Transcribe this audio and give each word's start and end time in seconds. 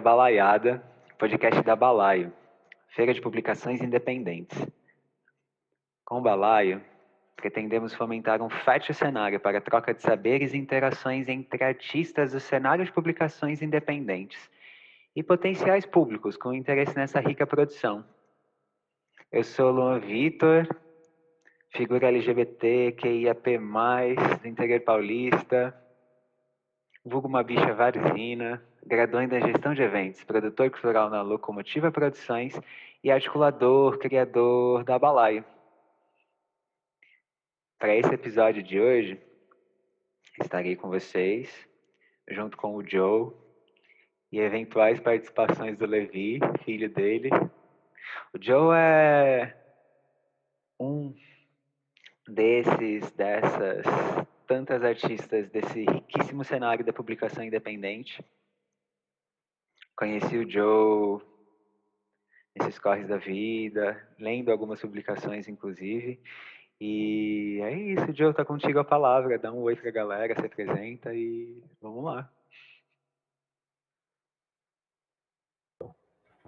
o 0.00 0.02
Balaiada, 0.02 0.82
podcast 1.18 1.60
da 1.62 1.76
Balaio, 1.76 2.32
Feira 2.88 3.12
de 3.12 3.20
Publicações 3.20 3.82
Independentes. 3.82 4.58
Com 6.06 6.20
o 6.20 6.22
Balaio, 6.22 6.82
pretendemos 7.36 7.92
fomentar 7.92 8.40
um 8.40 8.48
fértil 8.48 8.94
cenário 8.94 9.38
para 9.38 9.58
a 9.58 9.60
troca 9.60 9.92
de 9.92 10.00
saberes 10.00 10.54
e 10.54 10.56
interações 10.56 11.28
entre 11.28 11.62
artistas 11.62 12.32
do 12.32 12.40
cenário 12.40 12.82
de 12.82 12.90
publicações 12.90 13.60
independentes 13.60 14.50
e 15.14 15.22
potenciais 15.22 15.84
públicos 15.84 16.34
com 16.34 16.54
interesse 16.54 16.96
nessa 16.96 17.20
rica 17.20 17.46
produção. 17.46 18.02
Eu 19.30 19.44
sou 19.44 19.70
Luan 19.70 20.00
Vitor, 20.00 20.66
figura 21.74 22.08
LGBT, 22.08 22.92
QIAP+, 22.92 23.58
do 24.40 24.48
interior 24.48 24.80
paulista, 24.80 25.78
vulgo 27.04 27.28
uma 27.28 27.42
bicha 27.42 27.74
varzina, 27.74 28.62
graduando 28.84 29.34
em 29.34 29.46
gestão 29.46 29.74
de 29.74 29.82
eventos, 29.82 30.24
produtor 30.24 30.70
cultural 30.70 31.10
na 31.10 31.22
Locomotiva 31.22 31.90
Produções 31.90 32.58
e 33.02 33.10
articulador, 33.10 33.98
criador 33.98 34.84
da 34.84 34.98
Balaio. 34.98 35.44
Para 37.78 37.96
esse 37.96 38.12
episódio 38.12 38.62
de 38.62 38.80
hoje, 38.80 39.20
estarei 40.40 40.76
com 40.76 40.88
vocês, 40.88 41.66
junto 42.28 42.56
com 42.56 42.76
o 42.76 42.86
Joe 42.86 43.32
e 44.30 44.38
eventuais 44.38 45.00
participações 45.00 45.76
do 45.78 45.86
Levi, 45.86 46.38
filho 46.64 46.88
dele. 46.90 47.30
O 48.34 48.42
Joe 48.42 48.76
é 48.76 49.56
um 50.78 51.14
desses, 52.28 53.10
dessas 53.12 53.84
tantas 54.46 54.82
artistas 54.82 55.48
desse 55.48 55.84
riquíssimo 55.84 56.44
cenário 56.44 56.84
da 56.84 56.92
publicação 56.92 57.44
independente. 57.44 58.22
Conheci 60.00 60.38
o 60.38 60.50
Joe 60.50 61.20
nesses 62.58 62.78
corres 62.78 63.06
da 63.06 63.18
vida, 63.18 64.02
lendo 64.18 64.50
algumas 64.50 64.80
publicações, 64.80 65.46
inclusive. 65.46 66.18
E 66.80 67.60
é 67.62 67.74
isso, 67.74 68.10
Joe, 68.14 68.32
tá 68.32 68.42
contigo 68.42 68.78
a 68.78 68.84
palavra. 68.84 69.38
Dá 69.38 69.52
um 69.52 69.60
oi 69.60 69.76
pra 69.76 69.90
galera, 69.90 70.34
se 70.34 70.46
apresenta 70.46 71.12
e 71.12 71.62
vamos 71.82 72.02
lá. 72.02 72.32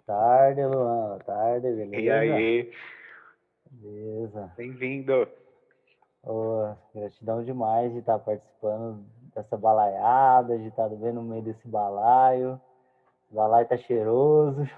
Tarde, 0.07 0.65
Luan. 0.65 1.19
Tarde, 1.19 1.73
beleza? 1.75 2.01
E 2.01 2.11
aí? 2.11 2.73
Beleza. 3.71 4.51
Bem-vindo. 4.57 5.29
Oh, 6.23 6.75
gratidão 6.95 7.45
demais 7.45 7.93
de 7.93 7.99
estar 7.99 8.19
participando 8.19 9.05
dessa 9.35 9.59
balaiada, 9.59 10.59
de 10.59 10.69
estar 10.69 10.89
bem 10.89 11.13
no 11.13 11.23
meio 11.23 11.43
desse 11.43 11.69
balaio. 11.69 12.59
Balaio 13.33 13.67
tá 13.69 13.77
cheiroso. 13.79 14.69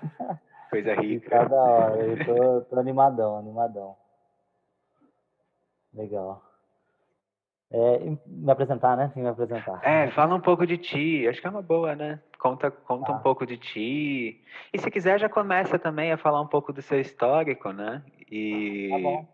Coisa 0.70 0.94
rica. 1.00 1.28
tá 1.30 1.44
da 1.44 1.62
hora. 1.62 1.96
Eu 2.02 2.24
tô, 2.24 2.60
tô 2.70 2.78
animadão, 2.80 3.36
animadão. 3.36 3.96
Legal. 5.92 6.42
É, 7.70 7.98
me 8.26 8.50
apresentar, 8.50 8.96
né? 8.96 9.12
Me 9.16 9.26
apresentar. 9.26 9.80
É, 9.84 10.08
fala 10.12 10.34
um 10.34 10.40
pouco 10.40 10.64
de 10.66 10.78
ti. 10.78 11.26
Acho 11.26 11.40
que 11.40 11.46
é 11.46 11.50
uma 11.50 11.62
boa, 11.62 11.96
né? 11.96 12.20
Conta, 12.38 12.70
conta 12.70 13.10
um 13.10 13.16
Tá. 13.16 13.20
pouco 13.22 13.44
de 13.46 13.56
ti. 13.56 14.44
E 14.72 14.78
se 14.78 14.90
quiser, 14.90 15.18
já 15.18 15.28
começa 15.28 15.78
também 15.78 16.12
a 16.12 16.16
falar 16.18 16.40
um 16.40 16.46
pouco 16.46 16.72
do 16.72 16.82
seu 16.82 17.00
histórico, 17.00 17.72
né? 17.72 18.02
E 18.30 18.88
Tá 18.90 18.98
bom. 18.98 19.26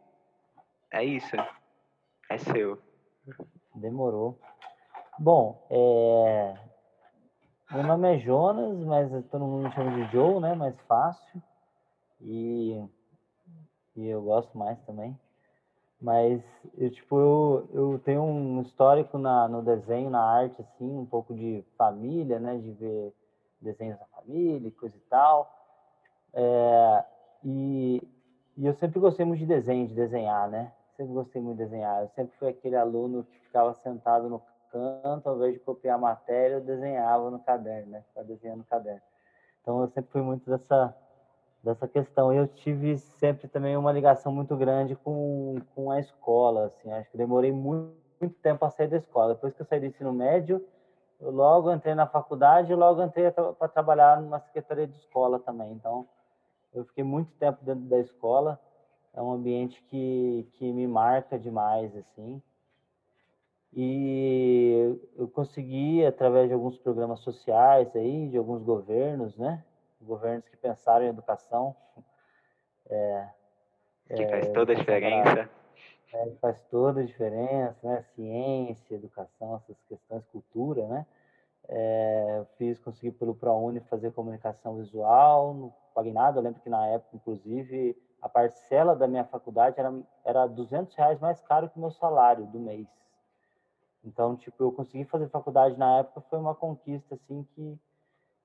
é 0.92 1.04
isso. 1.04 1.36
É 2.30 2.38
seu. 2.38 2.78
Demorou. 3.74 4.38
Bom, 5.18 5.66
é... 5.70 6.56
meu 7.72 7.84
nome 7.84 8.16
é 8.16 8.18
Jonas, 8.18 8.76
mas 8.80 9.08
todo 9.26 9.44
mundo 9.44 9.68
me 9.68 9.72
chama 9.72 9.92
de 9.92 10.12
Joe, 10.12 10.40
né? 10.40 10.54
Mais 10.54 10.78
fácil. 10.88 11.40
E, 12.20 12.84
e 13.94 14.08
eu 14.08 14.20
gosto 14.22 14.58
mais 14.58 14.78
também. 14.80 15.16
Mas 16.00 16.42
eu, 16.76 16.90
tipo, 16.90 17.16
eu, 17.16 17.68
eu 17.72 17.98
tenho 18.00 18.22
um 18.22 18.60
histórico 18.62 19.18
na, 19.18 19.46
no 19.46 19.62
desenho, 19.62 20.10
na 20.10 20.20
arte, 20.20 20.60
assim, 20.60 20.98
um 20.98 21.06
pouco 21.06 21.32
de 21.32 21.64
família, 21.78 22.40
né? 22.40 22.58
De 22.58 22.72
ver 22.72 23.14
desenhos 23.60 23.98
da 24.00 24.06
família 24.06 24.66
e 24.66 24.72
coisa 24.72 24.96
e 24.96 25.00
tal. 25.08 25.48
É, 26.32 27.04
e, 27.44 28.02
e 28.56 28.66
eu 28.66 28.74
sempre 28.74 28.98
gostei 28.98 29.24
muito 29.24 29.40
de 29.40 29.46
desenho, 29.46 29.86
de 29.86 29.94
desenhar, 29.94 30.48
né? 30.48 30.72
Sempre 30.96 31.12
gostei 31.12 31.40
muito 31.40 31.58
de 31.58 31.64
desenhar. 31.64 32.02
Eu 32.02 32.08
sempre 32.08 32.36
fui 32.36 32.48
aquele 32.48 32.76
aluno 32.76 33.22
que 33.22 33.38
ficava 33.40 33.74
sentado 33.74 34.28
no 34.28 34.40
canto, 34.70 35.28
ao 35.28 35.36
invés 35.36 35.54
de 35.54 35.60
copiar 35.60 35.96
a 35.96 36.00
matéria, 36.00 36.54
eu 36.56 36.60
desenhava 36.60 37.30
no 37.30 37.38
caderno, 37.40 37.92
né? 37.92 38.02
Ficava 38.08 38.26
desenhando 38.26 38.58
no 38.58 38.64
caderno. 38.64 39.02
Então 39.60 39.80
eu 39.80 39.88
sempre 39.88 40.10
fui 40.10 40.22
muito 40.22 40.48
dessa 40.48 40.94
dessa 41.62 41.86
questão. 41.86 42.32
E 42.32 42.36
eu 42.36 42.48
tive 42.48 42.98
sempre 42.98 43.48
também 43.48 43.76
uma 43.76 43.92
ligação 43.92 44.32
muito 44.32 44.56
grande 44.56 44.96
com, 44.96 45.56
com 45.74 45.90
a 45.90 46.00
escola, 46.00 46.66
assim. 46.66 46.90
Acho 46.92 47.10
que 47.10 47.18
demorei 47.18 47.52
muito, 47.52 47.94
muito 48.20 48.34
tempo 48.40 48.64
a 48.64 48.70
sair 48.70 48.88
da 48.88 48.96
escola. 48.96 49.34
Depois 49.34 49.54
que 49.54 49.62
eu 49.62 49.66
saí 49.66 49.80
do 49.80 49.86
ensino 49.86 50.12
médio, 50.12 50.64
eu 51.20 51.30
logo 51.30 51.72
entrei 51.72 51.94
na 51.94 52.06
faculdade 52.06 52.72
e 52.72 52.74
logo 52.74 53.02
entrei 53.02 53.30
para 53.30 53.68
trabalhar 53.68 54.20
numa 54.20 54.40
secretaria 54.40 54.86
de 54.86 54.96
escola 54.96 55.38
também. 55.38 55.72
Então, 55.72 56.06
eu 56.72 56.84
fiquei 56.84 57.04
muito 57.04 57.30
tempo 57.32 57.58
dentro 57.62 57.84
da 57.84 57.98
escola. 57.98 58.58
É 59.12 59.20
um 59.20 59.32
ambiente 59.32 59.82
que, 59.84 60.48
que 60.54 60.72
me 60.72 60.86
marca 60.86 61.38
demais, 61.38 61.94
assim. 61.96 62.40
E 63.72 64.98
eu 65.16 65.28
consegui, 65.28 66.04
através 66.04 66.48
de 66.48 66.54
alguns 66.54 66.76
programas 66.78 67.20
sociais 67.20 67.94
aí, 67.94 68.28
de 68.28 68.36
alguns 68.36 68.62
governos, 68.62 69.36
né? 69.36 69.64
Governos 70.02 70.48
que 70.48 70.56
pensaram 70.56 71.04
em 71.04 71.08
educação, 71.08 71.76
é, 72.90 73.28
Que 74.16 74.26
faz 74.28 74.48
toda 74.48 74.72
a 74.72 74.76
diferença. 74.76 75.48
é, 76.12 76.30
faz 76.40 76.60
toda 76.64 77.00
a 77.00 77.04
diferença, 77.04 77.76
né? 77.86 78.02
Ciência, 78.14 78.94
educação, 78.94 79.56
essas 79.56 79.80
questões, 79.88 80.24
cultura, 80.26 80.86
né? 80.88 81.06
É, 81.68 82.44
fiz, 82.58 82.80
consegui 82.80 83.12
pelo 83.12 83.34
ProUni 83.34 83.78
fazer 83.82 84.10
comunicação 84.10 84.76
visual, 84.76 85.54
não 85.54 85.74
paguei 85.94 86.12
nada, 86.12 86.38
eu 86.38 86.42
lembro 86.42 86.60
que 86.60 86.68
na 86.68 86.84
época, 86.88 87.14
inclusive, 87.14 87.96
a 88.20 88.28
parcela 88.28 88.96
da 88.96 89.06
minha 89.06 89.24
faculdade 89.24 89.78
era, 89.78 89.92
era 90.24 90.46
200 90.48 90.92
reais 90.96 91.20
mais 91.20 91.40
caro 91.42 91.68
que 91.70 91.76
o 91.76 91.80
meu 91.80 91.92
salário 91.92 92.44
do 92.46 92.58
mês. 92.58 92.88
Então, 94.04 94.36
tipo, 94.36 94.62
eu 94.62 94.72
consegui 94.72 95.04
fazer 95.04 95.28
faculdade 95.28 95.76
na 95.76 95.98
época, 95.98 96.22
foi 96.22 96.38
uma 96.38 96.54
conquista, 96.54 97.14
assim, 97.14 97.46
que 97.54 97.78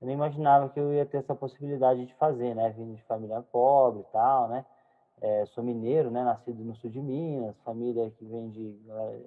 eu 0.00 0.06
nem 0.06 0.14
imaginava 0.14 0.68
que 0.68 0.78
eu 0.78 0.92
ia 0.92 1.06
ter 1.06 1.18
essa 1.18 1.34
possibilidade 1.34 2.04
de 2.04 2.14
fazer, 2.14 2.54
né? 2.54 2.70
Vindo 2.70 2.94
de 2.94 3.02
família 3.04 3.40
pobre 3.40 4.00
e 4.00 4.12
tal, 4.12 4.48
né? 4.48 4.64
É, 5.20 5.46
sou 5.46 5.64
mineiro, 5.64 6.10
né? 6.10 6.22
Nascido 6.22 6.62
no 6.62 6.74
sul 6.76 6.90
de 6.90 7.00
Minas, 7.00 7.56
família 7.64 8.10
que 8.10 8.24
vem 8.26 8.50
de 8.50 8.78
eh, 8.88 9.26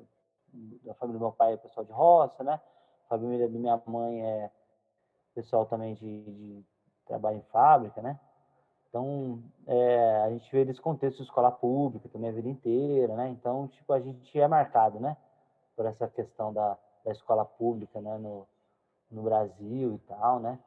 da 0.84 0.94
família 0.96 1.20
do 1.20 1.24
meu 1.24 1.32
pai 1.32 1.54
é 1.54 1.58
pessoal 1.58 1.86
de 1.86 1.92
roça, 1.92 2.44
né? 2.44 2.60
A 3.06 3.10
família 3.10 3.48
da 3.48 3.60
minha 3.60 3.82
mãe 3.88 4.24
é 4.24 4.52
pessoal 5.34 5.66
também 5.66 5.96
de, 5.96 6.24
de 6.24 6.66
trabalho 7.06 7.38
em 7.38 7.52
fábrica, 7.52 8.02
né? 8.02 8.20
Então, 8.88 9.44
é, 9.68 10.22
a 10.24 10.30
gente 10.32 10.52
veio 10.52 10.66
desse 10.66 10.82
contexto 10.82 11.18
de 11.18 11.24
escola 11.24 11.52
pública 11.52 12.10
também 12.10 12.30
a 12.30 12.34
vida 12.34 12.50
inteira, 12.50 13.16
né? 13.16 13.30
Então, 13.30 13.68
tipo, 13.68 13.94
a 13.94 14.00
gente 14.00 14.40
é 14.40 14.48
marcado, 14.48 15.00
né? 15.00 15.16
Por 15.80 15.86
essa 15.86 16.10
questão 16.10 16.52
da, 16.52 16.78
da 17.06 17.12
escola 17.14 17.46
pública, 17.46 18.02
né? 18.02 18.18
No, 18.18 18.46
no 19.10 19.24
Brasil 19.24 19.94
e 19.96 20.00
tal, 20.00 20.40
né? 20.42 20.60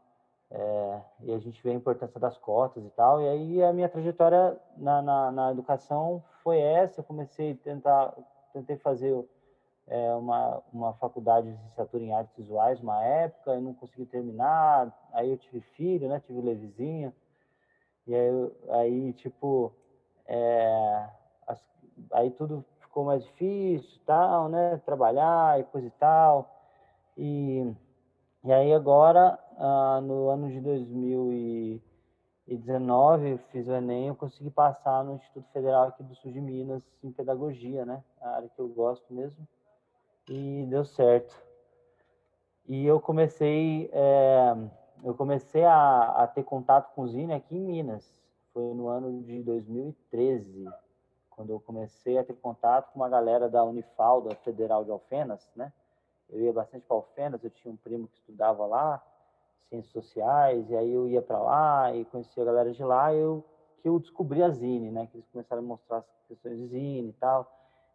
É, 0.50 1.02
e 1.20 1.32
a 1.34 1.38
gente 1.38 1.62
vê 1.62 1.70
a 1.70 1.74
importância 1.74 2.18
das 2.18 2.38
cotas 2.38 2.82
e 2.84 2.90
tal. 2.90 3.20
E 3.20 3.28
aí 3.28 3.62
a 3.62 3.74
minha 3.74 3.90
trajetória 3.90 4.58
na, 4.76 5.02
na, 5.02 5.32
na 5.32 5.50
educação 5.52 6.24
foi 6.42 6.60
essa. 6.60 7.00
Eu 7.00 7.04
comecei 7.04 7.52
a 7.52 7.56
tentar, 7.56 8.14
tentei 8.54 8.78
fazer 8.78 9.14
é, 9.86 10.14
uma, 10.14 10.62
uma 10.72 10.94
faculdade 10.94 11.48
de 11.48 11.54
licenciatura 11.54 12.04
em 12.04 12.14
artes 12.14 12.34
visuais 12.36 12.80
uma 12.80 13.04
época, 13.04 13.52
eu 13.52 13.60
não 13.60 13.74
consegui 13.74 14.06
terminar. 14.06 14.92
Aí 15.12 15.30
eu 15.30 15.38
tive 15.38 15.60
filho, 15.60 16.08
né? 16.08 16.20
Tive 16.20 16.38
o 16.38 16.44
Levizinho. 16.44 17.14
E 18.06 18.14
aí, 18.14 18.30
aí 18.70 19.12
tipo, 19.14 19.72
é, 20.26 21.08
as- 21.46 21.64
aí 22.12 22.30
tudo 22.30 22.64
ficou 22.92 23.04
mais 23.04 23.24
difícil, 23.24 23.98
tal, 24.04 24.50
né? 24.50 24.76
Trabalhar 24.84 25.58
e 25.58 25.64
coisa 25.64 25.86
e 25.86 25.90
tal. 25.92 26.54
E 27.16 27.74
e 28.44 28.52
aí 28.52 28.74
agora, 28.74 29.38
ah, 29.56 30.00
no 30.02 30.28
ano 30.28 30.50
de 30.50 30.60
2019, 30.60 33.30
eu 33.30 33.38
fiz 33.52 33.68
o 33.68 33.72
Enem, 33.72 34.08
eu 34.08 34.16
consegui 34.16 34.50
passar 34.50 35.04
no 35.04 35.14
Instituto 35.14 35.46
Federal 35.52 35.86
aqui 35.86 36.02
do 36.02 36.16
Sul 36.16 36.32
de 36.32 36.40
Minas 36.40 36.82
em 37.04 37.12
pedagogia, 37.12 37.86
né? 37.86 38.02
A 38.20 38.30
área 38.30 38.48
que 38.48 38.58
eu 38.58 38.66
gosto 38.66 39.14
mesmo. 39.14 39.46
E 40.28 40.66
deu 40.68 40.84
certo. 40.84 41.40
E 42.66 42.84
eu 42.84 43.00
comecei, 43.00 43.88
eh, 43.92 44.56
eu 45.04 45.14
comecei 45.14 45.64
a, 45.64 46.24
a 46.24 46.26
ter 46.26 46.42
contato 46.42 46.92
com 46.94 47.02
o 47.02 47.08
Zine 47.08 47.34
aqui 47.34 47.56
em 47.56 47.60
Minas. 47.60 48.20
Foi 48.52 48.74
no 48.74 48.88
ano 48.88 49.22
de 49.22 49.40
2013, 49.40 50.68
quando 51.34 51.50
eu 51.50 51.60
comecei 51.60 52.18
a 52.18 52.24
ter 52.24 52.34
contato 52.34 52.92
com 52.92 53.00
uma 53.00 53.08
galera 53.08 53.48
da 53.48 53.64
Unifal, 53.64 54.20
da 54.22 54.34
Federal 54.36 54.84
de 54.84 54.90
Alfenas, 54.90 55.50
né? 55.56 55.72
Eu 56.28 56.40
ia 56.40 56.52
bastante 56.52 56.86
para 56.86 56.96
Alfenas, 56.96 57.42
eu 57.44 57.50
tinha 57.50 57.72
um 57.72 57.76
primo 57.76 58.08
que 58.08 58.16
estudava 58.16 58.64
lá, 58.66 59.02
ciências 59.68 59.92
sociais, 59.92 60.70
e 60.70 60.76
aí 60.76 60.92
eu 60.92 61.08
ia 61.08 61.20
para 61.20 61.38
lá 61.38 61.94
e 61.94 62.04
conhecia 62.06 62.42
a 62.42 62.46
galera 62.46 62.72
de 62.72 62.82
lá, 62.82 63.12
eu 63.12 63.44
que 63.82 63.88
eu 63.88 63.98
descobri 63.98 64.42
a 64.42 64.48
Zine, 64.48 64.92
né? 64.92 65.08
Que 65.08 65.16
eles 65.16 65.28
começaram 65.28 65.60
a 65.60 65.64
mostrar 65.64 65.98
as 65.98 66.06
questões 66.28 66.56
de 66.56 66.66
Zine 66.68 67.08
e 67.08 67.12
tal, 67.14 67.50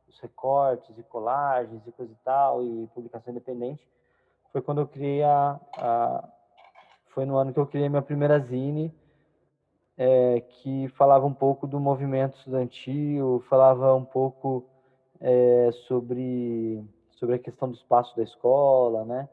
os 0.08 0.20
recortes 0.20 0.98
e 0.98 1.04
colagens 1.04 1.82
e 1.88 1.92
coisa 1.94 2.12
e 2.12 2.18
tal, 2.26 2.62
e 2.62 2.88
publicação 2.94 3.32
independente. 3.32 3.88
Foi 4.52 4.62
quando 4.62 4.82
eu 4.82 4.88
criei 4.88 5.24
a, 5.24 5.60
a 5.78 6.30
foi 7.18 7.26
no 7.26 7.38
ano 7.38 7.52
que 7.52 7.60
eu 7.60 7.66
criei 7.66 7.90
minha 7.90 8.02
primeira 8.02 8.38
Zine, 8.40 8.94
é, 9.98 10.42
que 10.42 10.88
falava 10.90 11.26
um 11.26 11.34
pouco 11.34 11.66
do 11.66 11.80
movimento 11.80 12.38
estudantil, 12.38 13.44
falava 13.50 13.96
um 13.96 14.06
pouco 14.06 14.64
é, 15.20 15.72
sobre, 15.88 16.84
sobre 17.12 17.36
a 17.36 17.40
questão 17.40 17.70
do 17.70 17.76
espaço 17.76 18.16
da 18.16 18.24
escola, 18.24 19.04
né? 19.04 19.28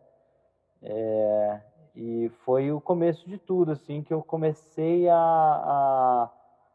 É, 0.82 1.60
e 1.94 2.30
foi 2.44 2.72
o 2.72 2.80
começo 2.80 3.28
de 3.28 3.38
tudo, 3.38 3.72
assim, 3.72 4.02
que 4.02 4.12
eu 4.12 4.22
comecei 4.22 5.08
a, 5.08 5.16
a, 5.16 6.30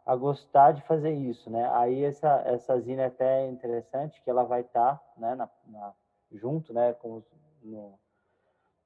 a, 0.06 0.16
gostar 0.16 0.72
de 0.72 0.82
fazer 0.84 1.12
isso, 1.12 1.50
né? 1.50 1.70
Aí 1.74 2.04
essa, 2.04 2.42
essa 2.46 2.80
zina 2.80 3.04
é 3.04 3.06
até 3.08 3.48
interessante, 3.48 4.22
que 4.22 4.30
ela 4.30 4.44
vai 4.44 4.62
estar, 4.62 4.96
tá, 4.96 5.04
né, 5.18 5.36
na, 5.36 5.50
na, 5.68 5.94
junto, 6.32 6.74
né, 6.74 6.94
com 6.94 7.22
no, 7.62 8.00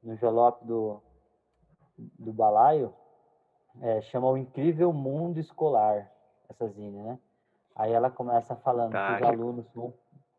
no 0.01 0.13
envelope 0.13 0.65
do, 0.65 1.01
do 1.97 2.33
balaio, 2.33 2.93
é, 3.81 4.01
chama 4.01 4.29
O 4.29 4.37
Incrível 4.37 4.91
Mundo 4.93 5.39
Escolar, 5.39 6.11
essa 6.49 6.67
zine, 6.67 7.01
né? 7.01 7.19
Aí 7.75 7.91
ela 7.91 8.09
começa 8.09 8.55
falando 8.55 8.91
tá, 8.91 9.07
que 9.07 9.23
os 9.23 9.29
alunos 9.29 9.65
são, 9.73 9.93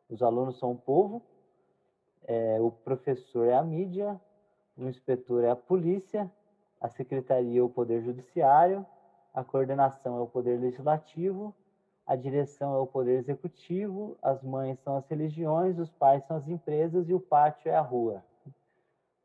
os 0.08 0.22
alunos 0.22 0.58
são 0.58 0.72
o 0.72 0.78
povo, 0.78 1.22
é, 2.26 2.58
o 2.60 2.70
professor 2.70 3.48
é 3.48 3.54
a 3.54 3.62
mídia, 3.62 4.20
o 4.76 4.84
inspetor 4.84 5.44
é 5.44 5.50
a 5.50 5.56
polícia, 5.56 6.30
a 6.80 6.88
secretaria 6.88 7.60
é 7.60 7.62
o 7.62 7.68
poder 7.68 8.02
judiciário, 8.02 8.86
a 9.32 9.42
coordenação 9.42 10.18
é 10.18 10.20
o 10.20 10.26
poder 10.26 10.60
legislativo, 10.60 11.54
a 12.06 12.14
direção 12.14 12.74
é 12.74 12.78
o 12.78 12.86
poder 12.86 13.18
executivo, 13.18 14.16
as 14.22 14.42
mães 14.42 14.78
são 14.80 14.96
as 14.96 15.06
religiões, 15.08 15.78
os 15.78 15.90
pais 15.90 16.24
são 16.26 16.36
as 16.36 16.46
empresas 16.46 17.08
e 17.08 17.14
o 17.14 17.20
pátio 17.20 17.70
é 17.70 17.74
a 17.74 17.80
rua. 17.80 18.22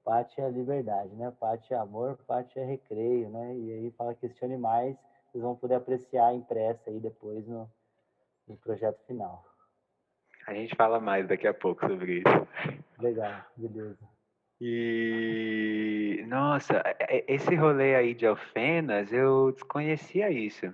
Pátio 0.03 0.43
é 0.43 0.49
liberdade, 0.49 1.15
né? 1.15 1.31
Pátio 1.39 1.75
é 1.75 1.77
amor, 1.77 2.17
pátio 2.25 2.61
é 2.61 2.65
recreio, 2.65 3.29
né? 3.29 3.55
E 3.55 3.73
aí 3.73 3.91
fala 3.91 4.15
questione 4.15 4.57
mais, 4.57 4.95
vocês 5.27 5.43
vão 5.43 5.55
poder 5.55 5.75
apreciar 5.75 6.33
impressa 6.33 6.89
aí 6.89 6.99
depois 6.99 7.45
no, 7.47 7.69
no 8.47 8.57
projeto 8.57 8.99
final. 9.05 9.45
A 10.47 10.53
gente 10.53 10.75
fala 10.75 10.99
mais 10.99 11.27
daqui 11.27 11.47
a 11.47 11.53
pouco 11.53 11.87
sobre 11.87 12.19
isso. 12.19 12.47
Legal, 12.99 13.45
beleza. 13.55 13.99
E 14.61 16.25
nossa, 16.27 16.83
esse 17.27 17.55
rolê 17.55 17.95
aí 17.95 18.13
de 18.13 18.25
Alfenas, 18.25 19.13
eu 19.13 19.51
desconhecia 19.51 20.29
isso. 20.31 20.73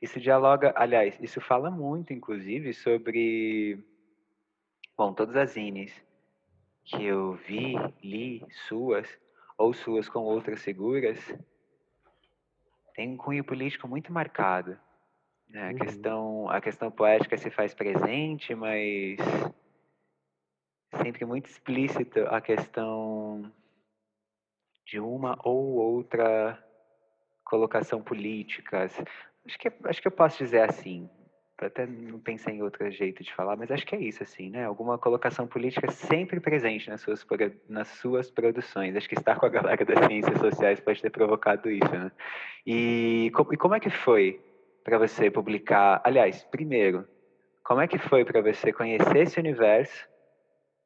Isso 0.00 0.20
dialoga, 0.20 0.72
aliás, 0.76 1.18
isso 1.20 1.40
fala 1.40 1.70
muito, 1.70 2.12
inclusive, 2.12 2.72
sobre, 2.74 3.82
bom, 4.96 5.12
todas 5.12 5.34
as 5.34 5.56
ines 5.56 6.03
que 6.84 7.04
eu 7.04 7.34
vi, 7.34 7.74
li, 8.02 8.44
suas, 8.68 9.08
ou 9.56 9.72
suas 9.72 10.08
com 10.08 10.20
outras 10.20 10.62
figuras, 10.62 11.18
tem 12.94 13.10
um 13.10 13.16
cunho 13.16 13.42
político 13.42 13.88
muito 13.88 14.12
marcado. 14.12 14.78
Né? 15.48 15.68
A, 15.68 15.70
uhum. 15.70 15.78
questão, 15.78 16.48
a 16.50 16.60
questão 16.60 16.90
poética 16.90 17.36
se 17.36 17.50
faz 17.50 17.74
presente, 17.74 18.54
mas 18.54 19.18
sempre 21.02 21.24
muito 21.24 21.46
explícito 21.46 22.20
a 22.28 22.40
questão 22.40 23.52
de 24.86 25.00
uma 25.00 25.38
ou 25.42 25.74
outra 25.74 26.62
colocação 27.44 28.02
política. 28.02 28.84
Acho 28.84 29.58
que, 29.58 29.72
acho 29.84 30.02
que 30.02 30.08
eu 30.08 30.12
posso 30.12 30.38
dizer 30.38 30.68
assim, 30.68 31.08
até 31.64 31.86
não 31.86 32.18
pensei 32.18 32.54
em 32.54 32.62
outro 32.62 32.90
jeito 32.90 33.22
de 33.22 33.34
falar, 33.34 33.56
mas 33.56 33.70
acho 33.70 33.86
que 33.86 33.94
é 33.94 34.00
isso, 34.00 34.22
assim, 34.22 34.50
né? 34.50 34.64
Alguma 34.64 34.98
colocação 34.98 35.46
política 35.46 35.90
sempre 35.90 36.40
presente 36.40 36.88
nas 36.88 37.00
suas, 37.00 37.26
nas 37.68 37.88
suas 37.88 38.30
produções. 38.30 38.96
Acho 38.96 39.08
que 39.08 39.18
estar 39.18 39.36
com 39.36 39.46
a 39.46 39.48
galera 39.48 39.84
das 39.84 40.04
ciências 40.06 40.38
sociais 40.38 40.80
pode 40.80 41.00
ter 41.00 41.10
provocado 41.10 41.70
isso, 41.70 41.90
né? 41.92 42.10
E, 42.66 43.26
e 43.26 43.56
como 43.56 43.74
é 43.74 43.80
que 43.80 43.90
foi 43.90 44.40
para 44.82 44.98
você 44.98 45.30
publicar? 45.30 46.00
Aliás, 46.04 46.44
primeiro, 46.44 47.06
como 47.62 47.80
é 47.80 47.88
que 47.88 47.98
foi 47.98 48.24
para 48.24 48.40
você 48.40 48.72
conhecer 48.72 49.18
esse 49.18 49.40
universo 49.40 50.08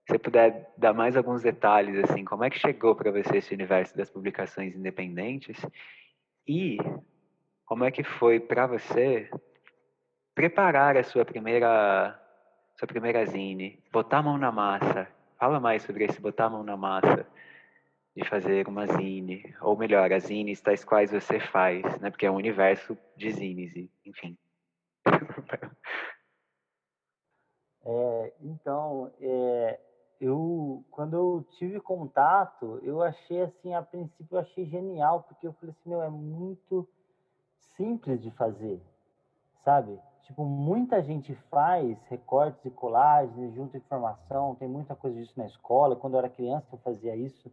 se 0.09 0.13
você 0.13 0.19
puder 0.19 0.73
dar 0.79 0.95
mais 0.95 1.19
alguns 1.19 1.43
detalhes, 1.43 2.03
assim, 2.03 2.25
como 2.25 2.43
é 2.43 2.49
que 2.49 2.59
chegou 2.59 2.97
para 2.97 3.11
você 3.11 3.37
esse 3.37 3.53
universo 3.53 3.95
das 3.95 4.09
publicações 4.09 4.75
independentes 4.75 5.61
e 6.47 6.79
como 7.67 7.85
é 7.85 7.91
que 7.91 8.03
foi 8.03 8.41
para 8.41 8.67
você 8.67 9.29
preparar 10.38 10.96
a 10.96 11.02
sua 11.02 11.25
primeira 11.25 12.17
sua 12.76 12.87
primeira 12.87 13.26
zine, 13.26 13.82
botar 13.90 14.19
a 14.19 14.23
mão 14.23 14.38
na 14.38 14.52
massa. 14.52 15.08
Fala 15.37 15.58
mais 15.58 15.82
sobre 15.82 16.05
esse 16.05 16.20
botar 16.20 16.44
a 16.44 16.50
mão 16.50 16.62
na 16.62 16.76
massa 16.76 17.26
de 18.14 18.25
fazer 18.29 18.69
uma 18.69 18.87
zine, 18.87 19.52
ou 19.61 19.76
melhor, 19.76 20.12
as 20.12 20.25
zines 20.25 20.61
tais 20.61 20.85
quais 20.85 21.11
você 21.11 21.40
faz, 21.40 21.82
né? 21.99 22.08
Porque 22.08 22.25
é 22.25 22.31
um 22.31 22.37
universo 22.37 22.96
de 23.17 23.32
zines, 23.32 23.73
enfim. 24.06 24.38
É, 27.91 28.34
então, 28.43 29.11
é, 29.19 29.81
eu 30.20 30.84
quando 30.91 31.17
eu 31.17 31.46
tive 31.52 31.81
contato, 31.81 32.79
eu 32.82 33.02
achei 33.02 33.41
assim, 33.41 33.73
a 33.73 33.81
princípio 33.81 34.37
eu 34.37 34.41
achei 34.41 34.67
genial, 34.67 35.23
porque 35.23 35.46
eu 35.46 35.55
falei 35.55 35.70
assim, 35.70 35.88
meu, 35.88 36.02
é 36.02 36.11
muito 36.11 36.87
simples 37.56 38.20
de 38.20 38.31
fazer, 38.32 38.79
sabe? 39.64 39.99
Tipo, 40.29 40.45
muita 40.45 41.03
gente 41.03 41.35
faz 41.51 41.99
recortes 42.05 42.63
e 42.67 42.70
colagens, 42.70 43.55
junta 43.55 43.79
informação, 43.79 44.55
tem 44.55 44.69
muita 44.69 44.94
coisa 44.94 45.19
disso 45.19 45.32
na 45.37 45.47
escola. 45.47 45.97
Quando 45.97 46.15
eu 46.15 46.19
era 46.19 46.29
criança 46.29 46.67
eu 46.70 46.79
fazia 46.79 47.17
isso, 47.17 47.51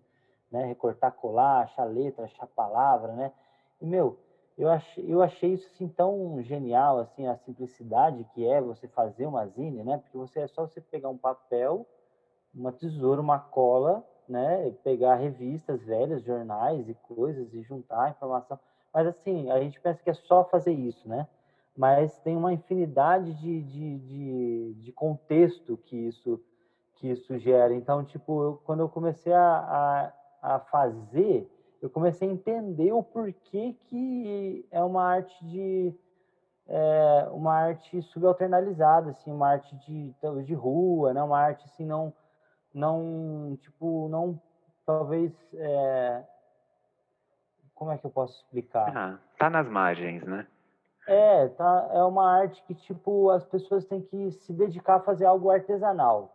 né? 0.51 0.65
Recortar, 0.65 1.13
colar, 1.13 1.63
achar 1.63 1.85
letra, 1.85 2.25
achar 2.25 2.45
palavra, 2.47 3.13
né? 3.13 3.31
E, 3.79 3.85
meu, 3.85 4.19
eu 4.57 4.69
achei, 4.69 5.05
eu 5.07 5.23
achei 5.23 5.53
isso 5.53 5.65
assim 5.73 5.87
tão 5.87 6.41
genial, 6.41 6.99
assim, 6.99 7.25
a 7.25 7.37
simplicidade 7.37 8.25
que 8.33 8.45
é 8.45 8.59
você 8.59 8.89
fazer 8.89 9.25
uma 9.25 9.47
zine, 9.47 9.81
né? 9.81 9.97
Porque 9.97 10.17
você 10.17 10.41
é 10.41 10.47
só 10.47 10.67
você 10.67 10.81
pegar 10.81 11.07
um 11.07 11.17
papel 11.17 11.87
uma 12.53 12.73
tesoura, 12.73 13.21
uma 13.21 13.39
cola, 13.39 14.05
né? 14.27 14.71
Pegar 14.83 15.15
revistas 15.15 15.81
velhas, 15.81 16.23
jornais 16.23 16.89
e 16.89 16.93
coisas 16.93 17.53
e 17.53 17.61
juntar 17.61 18.11
informação. 18.11 18.59
Mas 18.93 19.07
assim, 19.07 19.49
a 19.49 19.59
gente 19.61 19.79
pensa 19.79 20.01
que 20.03 20.09
é 20.09 20.13
só 20.13 20.43
fazer 20.43 20.73
isso, 20.73 21.07
né? 21.07 21.27
Mas 21.75 22.17
tem 22.19 22.35
uma 22.37 22.53
infinidade 22.53 23.33
de, 23.33 23.61
de, 23.61 23.99
de, 23.99 24.73
de 24.75 24.91
contexto 24.91 25.77
que 25.77 25.95
isso 25.95 26.41
que 26.95 27.09
isso 27.09 27.37
gera. 27.37 27.73
Então, 27.73 28.05
tipo, 28.05 28.41
eu, 28.41 28.61
quando 28.63 28.79
eu 28.79 28.87
comecei 28.87 29.33
a, 29.33 30.13
a, 30.41 30.55
a 30.55 30.59
fazer, 30.59 31.45
eu 31.81 31.89
comecei 31.89 32.29
a 32.29 32.31
entender 32.31 32.93
o 32.93 33.03
porquê 33.03 33.75
que 33.87 34.65
é 34.71 34.81
uma 34.81 35.03
arte 35.03 35.45
de 35.45 35.93
é, 36.67 37.27
uma 37.31 37.53
arte 37.53 38.01
subalternalizada, 38.01 39.11
assim, 39.11 39.29
uma 39.29 39.49
arte 39.49 39.75
de 39.85 40.15
de 40.45 40.53
rua, 40.53 41.13
né? 41.13 41.21
Uma 41.21 41.37
arte 41.37 41.65
assim 41.65 41.85
não 41.85 42.13
não, 42.75 43.57
tipo, 43.61 44.09
não, 44.09 44.39
talvez, 44.85 45.31
é... 45.53 46.23
como 47.73 47.89
é 47.91 47.97
que 47.97 48.05
eu 48.05 48.11
posso 48.11 48.37
explicar? 48.41 48.95
Ah, 48.95 49.17
tá 49.39 49.49
nas 49.49 49.67
margens, 49.69 50.23
né? 50.25 50.45
É, 51.07 51.47
tá, 51.49 51.89
é 51.91 52.03
uma 52.03 52.27
arte 52.27 52.63
que, 52.63 52.73
tipo, 52.73 53.29
as 53.29 53.45
pessoas 53.45 53.85
têm 53.85 54.01
que 54.01 54.31
se 54.31 54.51
dedicar 54.53 54.95
a 54.95 54.99
fazer 55.01 55.25
algo 55.25 55.51
artesanal, 55.51 56.33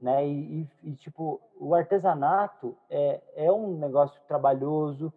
né? 0.00 0.26
E, 0.26 0.68
e, 0.82 0.90
e 0.90 0.94
tipo, 0.94 1.40
o 1.58 1.74
artesanato 1.74 2.76
é, 2.90 3.22
é 3.34 3.50
um 3.50 3.78
negócio 3.78 4.20
trabalhoso, 4.28 5.12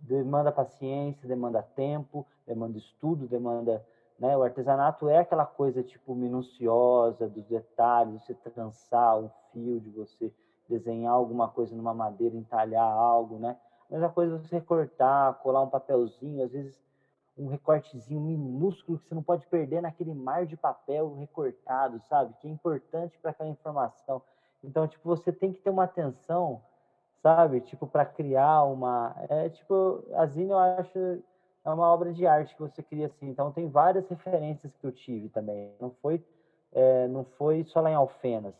demanda 0.00 0.50
paciência, 0.50 1.28
demanda 1.28 1.62
tempo, 1.62 2.26
demanda 2.46 2.78
estudo, 2.78 3.28
demanda 3.28 3.84
né? 4.22 4.36
O 4.36 4.42
artesanato 4.44 5.08
é 5.08 5.18
aquela 5.18 5.44
coisa 5.44 5.82
tipo 5.82 6.14
minuciosa 6.14 7.28
dos 7.28 7.44
detalhes, 7.46 8.22
você 8.22 8.34
trançar 8.34 9.18
um 9.18 9.28
fio, 9.52 9.80
de 9.80 9.90
você 9.90 10.32
desenhar 10.68 11.12
alguma 11.12 11.48
coisa 11.48 11.74
numa 11.74 11.92
madeira, 11.92 12.36
entalhar 12.36 12.88
algo, 12.88 13.38
né? 13.40 13.56
Mesma 13.90 14.08
coisa 14.08 14.38
você 14.38 14.56
recortar, 14.56 15.34
colar 15.42 15.62
um 15.62 15.68
papelzinho, 15.68 16.44
às 16.44 16.52
vezes 16.52 16.80
um 17.36 17.48
recortezinho 17.48 18.20
minúsculo 18.20 18.98
que 18.98 19.08
você 19.08 19.14
não 19.14 19.22
pode 19.22 19.46
perder 19.46 19.80
naquele 19.80 20.12
mar 20.12 20.46
de 20.46 20.56
papel 20.56 21.14
recortado, 21.14 22.00
sabe? 22.08 22.34
Que 22.40 22.48
é 22.48 22.50
importante 22.50 23.18
para 23.18 23.30
aquela 23.30 23.48
informação. 23.48 24.22
Então, 24.62 24.86
tipo, 24.86 25.08
você 25.08 25.32
tem 25.32 25.52
que 25.52 25.60
ter 25.60 25.70
uma 25.70 25.84
atenção, 25.84 26.62
sabe? 27.22 27.60
Tipo, 27.60 27.86
para 27.86 28.04
criar 28.04 28.64
uma. 28.64 29.14
É 29.28 29.48
tipo, 29.48 30.04
a 30.14 30.26
Zine 30.26 30.50
eu 30.50 30.58
acho 30.58 30.98
é 31.64 31.70
uma 31.70 31.86
obra 31.92 32.12
de 32.12 32.26
arte 32.26 32.54
que 32.54 32.62
você 32.62 32.82
cria 32.82 33.06
assim. 33.06 33.28
Então 33.28 33.52
tem 33.52 33.68
várias 33.68 34.08
referências 34.08 34.76
que 34.76 34.86
eu 34.86 34.92
tive 34.92 35.28
também. 35.28 35.72
Não 35.80 35.90
foi 36.02 36.24
é, 36.72 37.08
não 37.08 37.24
foi 37.24 37.64
só 37.64 37.80
lá 37.80 37.90
em 37.90 37.94
Alfenas. 37.94 38.54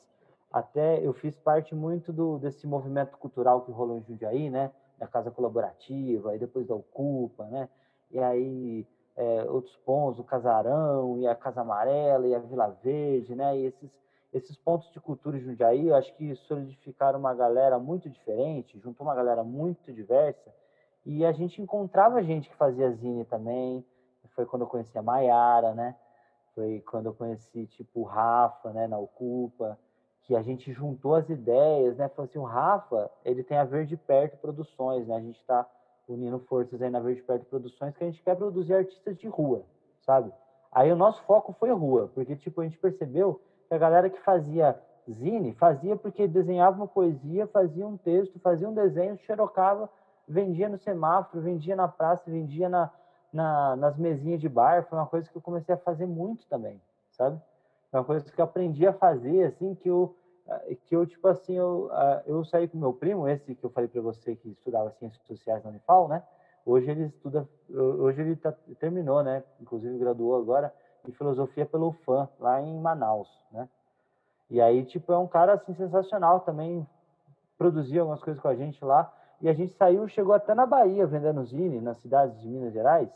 Até 0.53 1.05
eu 1.05 1.13
fiz 1.13 1.39
parte 1.39 1.75
muito 1.75 2.13
do 2.13 2.39
desse 2.39 2.67
movimento 2.67 3.17
cultural 3.19 3.63
que 3.63 3.73
rolou 3.73 3.99
em 3.99 4.03
Jundiaí, 4.03 4.51
né? 4.51 4.71
da 5.03 5.09
Casa 5.09 5.33
Colaborativa, 5.33 6.37
e 6.37 6.39
depois 6.39 6.65
da 6.69 6.77
Ocupa, 6.77 7.45
né? 7.47 7.69
E 8.13 8.19
aí 8.19 8.87
é, 9.17 9.45
outros 9.51 9.77
pontos, 9.79 10.21
o 10.21 10.25
Casarão, 10.25 11.19
e 11.19 11.27
a 11.27 11.35
Casa 11.35 11.63
Amarela, 11.63 12.27
e 12.27 12.35
a 12.35 12.39
Vila 12.39 12.69
Verde, 12.83 13.35
né? 13.35 13.59
E 13.59 13.67
esses, 13.67 13.91
esses 14.33 14.57
pontos 14.57 14.91
de 14.93 15.01
cultura 15.01 15.37
em 15.37 15.41
Jundiaí, 15.41 15.89
eu 15.89 15.97
acho 15.97 16.15
que 16.15 16.35
solidificaram 16.37 17.19
uma 17.19 17.35
galera 17.35 17.79
muito 17.79 18.09
diferente, 18.09 18.79
juntou 18.79 19.07
uma 19.07 19.15
galera 19.15 19.43
muito 19.43 19.93
diversa, 19.93 20.53
e 21.05 21.25
a 21.25 21.33
gente 21.33 21.61
encontrava 21.61 22.23
gente 22.23 22.49
que 22.49 22.57
fazia 22.57 22.93
zine 22.93 23.25
também, 23.25 23.85
foi 24.35 24.47
quando 24.47 24.63
eu 24.63 24.69
conheci 24.69 24.97
a 24.97 25.03
Maiara, 25.03 25.75
né? 25.75 25.95
Foi 26.55 26.81
quando 26.81 27.07
eu 27.07 27.15
conheci, 27.15 27.67
tipo, 27.67 28.01
o 28.01 28.05
Rafa, 28.05 28.73
né, 28.73 28.87
na 28.87 28.99
Ocupa, 28.99 29.79
que 30.23 30.37
a 30.37 30.43
gente 30.43 30.73
juntou 30.73 31.15
as 31.15 31.29
ideias, 31.29 31.97
né? 31.97 32.09
Falou 32.09 32.29
assim, 32.29 32.39
o 32.39 32.45
Rafa, 32.45 33.11
ele 33.25 33.43
tem 33.43 33.59
a 33.59 33.65
Verde 33.65 33.97
Perto 33.97 34.37
Produções, 34.39 35.07
né? 35.07 35.17
A 35.17 35.21
gente 35.21 35.39
está 35.39 35.67
unindo 36.09 36.39
forças 36.41 36.81
aí 36.83 36.91
na 36.91 37.01
Verde 37.01 37.23
Perto 37.23 37.47
Produções, 37.47 37.95
que 37.97 38.05
a 38.05 38.07
gente 38.07 38.23
quer 38.23 38.37
produzir 38.37 38.75
artistas 38.75 39.17
de 39.19 39.29
rua, 39.29 39.63
sabe? 40.05 40.33
Aí 40.71 40.91
o 40.91 40.97
nosso 40.97 41.23
foco 41.25 41.55
foi 41.59 41.71
rua, 41.71 42.11
porque, 42.15 42.35
tipo, 42.37 42.61
a 42.61 42.65
gente 42.65 42.79
percebeu 42.79 43.41
que 43.69 43.75
a 43.75 43.79
galera 43.79 44.09
que 44.09 44.21
fazia 44.21 44.79
zine, 45.11 45.53
fazia 45.55 45.97
porque 45.97 46.27
desenhava 46.27 46.77
uma 46.77 46.87
poesia, 46.87 47.47
fazia 47.47 47.87
um 47.87 47.97
texto, 47.97 48.39
fazia 48.41 48.69
um 48.69 48.75
desenho, 48.75 49.19
xerocava, 49.19 49.89
vendia 50.27 50.69
no 50.69 50.79
semáforo, 50.79 51.43
vendia 51.43 51.75
na 51.75 51.89
praça, 51.89 52.31
vendia 52.31 52.69
na, 52.69 52.91
na, 53.33 53.77
nas 53.77 53.97
mesinhas 53.97 54.41
de 54.41 54.49
bar. 54.49 54.87
Foi 54.89 54.99
uma 54.99 55.07
coisa 55.07 55.29
que 55.29 55.37
eu 55.37 55.43
comecei 55.43 55.75
a 55.75 55.79
fazer 55.79 56.07
muito 56.07 56.47
também, 56.47 56.81
sabe? 57.11 57.41
Foi 57.91 58.01
uma 58.01 58.07
coisa 58.07 58.25
que 58.25 58.41
eu 58.41 58.45
aprendi 58.45 58.87
a 58.87 58.93
fazer, 58.93 59.45
assim, 59.45 59.75
que 59.75 59.89
eu, 59.89 60.17
que 60.87 60.95
eu 60.95 61.07
tipo 61.07 61.27
assim, 61.29 61.55
eu, 61.55 61.89
ah, 61.93 62.23
eu 62.27 62.45
saí 62.45 62.69
com 62.69 62.79
meu 62.79 62.93
primo, 62.93 63.29
esse 63.29 63.55
que 63.55 63.65
eu 63.65 63.71
falei 63.71 63.89
para 63.89 64.01
você 64.01 64.37
que 64.37 64.51
estudava 64.51 64.91
ciências 64.93 65.23
sociais 65.27 65.63
na 65.63 65.71
Unifal, 65.71 66.09
né? 66.09 66.23
Hoje 66.65 66.91
ele 66.91 67.05
estuda, 67.05 67.49
hoje 67.71 68.21
ele 68.21 68.37
tá, 68.37 68.53
terminou, 68.79 69.23
né? 69.23 69.43
Inclusive 69.61 69.99
graduou 69.99 70.37
agora 70.37 70.73
em 71.07 71.13
filosofia 71.13 71.67
pelo 71.67 71.89
UFAM, 71.89 72.29
lá 72.39 72.61
em 72.61 72.79
Manaus, 72.79 73.29
né? 73.51 73.69
E 74.49 74.61
aí, 74.61 74.85
tipo, 74.85 75.13
é 75.13 75.19
um 75.19 75.27
cara, 75.27 75.55
assim, 75.55 75.75
sensacional 75.75 76.41
também, 76.41 76.87
produzia 77.57 78.01
algumas 78.01 78.23
coisas 78.23 78.41
com 78.41 78.49
a 78.49 78.55
gente 78.55 78.85
lá, 78.85 79.13
e 79.41 79.49
a 79.49 79.53
gente 79.55 79.73
saiu, 79.75 80.07
chegou 80.09 80.35
até 80.35 80.55
na 80.55 80.67
Bahia 80.67 81.07
vendendo 81.07 81.45
zine, 81.45 81.81
nas 81.81 81.97
cidades 81.99 82.39
de 82.41 82.47
Minas 82.49 82.73
Gerais. 82.73 83.09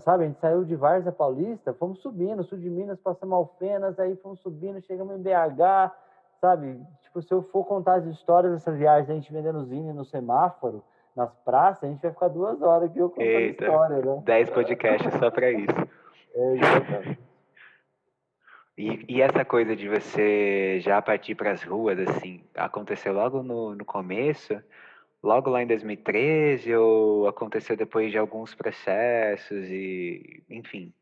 Sabe, 0.00 0.24
a 0.24 0.26
gente 0.26 0.38
saiu 0.38 0.64
de 0.64 0.74
Várzea 0.76 1.12
Paulista, 1.12 1.74
fomos 1.74 2.00
subindo, 2.00 2.44
sul 2.44 2.58
de 2.58 2.70
Minas, 2.70 2.98
passamos 3.00 3.34
Alfenas, 3.34 3.98
aí 3.98 4.16
fomos 4.16 4.40
subindo, 4.40 4.80
chegamos 4.80 5.14
em 5.16 5.22
BH, 5.22 5.92
sabe? 6.40 6.80
Tipo, 7.02 7.22
se 7.22 7.32
eu 7.32 7.42
for 7.42 7.64
contar 7.64 7.96
as 7.96 8.06
histórias 8.06 8.52
dessa 8.52 8.72
viagem, 8.72 9.10
a 9.10 9.14
gente 9.14 9.32
vendendo 9.32 9.64
zine 9.64 9.92
no 9.92 10.04
semáforo, 10.04 10.82
nas 11.14 11.34
praças, 11.44 11.84
a 11.84 11.86
gente 11.86 12.02
vai 12.02 12.10
ficar 12.10 12.28
duas 12.28 12.60
horas 12.60 12.90
aqui 12.90 12.98
eu 12.98 13.08
contando 13.08 13.26
Eita, 13.26 13.64
história, 13.64 14.02
né? 14.02 14.22
Dez 14.24 14.50
podcasts 14.50 15.14
só 15.14 15.30
para 15.30 15.50
isso. 15.50 15.88
É, 16.34 16.54
exatamente. 16.54 17.26
E, 18.76 19.06
e, 19.08 19.22
essa 19.22 19.42
coisa 19.42 19.74
de 19.74 19.88
você 19.88 20.78
já 20.80 21.00
partir 21.00 21.34
para 21.34 21.52
as 21.52 21.62
ruas, 21.62 21.98
assim, 21.98 22.44
aconteceu 22.54 23.14
logo 23.14 23.42
no, 23.42 23.74
no 23.74 23.84
começo? 23.86 24.62
logo 25.26 25.50
lá 25.50 25.62
em 25.62 25.66
2013 25.66 26.74
ou 26.76 27.26
aconteceu 27.26 27.76
depois 27.76 28.10
de 28.10 28.18
alguns 28.18 28.54
processos 28.54 29.68
e, 29.68 30.42
enfim? 30.48 30.94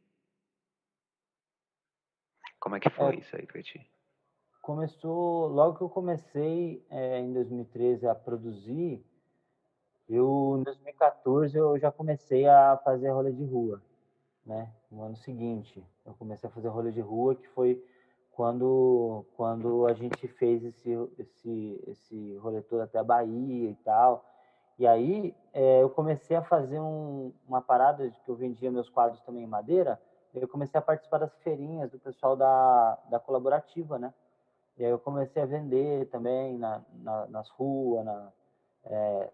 Como 2.59 2.77
é 2.77 2.81
que 2.81 2.89
foi 2.89 3.17
é, 3.17 3.19
isso 3.19 3.37
aí 3.37 3.47
para 3.47 3.63
ti? 3.63 3.87
Começou, 4.65 5.49
logo 5.49 5.77
que 5.77 5.83
eu 5.83 5.91
comecei 5.91 6.83
é, 6.89 7.21
em 7.21 7.35
2013 7.35 8.09
a 8.09 8.15
produzir, 8.15 9.05
eu 10.09 10.57
em 10.59 10.63
2014 10.63 11.55
eu 11.55 11.79
já 11.79 11.93
comecei 11.93 12.49
a 12.49 12.81
fazer 12.83 13.11
rolê 13.11 13.31
de 13.31 13.45
rua, 13.45 13.83
né? 14.45 14.73
No 14.91 15.03
ano 15.03 15.17
seguinte, 15.19 15.85
eu 16.07 16.15
comecei 16.15 16.49
a 16.49 16.53
fazer 16.53 16.69
rolê 16.69 16.93
de 16.93 17.03
rua, 17.03 17.35
que 17.35 17.47
foi 17.49 17.85
quando, 18.33 19.27
quando 19.37 19.87
a 19.87 19.93
gente 19.93 20.27
fez 20.29 20.65
esse, 20.65 20.91
esse, 21.19 21.85
esse 21.87 22.37
rolê 22.37 22.63
todo 22.63 22.81
até 22.81 22.99
a 22.99 23.05
Bahia 23.05 23.69
e 23.69 23.75
tal. 23.85 24.25
E 24.79 24.87
aí 24.87 25.37
é, 25.53 25.83
eu 25.83 25.91
comecei 25.91 26.39
a 26.39 26.43
fazer 26.43 26.81
um, 26.81 27.35
uma 27.47 27.61
parada 27.61 28.11
que 28.25 28.31
eu 28.31 28.35
vendia 28.35 28.71
meus 28.71 28.89
quadros 28.89 29.21
também 29.25 29.45
em 29.45 29.47
madeira. 29.47 30.01
Eu 30.35 30.49
comecei 30.49 30.79
a 30.79 30.83
participar 30.83 31.19
das 31.19 31.37
feirinhas 31.41 31.91
do 31.91 31.99
pessoal 31.99 32.35
da, 32.35 32.99
da 33.11 33.21
colaborativa, 33.21 33.99
né? 33.99 34.15
E 34.77 34.85
aí 34.85 34.91
eu 34.91 34.99
comecei 34.99 35.43
a 35.43 35.47
vender 35.47 36.09
também 36.11 36.59
na, 36.59 36.83
na 37.03 37.27
nas 37.27 37.49
ruas, 37.51 38.05
na, 38.05 38.33
é, 38.85 39.31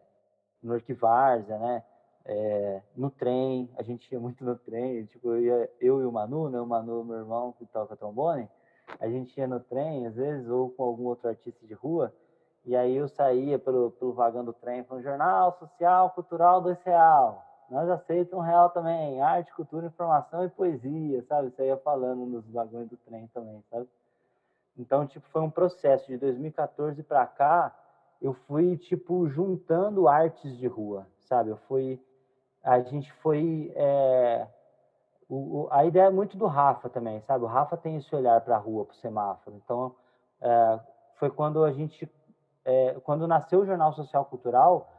no 0.63 0.75
Arquivárzea, 0.75 1.59
né? 1.59 1.83
É, 2.27 2.83
no 2.95 3.11
trem, 3.11 3.71
a 3.77 3.83
gente 3.83 4.13
ia 4.13 4.21
muito 4.21 4.45
no 4.45 4.55
trem, 4.57 5.07
tipo, 5.07 5.31
eu, 5.31 5.41
ia, 5.41 5.71
eu 5.81 6.03
e 6.03 6.05
o 6.05 6.13
Manu, 6.13 6.51
né? 6.51 6.61
O 6.61 6.67
Manu, 6.67 7.03
meu 7.05 7.17
irmão, 7.17 7.53
que 7.53 7.65
toca 7.67 7.97
trombone, 7.97 8.49
a 9.01 9.09
gente 9.09 9.37
ia 9.39 9.47
no 9.47 9.61
trem, 9.61 10.07
às 10.07 10.15
vezes, 10.15 10.49
ou 10.49 10.71
com 10.71 10.83
algum 10.85 11.07
outro 11.07 11.29
artista 11.29 11.67
de 11.67 11.75
rua, 11.75 12.13
e 12.65 12.77
aí 12.77 12.95
eu 12.95 13.09
saía 13.09 13.59
pelo, 13.59 13.91
pelo 13.93 14.13
vagão 14.13 14.45
do 14.45 14.53
trem, 14.53 14.85
falando, 14.85 15.03
jornal 15.03 15.57
social, 15.59 16.11
cultural, 16.11 16.61
dois 16.61 16.81
real. 16.83 17.43
Nós 17.71 17.89
aceitamos 17.89 18.45
um 18.45 18.49
real 18.49 18.69
também, 18.71 19.21
arte, 19.23 19.55
cultura, 19.55 19.87
informação 19.87 20.45
e 20.45 20.51
poesia, 20.51 21.25
sabe? 21.29 21.51
Você 21.51 21.67
ia 21.67 21.77
falando 21.79 22.27
nos 22.27 22.45
vagões 22.51 22.89
do 22.89 22.97
trem 22.99 23.29
também, 23.29 23.65
sabe? 23.71 23.89
Então, 24.77 25.07
tipo, 25.07 25.27
foi 25.29 25.43
um 25.43 25.51
processo 25.51 26.07
de 26.07 26.17
2014 26.17 27.03
para 27.03 27.27
cá, 27.27 27.75
eu 28.21 28.33
fui, 28.33 28.77
tipo, 28.77 29.29
juntando 29.29 30.09
artes 30.09 30.57
de 30.57 30.67
rua, 30.67 31.07
sabe? 31.21 31.51
Eu 31.51 31.57
fui, 31.69 32.01
a 32.63 32.81
gente 32.81 33.13
foi 33.15 33.73
é, 33.75 34.47
o, 35.31 35.69
a 35.71 35.85
ideia 35.85 36.07
é 36.07 36.11
muito 36.11 36.37
do 36.37 36.47
Rafa 36.47 36.89
também, 36.89 37.21
sabe? 37.21 37.45
O 37.45 37.47
Rafa 37.47 37.77
tem 37.77 37.97
esse 37.97 38.13
olhar 38.15 38.41
para 38.41 38.57
a 38.57 38.59
rua, 38.59 38.85
para 38.85 38.95
o 38.95 38.97
semáforo. 38.97 39.57
Então, 39.65 39.95
é, 40.41 40.81
foi 41.15 41.31
quando 41.31 41.63
a 41.63 41.71
gente, 41.71 42.11
é, 42.65 42.97
quando 43.05 43.29
nasceu 43.29 43.61
o 43.61 43.67
Jornal 43.67 43.93
Social 43.93 44.25
Cultural, 44.25 44.91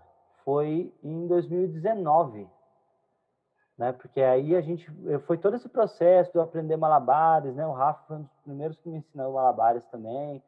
foi 0.46 0.94
em 1.04 1.28
2019, 1.28 2.48
né? 3.78 3.92
Porque 3.92 4.22
aí 4.22 4.56
a 4.56 4.62
gente, 4.62 4.90
foi 5.26 5.38
todo 5.38 5.56
esse 5.56 5.70
processo 5.70 6.32
de 6.32 6.38
eu 6.38 6.44
aprender 6.44 6.78
malabares, 6.78 7.56
né? 7.56 7.66
O 7.66 7.74
Rafa 7.74 8.04
foi 8.08 8.18
um 8.18 8.24
dos 8.24 8.38
primeiros 8.44 8.78
que 8.80 8.90
me 8.90 8.98
ensinou 8.98 9.34
malabares 9.34 9.86
também 9.86 10.42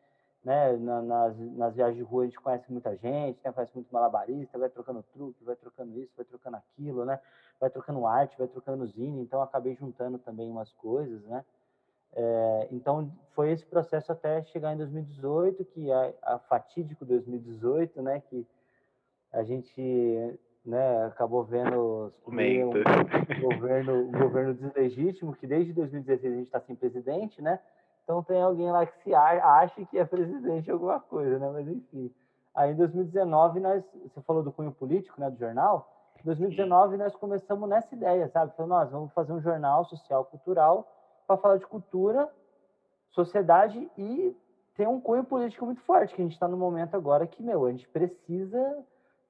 né? 0.44 0.76
Na, 0.78 1.02
nas, 1.02 1.38
nas 1.38 1.74
viagens 1.74 1.98
de 1.98 2.04
rua 2.04 2.24
a 2.24 2.26
gente 2.26 2.40
conhece 2.40 2.72
muita 2.72 2.96
gente, 2.98 3.40
né? 3.44 3.52
Conhece 3.52 3.74
muito 3.74 3.92
malabarista, 3.92 4.58
vai 4.58 4.70
trocando 4.70 5.04
truque, 5.14 5.44
vai 5.44 5.56
trocando 5.56 5.98
isso, 5.98 6.12
vai 6.16 6.26
trocando 6.26 6.58
aquilo, 6.58 7.06
né? 7.06 7.20
Vai 7.60 7.70
trocando 7.70 8.06
arte, 8.06 8.38
vai 8.38 8.48
trocando 8.48 8.86
zine, 8.88 9.22
então 9.22 9.42
acabei 9.42 9.76
juntando 9.76 10.18
também 10.20 10.50
umas 10.50 10.72
coisas, 10.74 11.24
né? 11.24 11.46
É, 12.16 12.68
então 12.72 13.12
foi 13.32 13.52
esse 13.52 13.66
processo 13.66 14.12
até 14.12 14.44
chegar 14.44 14.74
em 14.74 14.78
2018, 14.78 15.66
que 15.66 15.90
é 15.90 16.16
a 16.22 16.38
fatídico 16.40 17.06
2018, 17.06 18.02
né? 18.02 18.22
Que 18.30 18.46
a 19.32 19.44
gente 19.44 20.40
né, 20.66 21.06
acabou 21.08 21.44
vendo 21.44 22.14
um 22.26 23.42
governo, 23.42 24.12
governo 24.12 24.54
deslegítimo, 24.54 25.36
que 25.36 25.46
desde 25.46 25.74
2016 25.74 26.34
a 26.34 26.38
gente 26.38 26.46
está 26.46 26.60
sem 26.62 26.76
presidente, 26.76 27.42
né? 27.42 27.60
Então 28.04 28.24
tem 28.24 28.42
alguém 28.42 28.72
lá 28.72 28.86
que 28.86 29.04
se 29.04 29.14
acha 29.14 29.86
que 29.86 29.98
é 29.98 30.06
presidente 30.06 30.66
de 30.66 30.72
alguma 30.72 31.00
coisa, 31.00 31.38
né? 31.38 31.50
Mas 31.52 31.68
enfim. 31.68 32.14
Aí 32.56 32.72
em 32.72 32.76
2019 32.76 33.60
nós, 33.60 33.84
você 34.04 34.22
falou 34.22 34.44
do 34.44 34.52
cunho 34.52 34.72
político, 34.72 35.20
né, 35.20 35.30
do 35.30 35.38
jornal. 35.38 35.90
Em 36.22 36.26
2019 36.26 36.98
nós 36.98 37.16
começamos 37.16 37.68
nessa 37.68 37.94
ideia, 37.94 38.30
sabe? 38.30 38.56
Falando, 38.56 38.72
nós 38.72 38.92
vamos 38.92 39.14
fazer 39.14 39.34
um 39.34 39.42
jornal 39.42 39.86
social 39.86 40.24
cultural 40.26 40.88
para 41.28 41.38
falar 41.38 41.58
de 41.58 41.66
cultura, 41.66 42.30
sociedade 43.12 43.90
e 43.98 44.36
tem 44.76 44.88
um 44.88 45.00
cunho 45.00 45.24
político 45.24 45.66
muito 45.66 45.82
forte, 45.82 46.16
que 46.16 46.22
a 46.22 46.26
gente 46.26 46.34
está 46.34 46.48
no 46.48 46.58
momento 46.58 46.96
agora 46.96 47.28
que, 47.28 47.44
meu, 47.44 47.66
a 47.66 47.72
gente 47.72 47.88
precisa 47.90 48.84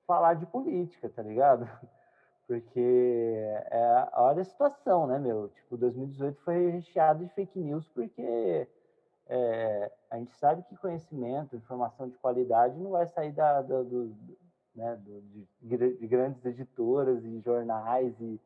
falar 0.05 0.35
de 0.35 0.45
política, 0.45 1.09
tá 1.09 1.21
ligado? 1.21 1.67
Porque 2.47 3.35
é, 3.71 4.09
olha 4.13 4.41
a 4.41 4.45
situação, 4.45 5.07
né, 5.07 5.17
meu? 5.17 5.49
Tipo, 5.49 5.77
2018 5.77 6.41
foi 6.41 6.69
recheado 6.71 7.25
de 7.25 7.33
fake 7.33 7.57
news 7.57 7.87
porque 7.93 8.67
é, 9.27 9.91
a 10.11 10.17
gente 10.17 10.33
sabe 10.35 10.61
que 10.63 10.75
conhecimento, 10.75 11.55
informação 11.55 12.09
de 12.09 12.17
qualidade 12.17 12.77
não 12.77 12.91
vai 12.91 13.07
sair 13.07 13.31
da, 13.31 13.61
da 13.61 13.81
do, 13.81 14.13
né, 14.75 14.97
do, 14.97 15.21
de, 15.61 15.97
de, 15.97 16.07
grandes 16.07 16.43
editoras 16.45 17.23
e 17.23 17.39
jornais 17.39 18.13
e, 18.19 18.39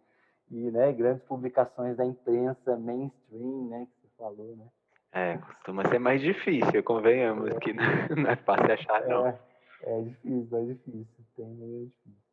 e 0.51 0.71
né, 0.71 0.93
grandes 0.93 1.23
publicações 1.23 1.97
da 1.97 2.05
imprensa 2.05 2.77
mainstream, 2.77 3.67
né, 3.67 3.87
que 3.87 4.07
você 4.07 4.13
falou, 4.17 4.55
né? 4.55 4.65
É, 5.11 5.37
costuma 5.37 5.87
ser 5.87 5.99
mais 5.99 6.21
difícil, 6.21 6.83
convenhamos, 6.83 7.49
é. 7.49 7.59
que 7.59 7.73
não 8.15 8.29
é 8.29 8.35
fácil 8.35 8.71
achar, 8.71 9.07
não. 9.07 9.27
É, 9.27 9.39
é 9.83 10.01
difícil, 10.01 10.57
é 10.57 10.65
difícil, 10.65 11.25
tem, 11.35 11.45
é 11.45 11.85
difícil. 11.85 12.27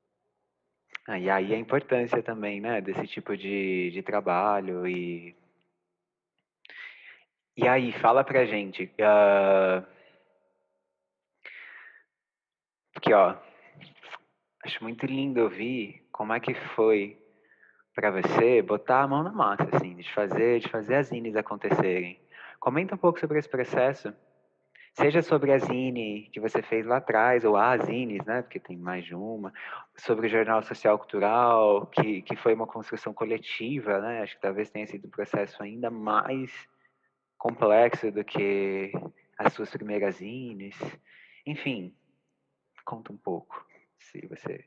Ah, 1.07 1.19
e 1.19 1.29
aí 1.29 1.55
a 1.55 1.59
importância 1.59 2.23
também, 2.23 2.61
né, 2.61 2.81
desse 2.81 3.07
tipo 3.07 3.37
de, 3.37 3.91
de 3.91 4.03
trabalho 4.03 4.87
e... 4.87 5.37
E 7.57 7.69
aí, 7.69 7.93
fala 7.93 8.25
pra 8.25 8.47
gente, 8.47 8.85
uh... 8.99 9.87
aqui 12.97 13.13
ó, 13.13 13.37
acho 14.65 14.83
muito 14.83 15.07
lindo 15.07 15.43
ouvir 15.43 16.05
como 16.11 16.33
é 16.33 16.41
que 16.41 16.55
foi 16.75 17.17
para 17.95 18.11
você 18.11 18.61
botar 18.61 19.03
a 19.03 19.07
mão 19.07 19.23
na 19.23 19.31
massa, 19.31 19.69
assim, 19.73 19.95
de 19.95 20.13
fazer, 20.13 20.59
de 20.59 20.69
fazer 20.69 20.97
as 20.97 21.09
zines 21.09 21.37
acontecerem. 21.37 22.19
Comenta 22.59 22.95
um 22.95 22.99
pouco 22.99 23.21
sobre 23.21 23.39
esse 23.39 23.49
processo. 23.49 24.13
Seja 24.95 25.23
sobre 25.23 25.53
a 25.53 25.59
zine 25.59 26.31
que 26.33 26.39
você 26.39 26.63
fez 26.63 26.87
lá 26.87 26.99
atrás, 26.99 27.45
ou 27.45 27.57
as 27.57 27.85
zines, 27.85 28.25
né, 28.25 28.43
porque 28.43 28.61
tem 28.61 28.77
mais 28.77 29.05
de 29.05 29.13
uma, 29.13 29.53
sobre 29.97 30.29
o 30.29 30.31
Jornal 30.31 30.63
Social 30.63 30.97
Cultural, 30.97 31.87
que, 31.87 32.23
que 32.23 32.37
foi 32.37 32.55
uma 32.55 32.67
construção 32.67 33.13
coletiva, 33.13 34.01
né, 34.01 34.23
acho 34.23 34.37
que 34.37 34.41
talvez 34.41 34.71
tenha 34.71 34.87
sido 34.87 35.09
um 35.09 35.11
processo 35.11 35.61
ainda 35.63 35.91
mais 35.91 36.53
complexo 37.37 38.13
do 38.13 38.25
que 38.25 38.93
as 39.37 39.53
suas 39.53 39.71
primeiras 39.71 40.17
zines. 40.17 40.79
Enfim, 41.45 41.93
conta 42.85 43.13
um 43.13 43.17
pouco, 43.17 43.67
se 43.99 44.25
você 44.29 44.65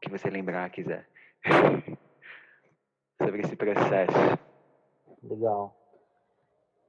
que 0.00 0.10
você 0.10 0.28
lembrar 0.28 0.70
quiser 0.70 1.08
sobre 3.16 3.40
esse 3.40 3.56
processo. 3.56 4.38
Legal. 5.22 5.75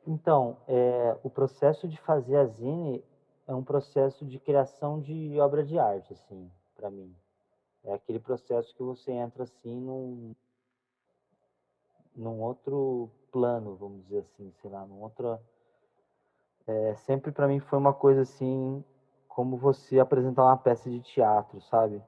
Então, 0.07 0.55
é, 0.69 1.17
o 1.21 1.29
processo 1.29 1.85
de 1.85 1.97
fazer 1.97 2.37
a 2.37 2.45
zine 2.45 3.03
é 3.45 3.53
um 3.53 3.61
processo 3.61 4.25
de 4.25 4.39
criação 4.39 5.01
de 5.01 5.37
obra 5.37 5.65
de 5.65 5.77
arte, 5.77 6.13
assim, 6.13 6.49
para 6.77 6.89
mim. 6.89 7.13
É 7.83 7.93
aquele 7.93 8.17
processo 8.17 8.73
que 8.73 8.81
você 8.81 9.11
entra 9.11 9.43
assim 9.43 9.81
num, 9.81 10.33
num 12.15 12.41
outro 12.41 13.09
plano, 13.33 13.75
vamos 13.75 14.03
dizer 14.03 14.19
assim, 14.19 14.49
sei 14.61 14.71
lá, 14.71 14.85
num 14.85 15.01
outro. 15.01 15.37
É, 16.65 16.95
sempre 16.95 17.33
para 17.33 17.47
mim 17.47 17.59
foi 17.59 17.77
uma 17.77 17.93
coisa 17.93 18.21
assim, 18.21 18.81
como 19.27 19.57
você 19.57 19.99
apresentar 19.99 20.43
uma 20.45 20.57
peça 20.57 20.89
de 20.89 21.01
teatro, 21.01 21.59
sabe? 21.63 22.01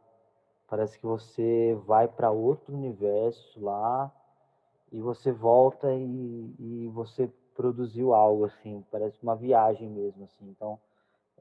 Parece 0.70 0.98
que 0.98 1.06
você 1.06 1.77
vai 1.86 2.08
para 2.08 2.32
outro 2.32 2.74
universo 2.74 3.60
lá 3.60 4.10
e 4.89 5.01
você 5.01 5.34
volta 5.34 5.94
e, 5.94 6.56
e 6.60 6.88
você 6.94 7.29
produziu 7.59 8.13
algo 8.13 8.45
assim, 8.45 8.85
parece 8.89 9.21
uma 9.21 9.35
viagem 9.35 9.89
mesmo 9.89 10.23
assim. 10.23 10.47
Então, 10.47 10.79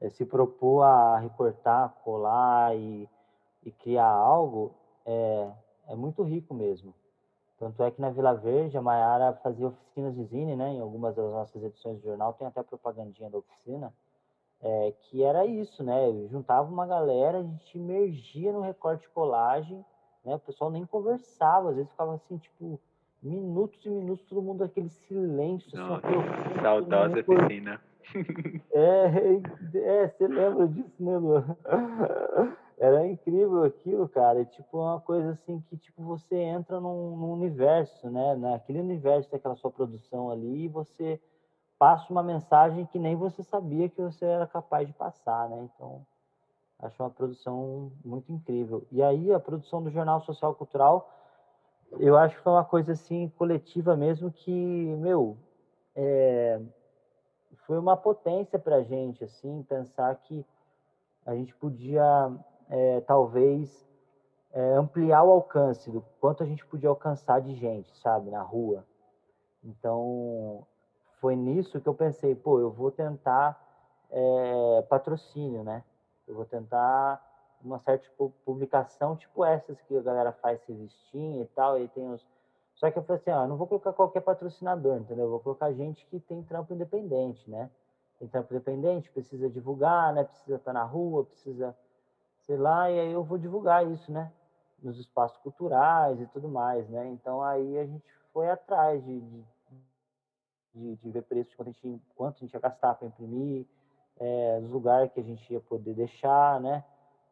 é, 0.01 0.09
se 0.09 0.25
propor 0.25 0.81
a 0.81 1.17
recortar, 1.17 1.95
colar 2.03 2.75
e, 2.75 3.07
e 3.63 3.71
criar 3.71 4.11
algo 4.11 4.73
é, 5.05 5.49
é 5.87 5.95
muito 5.95 6.21
rico 6.23 6.53
mesmo. 6.53 6.93
Tanto 7.57 7.81
é 7.83 7.89
que 7.89 8.01
na 8.01 8.09
Vila 8.09 8.33
Verde 8.33 8.77
a 8.77 8.81
Maiara 8.81 9.31
fazia 9.41 9.67
oficinas 9.67 10.13
de 10.13 10.25
zine, 10.25 10.57
né? 10.57 10.73
Em 10.73 10.81
algumas 10.81 11.15
das 11.15 11.31
nossas 11.31 11.63
edições 11.63 11.99
do 11.99 12.03
jornal 12.03 12.33
tem 12.33 12.45
até 12.45 12.61
propagandinha 12.63 13.29
da 13.29 13.37
oficina 13.37 13.93
é, 14.61 14.93
que 15.03 15.23
era 15.23 15.45
isso, 15.45 15.81
né? 15.83 16.09
Eu 16.09 16.27
juntava 16.27 16.69
uma 16.69 16.85
galera, 16.85 17.39
a 17.39 17.43
gente 17.43 17.77
emergia 17.77 18.51
no 18.51 18.59
recorte 18.59 19.07
colagem, 19.09 19.85
né? 20.25 20.35
O 20.35 20.39
pessoal 20.39 20.69
nem 20.69 20.85
conversava, 20.85 21.69
às 21.69 21.75
vezes 21.77 21.89
ficava 21.89 22.15
assim, 22.15 22.37
tipo, 22.37 22.77
minutos 23.21 23.85
e 23.85 23.89
minutos, 23.89 24.25
todo 24.27 24.41
mundo 24.41 24.63
aquele 24.63 24.89
silêncio. 24.89 25.67
Assim, 25.67 25.77
Nossa, 25.77 26.07
assim, 26.07 26.61
saudosa 26.61 27.23
piscina. 27.23 27.81
É, 28.71 29.41
é, 29.75 30.07
você 30.07 30.27
lembra 30.27 30.67
disso, 30.67 30.95
né, 30.99 31.17
Lu? 31.17 31.43
Era 32.79 33.05
incrível 33.05 33.63
aquilo, 33.65 34.07
cara. 34.07 34.41
É 34.41 34.45
tipo 34.45 34.79
uma 34.79 35.01
coisa 35.01 35.31
assim 35.31 35.61
que 35.69 35.77
tipo 35.77 36.01
você 36.01 36.35
entra 36.35 36.79
num, 36.79 37.17
num 37.17 37.33
universo, 37.33 38.09
né? 38.09 38.35
Naquele 38.35 38.79
universo 38.79 39.29
daquela 39.29 39.55
sua 39.55 39.69
produção 39.69 40.31
ali 40.31 40.63
e 40.63 40.67
você 40.69 41.19
passa 41.77 42.11
uma 42.11 42.23
mensagem 42.23 42.85
que 42.85 42.97
nem 42.97 43.15
você 43.15 43.43
sabia 43.43 43.89
que 43.89 44.01
você 44.01 44.25
era 44.25 44.47
capaz 44.47 44.87
de 44.87 44.93
passar, 44.93 45.49
né? 45.49 45.69
Então, 45.75 46.05
acho 46.79 47.03
uma 47.03 47.09
produção 47.09 47.91
muito 48.03 48.31
incrível. 48.31 48.85
E 48.91 49.03
aí, 49.03 49.31
a 49.31 49.39
produção 49.39 49.83
do 49.83 49.91
Jornal 49.91 50.21
Social 50.21 50.55
Cultural, 50.55 51.09
eu 51.97 52.17
acho 52.17 52.35
que 52.35 52.43
foi 52.43 52.53
uma 52.53 52.65
coisa, 52.65 52.91
assim, 52.91 53.29
coletiva 53.37 53.95
mesmo 53.95 54.31
que, 54.31 54.51
meu, 54.51 55.37
é, 55.95 56.61
foi 57.65 57.79
uma 57.79 57.97
potência 57.97 58.59
para 58.59 58.77
a 58.77 58.83
gente, 58.83 59.23
assim, 59.23 59.63
pensar 59.63 60.13
que 60.15 60.45
a 61.25 61.35
gente 61.35 61.55
podia, 61.55 62.31
é, 62.69 63.01
talvez, 63.01 63.87
é, 64.51 64.73
ampliar 64.73 65.23
o 65.23 65.31
alcance 65.31 65.89
do 65.91 66.01
quanto 66.19 66.43
a 66.43 66.45
gente 66.45 66.65
podia 66.65 66.89
alcançar 66.89 67.41
de 67.41 67.55
gente, 67.55 67.95
sabe, 67.97 68.29
na 68.29 68.41
rua. 68.41 68.85
Então, 69.63 70.65
foi 71.19 71.35
nisso 71.35 71.79
que 71.79 71.87
eu 71.87 71.93
pensei, 71.93 72.33
pô, 72.35 72.59
eu 72.59 72.71
vou 72.71 72.91
tentar 72.91 73.59
é, 74.09 74.81
patrocínio, 74.89 75.63
né? 75.63 75.83
Eu 76.27 76.35
vou 76.35 76.45
tentar 76.45 77.21
uma 77.63 77.79
certa 77.79 78.03
tipo, 78.03 78.33
publicação, 78.45 79.15
tipo 79.15 79.43
essas 79.43 79.79
que 79.81 79.97
a 79.97 80.01
galera 80.01 80.31
faz 80.31 80.61
revistinha 80.67 81.43
e 81.43 81.47
tal, 81.47 81.79
e 81.79 81.87
tem 81.89 82.07
os... 82.11 82.25
Só 82.75 82.89
que 82.89 82.97
eu 82.97 83.03
falei 83.03 83.21
assim, 83.21 83.31
ah, 83.31 83.45
não 83.47 83.57
vou 83.57 83.67
colocar 83.67 83.91
qualquer 83.91 84.21
patrocinador, 84.21 84.97
entendeu? 84.97 85.25
Eu 85.25 85.31
vou 85.31 85.39
colocar 85.39 85.71
gente 85.73 86.05
que 86.05 86.19
tem 86.19 86.41
trampo 86.43 86.73
independente, 86.73 87.49
né? 87.49 87.69
Tem 88.17 88.27
trampo 88.27 88.53
independente, 88.53 89.11
precisa 89.11 89.49
divulgar, 89.49 90.13
né? 90.13 90.23
Precisa 90.23 90.55
estar 90.55 90.71
na 90.71 90.83
rua, 90.83 91.25
precisa, 91.25 91.75
sei 92.45 92.57
lá, 92.57 92.89
e 92.89 92.99
aí 92.99 93.11
eu 93.11 93.23
vou 93.23 93.37
divulgar 93.37 93.85
isso, 93.85 94.11
né? 94.11 94.31
Nos 94.81 94.97
espaços 94.97 95.37
culturais 95.39 96.21
e 96.21 96.25
tudo 96.27 96.47
mais, 96.47 96.87
né? 96.89 97.07
Então 97.09 97.41
aí 97.43 97.77
a 97.77 97.85
gente 97.85 98.05
foi 98.31 98.49
atrás 98.49 99.03
de, 99.03 99.19
de 99.19 99.45
de, 100.73 100.95
de 100.95 101.11
ver 101.11 101.23
preço 101.23 101.49
de 101.49 101.55
quanto 101.55 101.69
a 101.69 101.71
gente, 101.71 102.01
quanto 102.15 102.35
a 102.37 102.39
gente 102.39 102.53
ia 102.53 102.59
gastar 102.59 102.95
para 102.95 103.07
imprimir, 103.07 103.65
é, 104.19 104.59
os 104.61 104.69
lugares 104.69 105.11
que 105.11 105.19
a 105.19 105.23
gente 105.23 105.51
ia 105.51 105.59
poder 105.59 105.93
deixar, 105.93 106.59
né? 106.59 106.83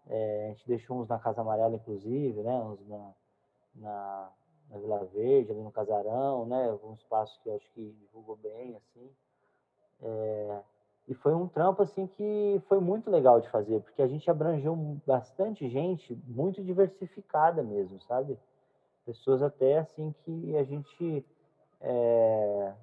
É, 0.09 0.45
a 0.45 0.47
gente 0.49 0.67
deixou 0.67 0.99
uns 0.99 1.07
na 1.07 1.19
Casa 1.19 1.41
Amarela, 1.41 1.75
inclusive, 1.75 2.41
né? 2.41 2.59
Uns 2.59 2.87
na, 2.87 3.13
na, 3.75 4.29
na 4.69 4.77
Vila 4.77 5.05
Verde, 5.05 5.51
ali 5.51 5.61
no 5.61 5.71
Casarão, 5.71 6.45
né? 6.45 6.77
Um 6.83 6.93
espaço 6.93 7.39
que 7.43 7.49
acho 7.49 7.69
que 7.73 7.91
divulgou 7.99 8.37
bem, 8.37 8.75
assim. 8.75 9.09
É, 10.01 10.59
e 11.07 11.13
foi 11.13 11.33
um 11.33 11.47
trampo, 11.47 11.81
assim, 11.81 12.07
que 12.07 12.61
foi 12.67 12.79
muito 12.79 13.09
legal 13.09 13.39
de 13.39 13.49
fazer, 13.49 13.79
porque 13.81 14.01
a 14.01 14.07
gente 14.07 14.29
abrangeu 14.29 14.75
bastante 15.05 15.69
gente, 15.69 16.13
muito 16.27 16.63
diversificada 16.63 17.63
mesmo, 17.63 18.01
sabe? 18.01 18.37
Pessoas 19.05 19.41
até, 19.41 19.77
assim, 19.79 20.13
que 20.23 20.55
a 20.57 20.63
gente... 20.63 21.25
É, 21.79 22.73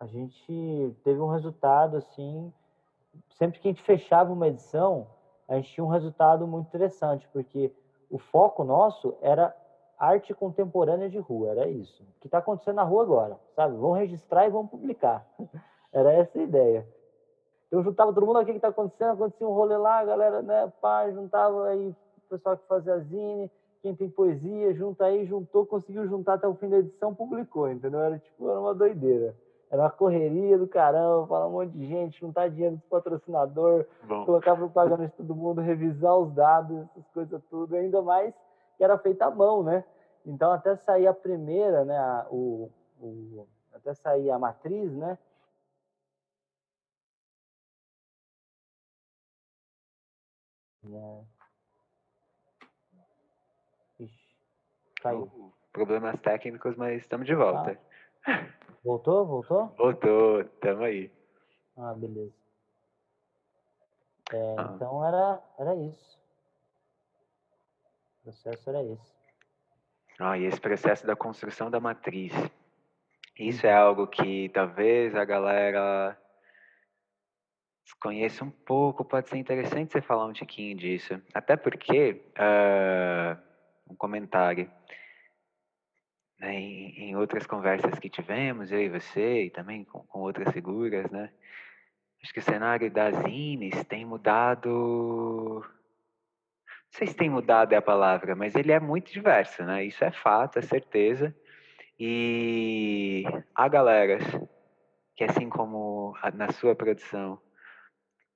a 0.00 0.06
gente 0.06 0.96
teve 1.04 1.20
um 1.20 1.30
resultado 1.30 1.98
assim, 1.98 2.50
sempre 3.36 3.60
que 3.60 3.68
a 3.68 3.70
gente 3.70 3.82
fechava 3.82 4.32
uma 4.32 4.48
edição, 4.48 5.06
a 5.50 5.56
gente 5.56 5.72
tinha 5.72 5.84
um 5.84 5.88
resultado 5.88 6.46
muito 6.46 6.68
interessante, 6.68 7.28
porque 7.32 7.72
o 8.08 8.18
foco 8.18 8.62
nosso 8.62 9.16
era 9.20 9.52
arte 9.98 10.32
contemporânea 10.32 11.10
de 11.10 11.18
rua, 11.18 11.50
era 11.50 11.68
isso. 11.68 12.04
O 12.04 12.20
que 12.20 12.28
está 12.28 12.38
acontecendo 12.38 12.76
na 12.76 12.84
rua 12.84 13.02
agora, 13.02 13.36
sabe? 13.56 13.76
Vamos 13.76 13.98
registrar 13.98 14.46
e 14.46 14.50
vamos 14.50 14.70
publicar. 14.70 15.26
Era 15.92 16.12
essa 16.12 16.38
a 16.38 16.42
ideia. 16.42 16.86
Eu 17.68 17.82
juntava 17.82 18.12
todo 18.12 18.24
mundo, 18.24 18.38
o 18.38 18.44
que 18.44 18.52
está 18.52 18.68
acontecendo? 18.68 19.10
Acontecia 19.10 19.46
um 19.46 19.52
rolê 19.52 19.76
lá, 19.76 19.98
a 19.98 20.04
galera, 20.04 20.40
né, 20.40 20.72
pá, 20.80 21.10
juntava 21.10 21.66
aí 21.66 21.88
o 21.88 22.28
pessoal 22.28 22.56
que 22.56 22.68
fazia 22.68 23.00
zine, 23.00 23.50
quem 23.82 23.92
tem 23.92 24.08
poesia, 24.08 24.72
junta 24.72 25.06
aí, 25.06 25.26
juntou, 25.26 25.66
conseguiu 25.66 26.06
juntar 26.06 26.34
até 26.34 26.46
o 26.46 26.54
fim 26.54 26.68
da 26.68 26.78
edição, 26.78 27.12
publicou, 27.12 27.68
entendeu? 27.68 27.98
Era 27.98 28.20
tipo, 28.20 28.48
era 28.48 28.60
uma 28.60 28.72
doideira. 28.74 29.34
Era 29.70 29.82
uma 29.82 29.90
correria 29.90 30.58
do 30.58 30.66
caramba, 30.66 31.28
falar 31.28 31.46
um 31.46 31.52
monte 31.52 31.70
de 31.70 31.86
gente, 31.86 32.18
juntar 32.18 32.50
dinheiro 32.50 32.76
dos 32.76 32.84
patrocinador, 32.86 33.86
Bom. 34.02 34.24
colocar 34.26 34.56
propaganda 34.56 35.06
de 35.06 35.12
todo 35.12 35.34
mundo, 35.34 35.60
revisar 35.60 36.16
os 36.16 36.32
dados, 36.34 36.76
essas 36.90 37.06
coisas 37.12 37.40
tudo, 37.48 37.76
ainda 37.76 38.02
mais 38.02 38.34
que 38.76 38.82
era 38.82 38.98
feita 38.98 39.26
à 39.26 39.30
mão, 39.30 39.62
né? 39.62 39.84
Então 40.26 40.50
até 40.50 40.74
sair 40.76 41.06
a 41.06 41.14
primeira, 41.14 41.84
né, 41.84 41.96
a, 41.96 42.26
o, 42.30 42.68
o, 43.00 43.46
até 43.72 43.94
sair 43.94 44.30
a 44.30 44.38
matriz, 44.40 44.92
né? 44.92 45.16
É. 50.92 51.22
Ixi, 54.00 54.36
caiu. 55.00 55.52
Problemas 55.72 56.18
técnicos, 56.20 56.74
mas 56.74 57.00
estamos 57.02 57.26
de 57.26 57.34
volta. 57.36 57.78
Ah. 58.26 58.48
Voltou? 58.82 59.26
Voltou? 59.26 59.66
Voltou, 59.76 60.44
tamo 60.60 60.84
aí. 60.84 61.10
Ah, 61.76 61.94
beleza. 61.94 62.32
É, 64.32 64.56
ah. 64.58 64.72
Então 64.74 65.04
era, 65.04 65.42
era 65.58 65.74
isso. 65.74 66.18
O 68.20 68.22
processo 68.24 68.70
era 68.70 68.82
esse. 68.82 69.14
Ah, 70.18 70.38
e 70.38 70.44
esse 70.44 70.60
processo 70.60 71.06
da 71.06 71.16
construção 71.16 71.70
da 71.70 71.80
matriz. 71.80 72.32
Isso 73.38 73.66
é 73.66 73.72
algo 73.72 74.06
que 74.06 74.50
talvez 74.50 75.14
a 75.14 75.24
galera 75.24 76.16
desconheça 77.84 78.44
um 78.44 78.50
pouco, 78.50 79.04
pode 79.04 79.28
ser 79.28 79.38
interessante 79.38 79.92
você 79.92 80.00
falar 80.00 80.26
um 80.26 80.32
tiquinho 80.32 80.76
disso. 80.76 81.20
Até 81.34 81.56
porque, 81.56 82.22
uh, 82.38 83.38
um 83.90 83.96
comentário, 83.96 84.70
né, 86.40 86.54
em, 86.54 87.10
em, 87.10 87.16
outras 87.16 87.46
conversas 87.46 87.98
que 87.98 88.08
tivemos, 88.08 88.72
eu 88.72 88.80
e 88.80 88.88
você, 88.88 89.44
e 89.44 89.50
também 89.50 89.84
com, 89.84 90.00
com 90.00 90.20
outras 90.20 90.52
figuras, 90.52 91.10
né? 91.10 91.30
Acho 92.22 92.32
que 92.32 92.38
o 92.40 92.42
cenário 92.42 92.90
das 92.90 93.14
INES 93.26 93.84
tem 93.84 94.04
mudado 94.04 95.62
Não 95.62 96.98
sei 96.98 97.06
se 97.06 97.16
tem 97.16 97.30
mudado 97.30 97.72
é 97.72 97.76
a 97.76 97.82
palavra, 97.82 98.34
mas 98.34 98.54
ele 98.54 98.72
é 98.72 98.80
muito 98.80 99.12
diverso, 99.12 99.62
né? 99.64 99.84
Isso 99.84 100.04
é 100.04 100.10
fato, 100.10 100.58
é 100.58 100.62
certeza. 100.62 101.34
E 101.98 103.24
há 103.54 103.68
galeras 103.68 104.22
que, 105.14 105.24
assim 105.24 105.50
como 105.50 106.16
na 106.34 106.50
sua 106.52 106.74
produção, 106.74 107.38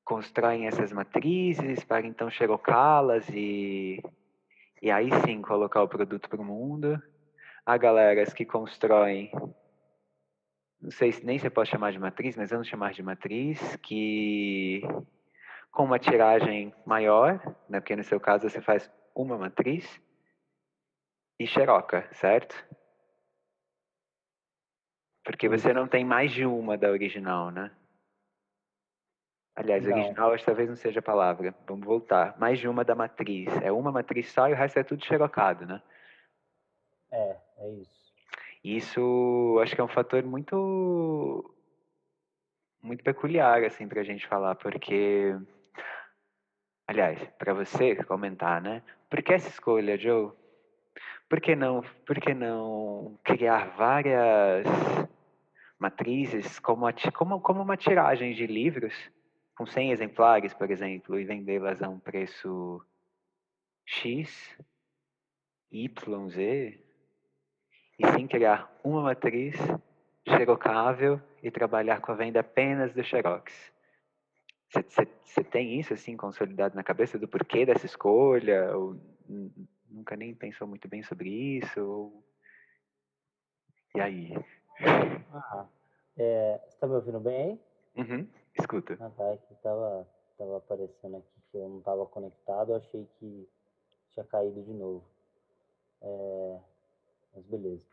constroem 0.05 0.67
essas 0.67 0.93
matrizes 0.93 1.83
para 1.85 2.07
então 2.07 2.29
xerocá-las 2.31 3.27
e, 3.31 4.03
e 4.83 4.91
aí 4.91 5.09
sim 5.25 5.41
colocar 5.41 5.83
o 5.83 5.89
produto 5.89 6.29
para 6.29 6.41
o 6.41 6.45
mundo. 6.45 7.03
Há 7.67 7.77
galeras 7.77 8.33
que 8.33 8.45
constroem 8.45 9.31
não 10.85 10.91
sei 10.91 11.13
se 11.13 11.25
nem 11.25 11.39
se 11.39 11.49
pode 11.49 11.71
chamar 11.71 11.93
de 11.93 11.99
matriz, 11.99 12.37
mas 12.37 12.51
vamos 12.51 12.69
chamar 12.69 12.93
de 12.93 13.03
matriz, 13.03 13.77
que 13.77 14.83
com 15.71 15.85
uma 15.85 15.99
tiragem 15.99 16.75
maior, 16.85 17.41
né, 17.67 17.81
porque 17.81 17.97
no 17.97 18.05
seu 18.05 18.21
caso 18.21 18.49
você 18.49 18.61
faz 18.61 18.91
uma 19.15 19.39
matriz, 19.39 19.99
e 21.41 21.47
xeroca, 21.47 22.07
certo? 22.13 22.55
Porque 25.25 25.49
você 25.49 25.73
não 25.73 25.89
tem 25.89 26.05
mais 26.05 26.33
de 26.33 26.45
uma 26.45 26.77
da 26.77 26.91
original, 26.91 27.51
né? 27.51 27.75
Aliás, 29.57 29.87
não. 29.87 29.97
original 29.97 30.33
acho 30.33 30.45
que 30.45 30.51
talvez 30.51 30.69
não 30.69 30.77
seja 30.77 31.01
a 31.01 31.03
palavra. 31.03 31.55
Vamos 31.67 31.87
voltar. 31.87 32.39
Mais 32.39 32.59
de 32.59 32.69
uma 32.69 32.85
da 32.85 32.95
matriz. 32.95 33.49
É 33.63 33.73
uma 33.73 33.91
matriz 33.91 34.31
só 34.31 34.49
e 34.49 34.53
o 34.53 34.57
resto 34.57 34.79
é 34.79 34.85
tudo 34.85 35.05
xerocado, 35.05 35.65
né? 35.65 35.83
É, 37.11 37.41
é 37.65 37.71
isso. 37.71 38.05
Isso 38.63 39.59
acho 39.63 39.75
que 39.75 39.81
é 39.81 39.85
um 39.85 39.89
fator 39.89 40.23
muito 40.25 41.55
muito 42.83 43.03
peculiar 43.03 43.65
assim 43.65 43.89
para 43.89 44.01
a 44.01 44.05
gente 44.05 44.27
falar, 44.27 44.55
porque 44.57 45.35
aliás, 46.87 47.19
para 47.39 47.55
você 47.55 47.97
comentar, 48.05 48.61
né? 48.61 48.83
Por 49.09 49.23
que 49.23 49.33
essa 49.33 49.49
escolha, 49.49 49.99
Joe? 49.99 50.33
Por 51.29 51.41
que 51.41 51.57
não, 51.57 51.83
por 52.07 52.21
que 52.21 52.35
não 52.35 53.19
criar 53.25 53.75
várias 53.77 54.67
matrizes 55.79 56.59
como, 56.59 56.87
como, 57.15 57.41
como 57.41 57.63
uma 57.63 57.77
tiragem 57.77 58.35
de 58.35 58.47
livros 58.47 58.95
com 59.57 59.67
100 59.67 59.93
exemplares, 59.93 60.53
por 60.53 60.71
exemplo, 60.71 61.19
e 61.19 61.25
vendê-las 61.25 61.83
a 61.83 61.89
um 61.89 61.99
preço 61.99 62.85
X, 63.87 64.57
Y, 65.71 66.29
Z, 66.29 66.84
e 67.99 68.07
sim 68.13 68.27
criar 68.27 68.71
uma 68.83 69.03
matriz 69.03 69.57
xerocável 70.27 71.21
e 71.43 71.51
trabalhar 71.51 72.01
com 72.01 72.13
a 72.13 72.15
venda 72.15 72.41
apenas 72.41 72.93
do 72.93 73.05
Xerox. 73.05 73.73
Você 74.71 75.45
tem 75.45 75.79
isso 75.79 75.95
assim 75.95 76.17
consolidado 76.17 76.75
na 76.75 76.83
cabeça 76.83 77.19
do 77.19 77.29
porquê 77.29 77.65
dessa 77.65 77.87
escolha? 77.87 78.77
Ou 78.77 78.97
nunca 79.89 80.17
nem 80.17 80.35
pensou 80.35 80.67
muito 80.67 80.89
bem 80.89 81.03
sobre 81.03 81.29
isso? 81.29 81.81
Ou... 81.81 82.25
E 83.95 84.01
aí? 84.01 84.35
Ah, 85.33 85.67
é, 86.17 86.61
você 86.65 86.75
está 86.75 86.87
me 86.87 86.95
ouvindo 86.95 87.21
bem 87.21 87.61
aí? 87.97 88.05
Uhum, 88.05 88.29
escuta. 88.59 88.97
Ah, 89.01 89.11
tá, 89.11 89.37
que 89.37 89.55
tava, 89.63 90.09
tava 90.37 90.57
aparecendo 90.57 91.19
aqui 91.19 91.41
que 91.53 91.57
eu 91.57 91.69
não 91.69 91.79
estava 91.79 92.05
conectado, 92.07 92.73
eu 92.73 92.77
achei 92.77 93.09
que 93.21 93.49
tinha 94.13 94.25
caído 94.25 94.61
de 94.63 94.73
novo. 94.73 95.05
É, 96.03 96.59
mas 97.35 97.45
beleza. 97.45 97.85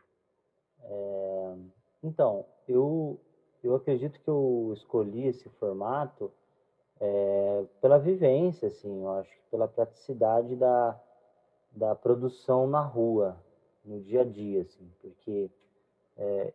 É, 0.84 1.54
então, 2.02 2.44
eu, 2.68 3.18
eu 3.62 3.74
acredito 3.74 4.20
que 4.20 4.28
eu 4.28 4.72
escolhi 4.74 5.26
esse 5.26 5.48
formato 5.50 6.32
é, 7.00 7.64
pela 7.80 7.98
vivência, 7.98 8.68
assim, 8.68 9.02
eu 9.02 9.10
acho 9.10 9.30
pela 9.50 9.68
praticidade 9.68 10.54
da, 10.56 10.98
da 11.72 11.94
produção 11.94 12.66
na 12.66 12.80
rua, 12.80 13.36
no 13.84 14.00
dia 14.00 14.22
a 14.22 14.24
dia, 14.24 14.62
assim, 14.62 14.88
porque 15.00 15.50
é, 16.16 16.52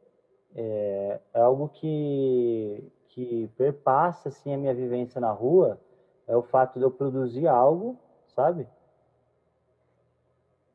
é, 0.55 1.19
é 1.33 1.39
algo 1.39 1.69
que, 1.69 2.91
que 3.09 3.49
perpassa, 3.57 4.29
assim, 4.29 4.53
a 4.53 4.57
minha 4.57 4.73
vivência 4.73 5.19
na 5.19 5.31
rua, 5.31 5.79
é 6.25 6.35
o 6.35 6.43
fato 6.43 6.79
de 6.79 6.85
eu 6.85 6.91
produzir 6.91 7.47
algo, 7.47 7.97
sabe? 8.27 8.67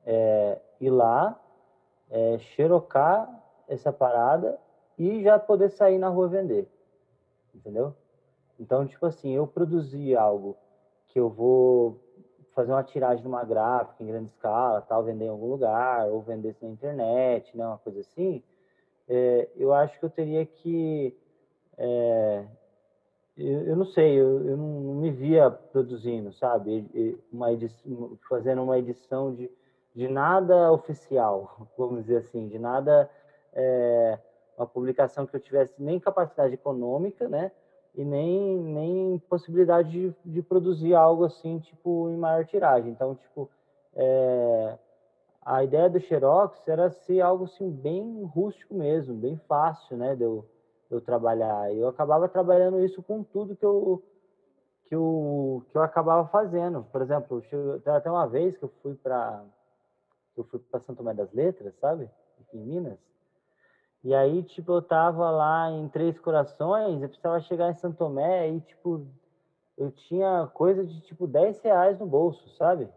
É, 0.04 0.60
lá, 0.90 1.41
é, 2.12 2.38
xerocar 2.38 3.28
essa 3.66 3.92
parada 3.92 4.58
e 4.96 5.22
já 5.22 5.38
poder 5.38 5.70
sair 5.70 5.98
na 5.98 6.08
rua 6.08 6.28
vender. 6.28 6.68
Entendeu? 7.54 7.94
Então, 8.60 8.86
tipo 8.86 9.04
assim, 9.06 9.34
eu 9.34 9.46
produzi 9.46 10.14
algo 10.14 10.56
que 11.08 11.18
eu 11.18 11.28
vou 11.28 11.98
fazer 12.54 12.70
uma 12.70 12.84
tiragem 12.84 13.24
numa 13.24 13.42
gráfica 13.44 14.02
em 14.02 14.06
grande 14.06 14.28
escala, 14.28 14.82
tal, 14.82 15.02
vender 15.02 15.24
em 15.24 15.30
algum 15.30 15.46
lugar, 15.46 16.06
ou 16.08 16.20
vender 16.20 16.54
na 16.60 16.68
internet, 16.68 17.56
né, 17.56 17.66
uma 17.66 17.78
coisa 17.78 18.00
assim, 18.00 18.42
é, 19.08 19.48
eu 19.56 19.72
acho 19.72 19.98
que 19.98 20.04
eu 20.04 20.10
teria 20.10 20.44
que. 20.46 21.16
É, 21.76 22.44
eu, 23.36 23.62
eu, 23.62 23.76
não 23.76 23.84
sei, 23.86 24.20
eu, 24.20 24.46
eu 24.46 24.56
não, 24.56 24.80
não, 24.80 24.94
me 24.94 25.10
via 25.10 25.50
produzindo, 25.50 26.32
sabe? 26.34 27.18
Uma 27.32 27.52
edição, 27.52 28.18
fazendo 28.28 28.62
uma 28.62 28.78
edição 28.78 29.34
de 29.34 29.50
de 29.94 30.08
nada 30.08 30.72
oficial, 30.72 31.68
vamos 31.76 32.02
dizer 32.02 32.18
assim, 32.18 32.48
de 32.48 32.58
nada 32.58 33.10
é, 33.52 34.18
uma 34.56 34.66
publicação 34.66 35.26
que 35.26 35.36
eu 35.36 35.40
tivesse 35.40 35.74
nem 35.78 36.00
capacidade 36.00 36.54
econômica, 36.54 37.28
né? 37.28 37.52
E 37.94 38.04
nem, 38.04 38.56
nem 38.58 39.18
possibilidade 39.28 39.90
de, 39.90 40.14
de 40.24 40.42
produzir 40.42 40.94
algo 40.94 41.24
assim, 41.24 41.58
tipo, 41.58 42.08
em 42.08 42.16
maior 42.16 42.44
tiragem. 42.46 42.90
Então, 42.90 43.14
tipo, 43.14 43.50
é, 43.94 44.78
a 45.44 45.62
ideia 45.62 45.90
do 45.90 46.00
Xerox 46.00 46.66
era 46.66 46.90
ser 46.90 47.20
algo 47.20 47.44
assim 47.44 47.70
bem 47.70 48.22
rústico 48.24 48.74
mesmo, 48.74 49.14
bem 49.14 49.36
fácil, 49.46 49.96
né, 49.96 50.16
de 50.16 50.22
eu, 50.22 50.46
de 50.88 50.96
eu 50.96 51.00
trabalhar. 51.02 51.70
E 51.72 51.80
eu 51.80 51.88
acabava 51.88 52.28
trabalhando 52.28 52.82
isso 52.82 53.02
com 53.02 53.22
tudo 53.22 53.56
que 53.56 53.66
eu 53.66 54.02
que 54.84 54.94
eu, 54.94 55.64
que 55.70 55.76
eu 55.76 55.82
acabava 55.82 56.28
fazendo. 56.28 56.84
Por 56.92 57.00
exemplo, 57.00 57.42
até 57.86 58.10
uma 58.10 58.26
vez 58.26 58.56
que 58.58 58.62
eu 58.62 58.68
fui 58.82 58.94
para 58.94 59.42
eu 60.36 60.44
fui 60.44 60.58
para 60.58 60.80
Santo 60.80 60.98
Tomé 60.98 61.14
das 61.14 61.32
Letras, 61.32 61.74
sabe? 61.76 62.08
Aqui 62.40 62.56
em 62.56 62.60
Minas. 62.60 62.98
E 64.04 64.14
aí, 64.14 64.42
tipo, 64.42 64.72
eu 64.72 64.82
tava 64.82 65.30
lá 65.30 65.70
em 65.70 65.88
Três 65.88 66.18
Corações, 66.18 67.00
eu 67.00 67.08
precisava 67.08 67.40
chegar 67.40 67.70
em 67.70 67.76
Santo 67.76 67.98
Tomé 67.98 68.50
e, 68.50 68.60
tipo, 68.60 69.06
eu 69.78 69.92
tinha 69.92 70.50
coisa 70.52 70.84
de, 70.84 71.00
tipo, 71.02 71.26
10 71.26 71.60
reais 71.60 71.98
no 71.98 72.06
bolso, 72.06 72.48
sabe? 72.56 72.88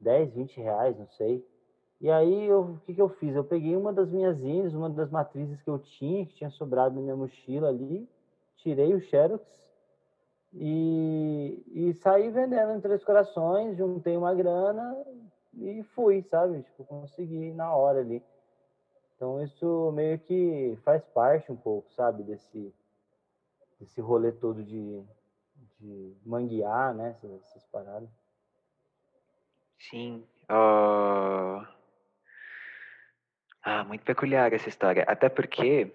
10, 0.00 0.34
20 0.34 0.60
reais, 0.60 0.98
não 0.98 1.06
sei. 1.08 1.46
E 2.00 2.10
aí, 2.10 2.46
eu, 2.46 2.62
o 2.62 2.80
que 2.80 2.94
que 2.94 3.00
eu 3.00 3.08
fiz? 3.08 3.36
Eu 3.36 3.44
peguei 3.44 3.76
uma 3.76 3.92
das 3.92 4.10
minhas 4.10 4.42
índios, 4.42 4.74
uma 4.74 4.90
das 4.90 5.08
matrizes 5.08 5.62
que 5.62 5.70
eu 5.70 5.78
tinha, 5.78 6.26
que 6.26 6.34
tinha 6.34 6.50
sobrado 6.50 6.96
na 6.96 7.00
minha 7.00 7.14
mochila 7.14 7.68
ali, 7.68 8.08
tirei 8.56 8.92
o 8.94 9.00
Xerox 9.00 9.44
e, 10.52 11.62
e 11.72 11.94
saí 11.94 12.28
vendendo 12.30 12.72
em 12.72 12.80
Três 12.80 13.04
Corações, 13.04 13.76
juntei 13.76 14.16
uma 14.16 14.34
grana, 14.34 14.96
e 15.54 15.82
fui, 15.94 16.22
sabe? 16.30 16.62
Tipo, 16.62 16.84
consegui 16.84 17.52
na 17.52 17.74
hora 17.74 18.00
ali. 18.00 18.22
Então 19.16 19.42
isso 19.42 19.92
meio 19.92 20.18
que 20.18 20.78
faz 20.84 21.04
parte 21.06 21.52
um 21.52 21.56
pouco, 21.56 21.92
sabe, 21.92 22.22
desse, 22.22 22.74
desse 23.78 24.00
rolê 24.00 24.32
todo 24.32 24.62
de, 24.64 25.02
de 25.78 26.16
manguear, 26.24 26.94
né, 26.94 27.10
essas, 27.10 27.30
essas 27.42 27.64
paradas. 27.66 28.08
Sim. 29.78 30.26
Uh... 30.50 31.66
Ah, 33.64 33.84
muito 33.84 34.04
peculiar 34.04 34.52
essa 34.52 34.68
história. 34.68 35.04
Até 35.06 35.28
porque 35.28 35.92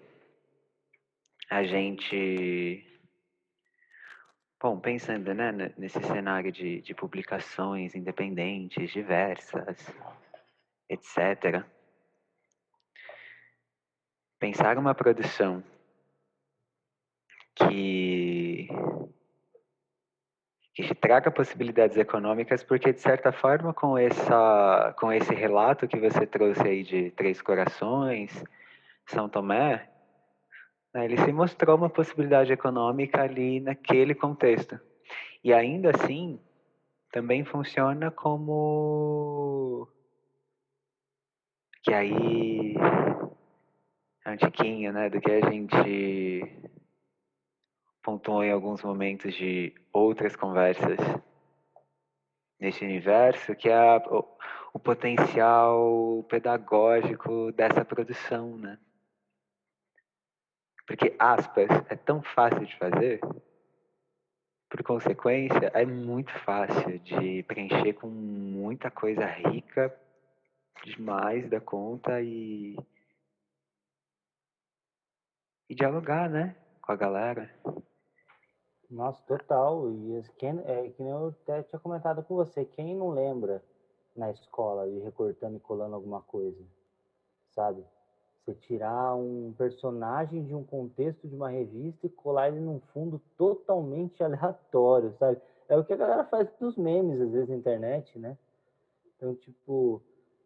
a 1.50 1.62
gente 1.64 2.87
Bom, 4.60 4.80
pensando 4.80 5.32
né, 5.34 5.52
nesse 5.78 6.02
cenário 6.02 6.50
de, 6.50 6.80
de 6.80 6.92
publicações 6.92 7.94
independentes, 7.94 8.90
diversas, 8.90 9.88
etc., 10.88 11.64
pensar 14.40 14.76
uma 14.76 14.96
produção 14.96 15.62
que, 17.54 18.68
que 20.74 20.92
traga 20.92 21.30
possibilidades 21.30 21.96
econômicas, 21.96 22.64
porque 22.64 22.92
de 22.92 23.00
certa 23.00 23.30
forma 23.30 23.72
com 23.72 23.96
essa 23.96 24.92
com 24.98 25.12
esse 25.12 25.34
relato 25.34 25.86
que 25.86 26.00
você 26.00 26.26
trouxe 26.26 26.62
aí 26.62 26.82
de 26.82 27.12
Três 27.12 27.40
Corações, 27.40 28.42
São 29.06 29.28
Tomé, 29.28 29.88
ele 30.94 31.16
se 31.18 31.32
mostrou 31.32 31.76
uma 31.76 31.90
possibilidade 31.90 32.52
econômica 32.52 33.22
ali 33.22 33.60
naquele 33.60 34.14
contexto. 34.14 34.80
E 35.44 35.52
ainda 35.52 35.90
assim, 35.90 36.40
também 37.10 37.44
funciona 37.44 38.10
como. 38.10 39.88
Que 41.82 41.92
aí. 41.92 42.74
É 44.24 44.30
um 44.30 44.36
tiquinho, 44.36 44.92
né? 44.92 45.08
Do 45.08 45.20
que 45.20 45.30
a 45.30 45.50
gente 45.50 46.70
pontuou 48.02 48.42
em 48.44 48.52
alguns 48.52 48.82
momentos 48.82 49.34
de 49.34 49.74
outras 49.92 50.34
conversas 50.34 50.98
nesse 52.58 52.84
universo, 52.84 53.54
que 53.54 53.68
é 53.68 53.96
o, 54.10 54.24
o 54.72 54.78
potencial 54.78 56.24
pedagógico 56.28 57.52
dessa 57.52 57.84
produção, 57.84 58.56
né? 58.56 58.78
Porque 60.88 61.14
aspas 61.18 61.68
é 61.90 61.96
tão 61.96 62.22
fácil 62.22 62.64
de 62.64 62.74
fazer, 62.78 63.20
por 64.70 64.82
consequência, 64.82 65.70
é 65.74 65.84
muito 65.84 66.32
fácil 66.44 66.98
de 67.00 67.42
preencher 67.42 67.92
com 67.92 68.08
muita 68.08 68.90
coisa 68.90 69.26
rica 69.26 69.94
demais 70.82 71.48
da 71.50 71.60
conta 71.60 72.22
e 72.22 72.74
e 75.68 75.74
dialogar, 75.74 76.30
né, 76.30 76.56
com 76.80 76.92
a 76.92 76.96
galera. 76.96 77.54
Nossa, 78.90 79.22
total. 79.24 79.90
E 79.92 80.22
quem, 80.38 80.58
é, 80.64 80.88
que 80.88 81.02
nem 81.02 81.12
eu 81.12 81.28
até 81.42 81.62
tinha 81.64 81.78
comentado 81.78 82.22
com 82.22 82.34
você, 82.34 82.64
quem 82.64 82.96
não 82.96 83.10
lembra 83.10 83.62
na 84.16 84.30
escola 84.30 84.88
de 84.88 84.98
recortando 85.00 85.58
e 85.58 85.60
colando 85.60 85.94
alguma 85.94 86.22
coisa, 86.22 86.64
sabe? 87.50 87.84
Você 88.48 88.54
tirar 88.54 89.14
um 89.14 89.52
personagem 89.58 90.42
de 90.42 90.54
um 90.54 90.64
contexto 90.64 91.28
de 91.28 91.36
uma 91.36 91.50
revista 91.50 92.06
e 92.06 92.10
colar 92.10 92.48
ele 92.48 92.60
num 92.60 92.80
fundo 92.94 93.20
totalmente 93.36 94.22
aleatório, 94.24 95.14
sabe? 95.18 95.38
É 95.68 95.76
o 95.76 95.84
que 95.84 95.92
a 95.92 95.96
galera 95.96 96.24
faz 96.24 96.48
dos 96.58 96.74
memes, 96.76 97.20
às 97.20 97.30
vezes, 97.30 97.48
na 97.50 97.56
internet, 97.56 98.18
né? 98.18 98.38
Então, 99.16 99.34
tipo, 99.34 100.00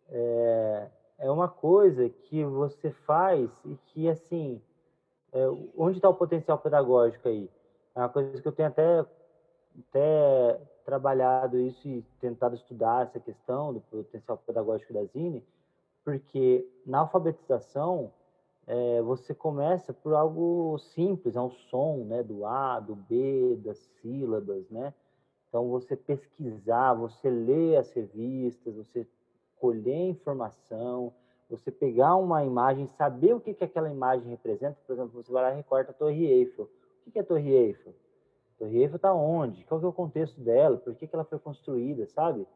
é, 0.09 0.89
é 1.19 1.31
uma 1.31 1.49
coisa 1.49 2.09
que 2.09 2.43
você 2.45 2.91
faz 3.07 3.49
e 3.65 3.77
que, 3.87 4.09
assim, 4.09 4.61
é, 5.33 5.47
onde 5.77 5.99
está 5.99 6.09
o 6.09 6.15
potencial 6.15 6.59
pedagógico 6.59 7.29
aí? 7.29 7.49
É 7.95 8.01
uma 8.01 8.09
coisa 8.09 8.43
que 8.43 8.49
eu 8.49 8.53
tenho 8.53 8.69
até, 8.69 9.07
até 9.91 10.61
trabalhado 10.85 11.57
isso 11.61 11.87
e 11.87 12.03
tentado 12.21 12.57
estudar 12.57 13.07
essa 13.07 13.21
questão 13.21 13.73
do 13.73 13.81
potencial 13.81 14.39
pedagógico 14.39 14.93
da 14.93 15.05
Zine, 15.05 15.45
porque 16.05 16.67
na 16.87 17.01
alfabetização 17.01 18.13
é, 18.67 19.03
você 19.03 19.35
começa 19.35 19.93
por 19.93 20.15
algo 20.15 20.79
simples, 20.79 21.37
é 21.37 21.41
um 21.41 21.51
som, 21.51 22.05
né, 22.05 22.23
do 22.23 22.47
A, 22.47 22.81
do 22.81 22.95
B, 22.95 23.57
das 23.63 23.79
sílabas, 24.01 24.69
né? 24.71 24.95
Então 25.49 25.69
você 25.69 25.95
pesquisar, 25.95 26.95
você 26.95 27.29
ler 27.29 27.77
as 27.77 27.93
revistas, 27.93 28.75
você 28.75 29.07
colher 29.61 30.09
informação, 30.09 31.13
você 31.49 31.71
pegar 31.71 32.17
uma 32.17 32.43
imagem, 32.45 32.87
saber 32.97 33.35
o 33.35 33.41
que, 33.41 33.53
que 33.53 33.63
aquela 33.63 33.91
imagem 33.91 34.29
representa. 34.31 34.79
Por 34.87 34.95
exemplo, 34.95 35.23
você 35.23 35.31
vai 35.31 35.43
lá 35.43 35.53
e 35.53 35.57
recorta 35.57 35.91
a 35.91 35.95
Torre 35.95 36.25
Eiffel. 36.25 36.65
O 36.65 37.05
que, 37.05 37.11
que 37.11 37.19
é 37.19 37.23
a 37.23 37.25
Torre 37.25 37.51
Eiffel? 37.51 37.93
A 38.57 38.59
Torre 38.61 38.79
Eiffel 38.79 38.97
está 38.97 39.13
onde? 39.13 39.65
Qual 39.65 39.79
que 39.79 39.85
é 39.85 39.89
o 39.89 39.93
contexto 39.93 40.41
dela? 40.41 40.79
Por 40.79 40.95
que, 40.95 41.07
que 41.07 41.15
ela 41.15 41.25
foi 41.25 41.39
construída, 41.39 42.07
sabe? 42.07 42.47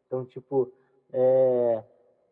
Então, 0.06 0.24
tipo, 0.24 0.72
é, 1.12 1.82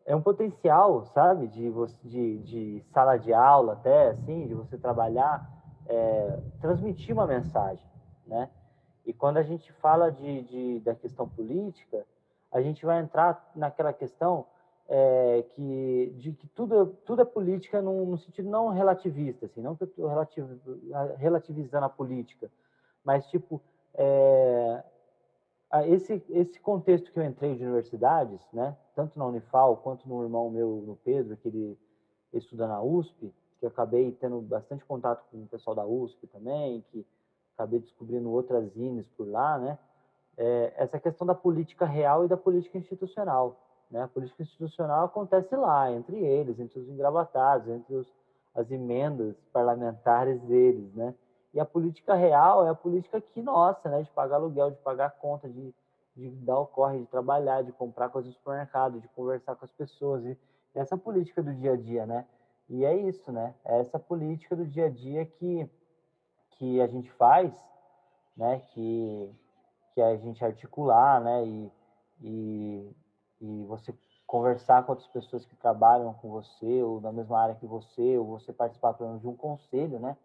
é 0.05 0.15
um 0.15 0.21
potencial, 0.21 1.03
sabe, 1.05 1.47
de, 1.47 1.71
de, 2.03 2.37
de 2.39 2.83
sala 2.91 3.17
de 3.17 3.33
aula 3.33 3.73
até, 3.73 4.09
assim, 4.09 4.47
de 4.47 4.53
você 4.53 4.77
trabalhar, 4.77 5.47
é, 5.87 6.39
transmitir 6.61 7.13
uma 7.13 7.27
mensagem, 7.27 7.85
né? 8.25 8.49
E 9.05 9.13
quando 9.13 9.37
a 9.37 9.43
gente 9.43 9.71
fala 9.73 10.11
de, 10.11 10.43
de, 10.43 10.79
da 10.81 10.93
questão 10.93 11.27
política, 11.27 12.05
a 12.51 12.61
gente 12.61 12.85
vai 12.85 12.99
entrar 12.99 13.49
naquela 13.55 13.93
questão 13.93 14.45
é, 14.91 15.43
que, 15.51 16.13
de 16.17 16.33
que 16.33 16.47
tudo, 16.47 16.87
tudo 17.05 17.21
é 17.21 17.25
política 17.25 17.79
no, 17.79 18.07
no 18.07 18.17
sentido 18.17 18.49
não 18.49 18.69
relativista, 18.69 19.45
assim, 19.45 19.61
não 19.61 19.77
relativ, 19.95 20.45
relativizando 21.17 21.85
a 21.85 21.89
política, 21.89 22.51
mas, 23.05 23.25
tipo, 23.27 23.61
é, 23.93 24.83
esse, 25.85 26.23
esse 26.29 26.59
contexto 26.59 27.11
que 27.11 27.19
eu 27.19 27.23
entrei 27.23 27.55
de 27.55 27.63
universidades, 27.63 28.41
né, 28.51 28.75
tanto 28.95 29.17
na 29.19 29.27
Unifal 29.27 29.77
quanto 29.77 30.09
no 30.09 30.23
irmão 30.23 30.49
meu, 30.49 30.83
no 30.85 30.95
Pedro, 30.95 31.37
que 31.37 31.47
ele 31.47 31.77
estuda 32.33 32.67
na 32.67 32.81
USP, 32.81 33.31
que 33.59 33.65
eu 33.65 33.69
acabei 33.69 34.11
tendo 34.13 34.41
bastante 34.41 34.83
contato 34.85 35.23
com 35.29 35.43
o 35.43 35.47
pessoal 35.47 35.75
da 35.75 35.85
USP 35.85 36.25
também, 36.27 36.83
que 36.91 37.05
acabei 37.53 37.79
descobrindo 37.79 38.31
outras 38.31 38.75
INES 38.75 39.07
por 39.09 39.27
lá, 39.27 39.59
né? 39.59 39.77
É, 40.37 40.73
essa 40.77 40.97
questão 40.97 41.27
da 41.27 41.35
política 41.35 41.85
real 41.85 42.23
e 42.23 42.27
da 42.27 42.37
política 42.37 42.77
institucional. 42.77 43.68
Né? 43.89 44.03
A 44.03 44.07
política 44.07 44.43
institucional 44.43 45.05
acontece 45.05 45.55
lá, 45.55 45.91
entre 45.91 46.17
eles, 46.17 46.59
entre 46.59 46.79
os 46.79 46.87
engravatados, 46.89 47.67
entre 47.67 47.95
os, 47.95 48.07
as 48.53 48.69
emendas 48.71 49.35
parlamentares 49.51 50.41
deles, 50.41 50.93
né? 50.93 51.13
E 51.51 51.59
a 51.59 51.65
política 51.65 52.13
real 52.13 52.65
é 52.65 52.69
a 52.69 52.75
política 52.75 53.19
que 53.19 53.41
nossa, 53.41 53.89
né? 53.89 54.03
De 54.03 54.11
pagar 54.11 54.35
aluguel, 54.35 54.71
de 54.71 54.77
pagar 54.77 55.09
conta, 55.17 55.49
de, 55.49 55.73
de 56.15 56.29
dar 56.29 56.59
o 56.59 56.67
corre, 56.67 56.99
de 56.99 57.07
trabalhar, 57.07 57.63
de 57.63 57.71
comprar 57.71 58.09
coisas 58.09 58.29
no 58.29 58.37
supermercado, 58.37 59.01
de 59.01 59.07
conversar 59.09 59.55
com 59.55 59.65
as 59.65 59.71
pessoas. 59.71 60.23
E 60.23 60.37
essa 60.75 60.95
política 60.95 61.41
do 61.41 61.53
dia 61.53 61.73
a 61.73 61.75
dia, 61.75 62.05
né? 62.05 62.25
E 62.69 62.85
é 62.85 62.95
isso, 62.95 63.31
né? 63.31 63.55
É 63.65 63.79
essa 63.79 63.97
política 63.97 64.55
do 64.55 64.65
dia 64.65 64.85
a 64.85 64.89
dia 64.89 65.25
que 65.25 65.67
que 66.59 66.81
a 66.81 66.87
gente 66.87 67.09
faz, 67.11 67.53
né, 68.35 68.61
que, 68.73 69.33
que 69.93 70.01
a 70.01 70.17
gente 70.17 70.43
articular, 70.43 71.21
né, 71.21 71.45
e, 71.45 71.71
e, 72.21 72.95
e 73.41 73.63
você 73.65 73.93
conversar 74.25 74.83
com 74.83 74.91
outras 74.91 75.07
pessoas 75.07 75.45
que 75.45 75.55
trabalham 75.55 76.13
com 76.13 76.29
você, 76.29 76.83
ou 76.83 77.01
na 77.01 77.11
mesma 77.11 77.39
área 77.39 77.55
que 77.55 77.65
você, 77.65 78.17
ou 78.17 78.25
você 78.25 78.53
participar, 78.53 78.93
pelo 78.93 79.09
menos, 79.09 79.21
de 79.21 79.27
um 79.27 79.35
conselho, 79.35 79.99
né, 79.99 80.15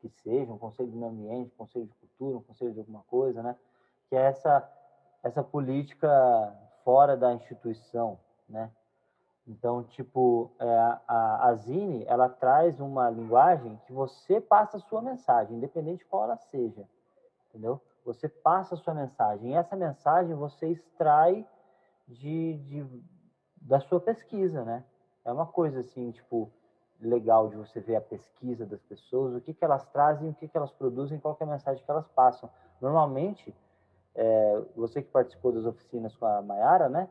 que 0.00 0.08
seja 0.08 0.52
um 0.52 0.58
conselho 0.58 0.90
do 0.90 0.96
meio 0.96 1.10
ambiente, 1.10 1.52
um 1.54 1.58
conselho 1.58 1.86
de 1.86 1.94
cultura, 1.94 2.38
um 2.38 2.42
conselho 2.42 2.72
de 2.72 2.80
alguma 2.80 3.02
coisa, 3.04 3.42
né, 3.42 3.56
que 4.08 4.16
é 4.16 4.20
essa, 4.20 4.70
essa 5.22 5.42
política 5.42 6.08
fora 6.84 7.16
da 7.16 7.32
instituição, 7.32 8.18
né, 8.48 8.70
então, 9.46 9.82
tipo, 9.84 10.50
é, 10.58 10.98
a, 11.06 11.48
a 11.48 11.54
Zine, 11.54 12.04
ela 12.06 12.28
traz 12.28 12.80
uma 12.80 13.10
linguagem 13.10 13.78
que 13.86 13.92
você 13.92 14.40
passa 14.40 14.78
a 14.78 14.80
sua 14.80 15.02
mensagem, 15.02 15.56
independente 15.56 15.98
de 15.98 16.04
qual 16.06 16.24
ela 16.24 16.36
seja, 16.36 16.88
entendeu? 17.48 17.80
Você 18.06 18.28
passa 18.28 18.74
a 18.74 18.78
sua 18.78 18.94
mensagem, 18.94 19.50
e 19.50 19.54
essa 19.54 19.76
mensagem 19.76 20.34
você 20.34 20.68
extrai 20.68 21.46
de, 22.08 22.54
de, 22.58 23.02
da 23.60 23.80
sua 23.80 24.00
pesquisa, 24.00 24.64
né? 24.64 24.84
É 25.24 25.32
uma 25.32 25.46
coisa, 25.46 25.80
assim, 25.80 26.10
tipo, 26.10 26.50
legal 27.00 27.48
de 27.48 27.56
você 27.56 27.80
ver 27.80 27.96
a 27.96 28.00
pesquisa 28.00 28.66
das 28.66 28.82
pessoas, 28.82 29.34
o 29.34 29.40
que, 29.40 29.54
que 29.54 29.64
elas 29.64 29.86
trazem, 29.86 30.30
o 30.30 30.34
que, 30.34 30.48
que 30.48 30.56
elas 30.56 30.72
produzem, 30.72 31.18
qual 31.18 31.36
é 31.40 31.44
a 31.44 31.46
mensagem 31.46 31.82
que 31.82 31.90
elas 31.90 32.06
passam. 32.08 32.50
Normalmente, 32.80 33.54
é, 34.14 34.62
você 34.76 35.02
que 35.02 35.10
participou 35.10 35.52
das 35.52 35.64
oficinas 35.64 36.14
com 36.16 36.26
a 36.26 36.40
Mayara, 36.42 36.88
né? 36.88 37.08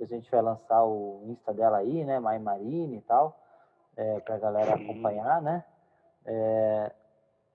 A 0.00 0.04
gente 0.04 0.30
vai 0.30 0.40
lançar 0.40 0.84
o 0.84 1.24
Insta 1.26 1.52
dela 1.52 1.78
aí, 1.78 2.04
né? 2.04 2.20
Mai 2.20 2.38
Marine 2.38 2.98
e 2.98 3.00
tal, 3.00 3.36
é, 3.96 4.20
para 4.20 4.36
a 4.36 4.38
galera 4.38 4.74
acompanhar, 4.74 5.42
né? 5.42 5.64
É, 6.24 6.92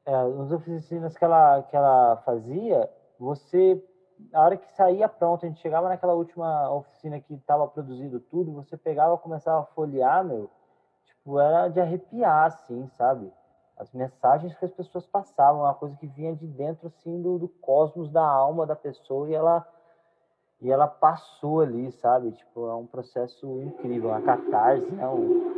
é, 0.06 0.12
nas 0.12 0.52
oficinas 0.52 1.16
que 1.16 1.24
ela, 1.24 1.64
que 1.64 1.76
ela 1.76 2.18
fazia, 2.26 2.90
você, 3.18 3.82
a 4.32 4.42
hora 4.42 4.58
que 4.58 4.72
saía 4.74 5.10
pronto, 5.10 5.46
a 5.46 5.50
gente 5.50 5.62
chegava 5.62 5.90
naquela 5.90 6.14
última 6.14 6.72
oficina 6.72 7.20
que 7.20 7.34
estava 7.34 7.68
produzido 7.68 8.20
tudo, 8.20 8.52
você 8.52 8.78
pegava, 8.78 9.18
começava 9.18 9.62
a 9.62 9.66
folhear, 9.66 10.24
meu, 10.24 10.50
tipo, 11.06 11.40
era 11.40 11.68
de 11.68 11.80
arrepiar, 11.80 12.46
assim, 12.46 12.88
sabe? 12.98 13.32
As 13.78 13.92
mensagens 13.92 14.56
que 14.56 14.66
as 14.66 14.72
pessoas 14.72 15.06
passavam, 15.06 15.62
uma 15.62 15.74
coisa 15.74 15.96
que 15.98 16.08
vinha 16.08 16.36
de 16.36 16.48
dentro, 16.48 16.88
assim, 16.88 17.22
do, 17.22 17.40
do 17.40 17.48
cosmos 17.48 18.10
da 18.12 18.26
alma 18.26 18.66
da 18.66 18.76
pessoa 18.76 19.30
e 19.30 19.34
ela 19.34 19.68
e 20.62 20.72
ela 20.72 20.88
passou 20.88 21.60
ali, 21.60 21.92
sabe? 21.92 22.32
Tipo, 22.32 22.70
é 22.70 22.76
um 22.76 22.86
processo 22.86 23.62
incrível, 23.62 24.12
uma 24.12 24.22
catarse, 24.22 24.90
né? 24.94 25.06
Um... 25.10 25.53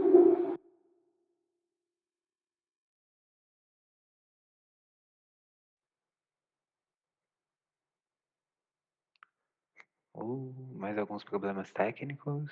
Mais 10.76 10.98
alguns 10.98 11.24
problemas 11.24 11.72
técnicos? 11.72 12.52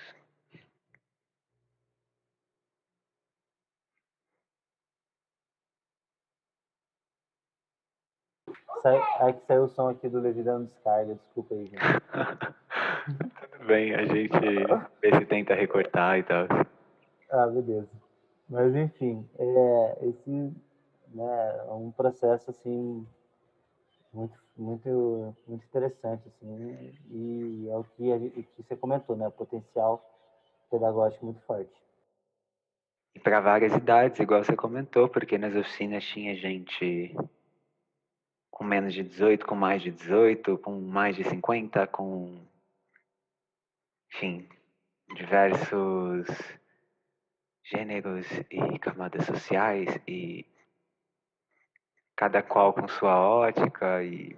sai, 8.83 9.01
aí 9.21 9.33
que 9.33 9.45
saiu 9.47 9.63
o 9.63 9.69
som 9.69 9.87
aqui 9.87 10.09
do 10.09 10.19
Levi 10.19 10.43
dando 10.43 10.67
descarga, 10.67 11.15
desculpa 11.15 11.55
aí, 11.55 11.65
gente. 11.65 11.81
Tudo 13.51 13.65
bem, 13.65 13.95
a 13.95 14.05
gente 14.05 14.37
vê 15.01 15.17
se 15.17 15.25
tenta 15.25 15.55
recortar 15.55 16.19
e 16.19 16.23
tal. 16.23 16.45
Ah, 17.31 17.47
beleza. 17.47 17.89
Mas 18.49 18.75
enfim, 18.75 19.27
é, 19.39 19.97
esse 20.01 20.29
né, 21.13 21.65
é 21.67 21.71
um 21.71 21.91
processo 21.91 22.51
assim 22.51 23.07
muito, 24.13 24.37
muito, 24.55 25.35
muito 25.47 25.65
interessante 25.65 26.27
assim, 26.27 26.93
e 27.09 27.67
é 27.69 27.75
o 27.75 27.83
que, 27.83 28.11
a, 28.11 28.19
que 28.19 28.63
você 28.63 28.75
comentou, 28.75 29.15
né, 29.15 29.27
o 29.27 29.31
potencial 29.31 30.03
pedagógico 30.69 31.25
muito 31.25 31.41
forte. 31.41 31.71
E 33.15 33.19
para 33.19 33.39
várias 33.39 33.73
idades, 33.73 34.19
igual 34.19 34.43
você 34.43 34.55
comentou, 34.55 35.07
porque 35.07 35.37
nas 35.37 35.55
oficinas 35.55 36.03
tinha 36.03 36.35
gente 36.35 37.15
com 38.49 38.63
menos 38.63 38.93
de 38.93 39.03
18, 39.03 39.45
com 39.45 39.55
mais 39.55 39.81
de 39.81 39.91
18, 39.91 40.57
com 40.57 40.79
mais 40.79 41.15
de 41.15 41.23
50, 41.23 41.87
com. 41.87 42.39
Enfim, 44.13 44.47
diversos 45.15 46.27
gêneros 47.65 48.27
e 48.51 48.77
camadas 48.79 49.25
sociais 49.25 49.99
e 50.07 50.45
cada 52.23 52.41
qual 52.41 52.71
com 52.71 52.87
sua 52.87 53.19
ótica 53.19 54.01
e 54.01 54.33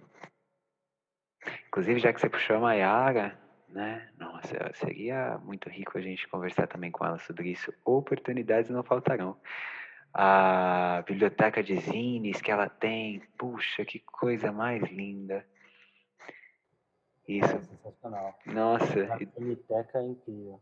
inclusive 1.68 2.00
já 2.00 2.12
que 2.12 2.20
você 2.20 2.28
puxou 2.28 2.56
a 2.56 2.60
Mayara, 2.60 3.38
né? 3.70 4.10
Nossa, 4.18 4.72
seria 4.74 5.38
muito 5.44 5.70
rico 5.70 5.96
a 5.96 6.02
gente 6.02 6.28
conversar 6.28 6.66
também 6.66 6.90
com 6.90 7.06
ela 7.06 7.20
sobre 7.20 7.52
isso. 7.52 7.72
Oportunidades 7.86 8.72
não 8.72 8.82
faltarão. 8.82 9.38
A 10.12 11.04
biblioteca 11.06 11.62
de 11.62 11.76
zines 11.76 12.42
que 12.42 12.50
ela 12.50 12.68
tem, 12.68 13.22
puxa, 13.38 13.86
que 13.86 14.00
coisa 14.00 14.52
mais 14.52 14.82
linda. 14.90 15.46
Isso. 17.28 17.56
É 17.56 17.60
sensacional. 17.60 18.40
Nossa. 18.48 19.14
A 19.14 19.18
biblioteca 19.18 20.00
é 20.00 20.06
incrível. 20.06 20.60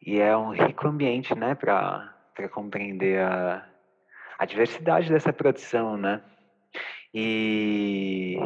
E 0.00 0.18
é 0.18 0.34
um 0.34 0.52
rico 0.52 0.88
ambiente, 0.88 1.34
né, 1.34 1.54
para 1.54 2.48
compreender 2.50 3.20
a, 3.20 3.71
a 4.42 4.44
diversidade 4.44 5.08
dessa 5.08 5.32
produção, 5.32 5.96
né? 5.96 6.20
E 7.14 8.36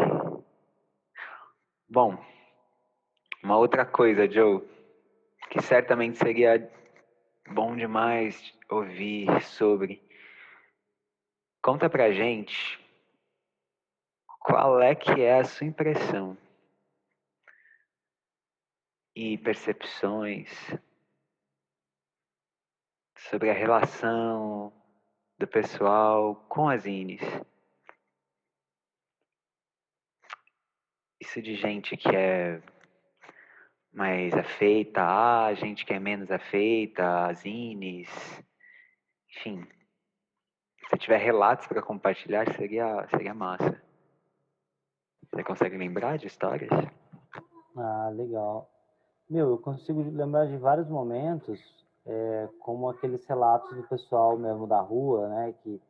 bom, 1.88 2.22
uma 3.42 3.56
outra 3.56 3.86
coisa, 3.86 4.30
Joe, 4.30 4.62
que 5.48 5.62
certamente 5.62 6.18
seria 6.18 6.70
bom 7.48 7.74
demais 7.74 8.54
ouvir 8.68 9.40
sobre. 9.40 10.06
Conta 11.62 11.88
pra 11.88 12.12
gente 12.12 12.78
qual 14.38 14.82
é 14.82 14.94
que 14.94 15.22
é 15.22 15.40
a 15.40 15.44
sua 15.44 15.66
impressão 15.66 16.36
e 19.14 19.38
percepções 19.38 20.50
sobre 23.16 23.48
a 23.48 23.54
relação 23.54 24.70
do 25.38 25.46
pessoal 25.46 26.34
com 26.48 26.68
as 26.68 26.86
INES. 26.86 27.22
Isso 31.20 31.42
de 31.42 31.56
gente 31.56 31.96
que 31.96 32.08
é 32.08 32.62
mais 33.92 34.34
afeita 34.34 35.02
a, 35.02 35.54
gente 35.54 35.84
que 35.84 35.92
é 35.92 35.98
menos 35.98 36.30
afeita 36.30 37.26
às 37.26 37.44
INES, 37.44 38.08
enfim. 39.30 39.66
Se 40.88 40.98
tiver 40.98 41.18
relatos 41.18 41.66
para 41.66 41.82
compartilhar, 41.82 42.46
seria, 42.54 43.06
seria 43.08 43.34
massa. 43.34 43.82
Você 45.32 45.42
consegue 45.42 45.76
lembrar 45.76 46.16
de 46.16 46.26
histórias? 46.26 46.70
Ah, 47.76 48.10
legal. 48.14 48.70
Meu, 49.28 49.50
eu 49.50 49.58
consigo 49.58 50.02
lembrar 50.10 50.46
de 50.46 50.56
vários 50.56 50.88
momentos, 50.88 51.60
é, 52.06 52.48
como 52.60 52.88
aqueles 52.88 53.24
relatos 53.26 53.74
do 53.76 53.82
pessoal 53.84 54.36
mesmo 54.36 54.66
da 54.66 54.80
rua, 54.80 55.28
né, 55.28 55.54
que, 55.62 55.82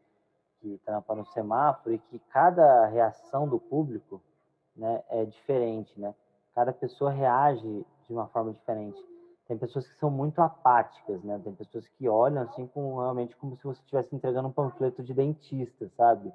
que 0.60 0.80
trampa 0.84 1.14
no 1.14 1.26
semáforo 1.26 1.94
e 1.94 1.98
que 1.98 2.18
cada 2.30 2.86
reação 2.86 3.46
do 3.46 3.60
público, 3.60 4.22
né, 4.74 5.02
é 5.08 5.24
diferente, 5.24 5.98
né? 6.00 6.14
Cada 6.54 6.72
pessoa 6.72 7.10
reage 7.10 7.86
de 8.06 8.12
uma 8.12 8.26
forma 8.28 8.52
diferente. 8.52 8.98
Tem 9.46 9.56
pessoas 9.56 9.86
que 9.86 9.96
são 9.98 10.10
muito 10.10 10.40
apáticas, 10.40 11.22
né? 11.22 11.40
Tem 11.44 11.54
pessoas 11.54 11.86
que 11.88 12.08
olham 12.08 12.42
assim 12.42 12.66
com 12.66 12.98
realmente 12.98 13.36
como 13.36 13.56
se 13.56 13.62
você 13.62 13.80
estivesse 13.80 14.14
entregando 14.14 14.48
um 14.48 14.52
panfleto 14.52 15.02
de 15.02 15.14
dentista, 15.14 15.88
sabe? 15.96 16.32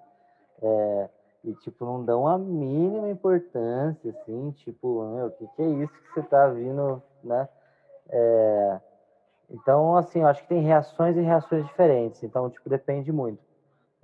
É, 0.61 1.09
e 1.43 1.53
tipo 1.55 1.85
não 1.85 2.05
dão 2.05 2.27
a 2.27 2.37
mínima 2.37 3.09
importância, 3.09 4.11
assim, 4.11 4.51
tipo, 4.51 5.03
meu, 5.05 5.27
o 5.27 5.31
que, 5.31 5.47
que 5.47 5.61
é 5.61 5.69
isso 5.69 5.93
que 5.93 6.13
você 6.13 6.21
tá 6.21 6.47
vindo, 6.47 7.01
né? 7.23 7.49
É, 8.09 8.79
então, 9.51 9.95
assim, 9.95 10.21
eu 10.21 10.27
acho 10.27 10.41
que 10.43 10.49
tem 10.49 10.61
reações 10.61 11.15
e 11.17 11.21
reações 11.21 11.65
diferentes. 11.65 12.23
Então, 12.23 12.49
tipo, 12.49 12.69
depende 12.69 13.11
muito. 13.11 13.39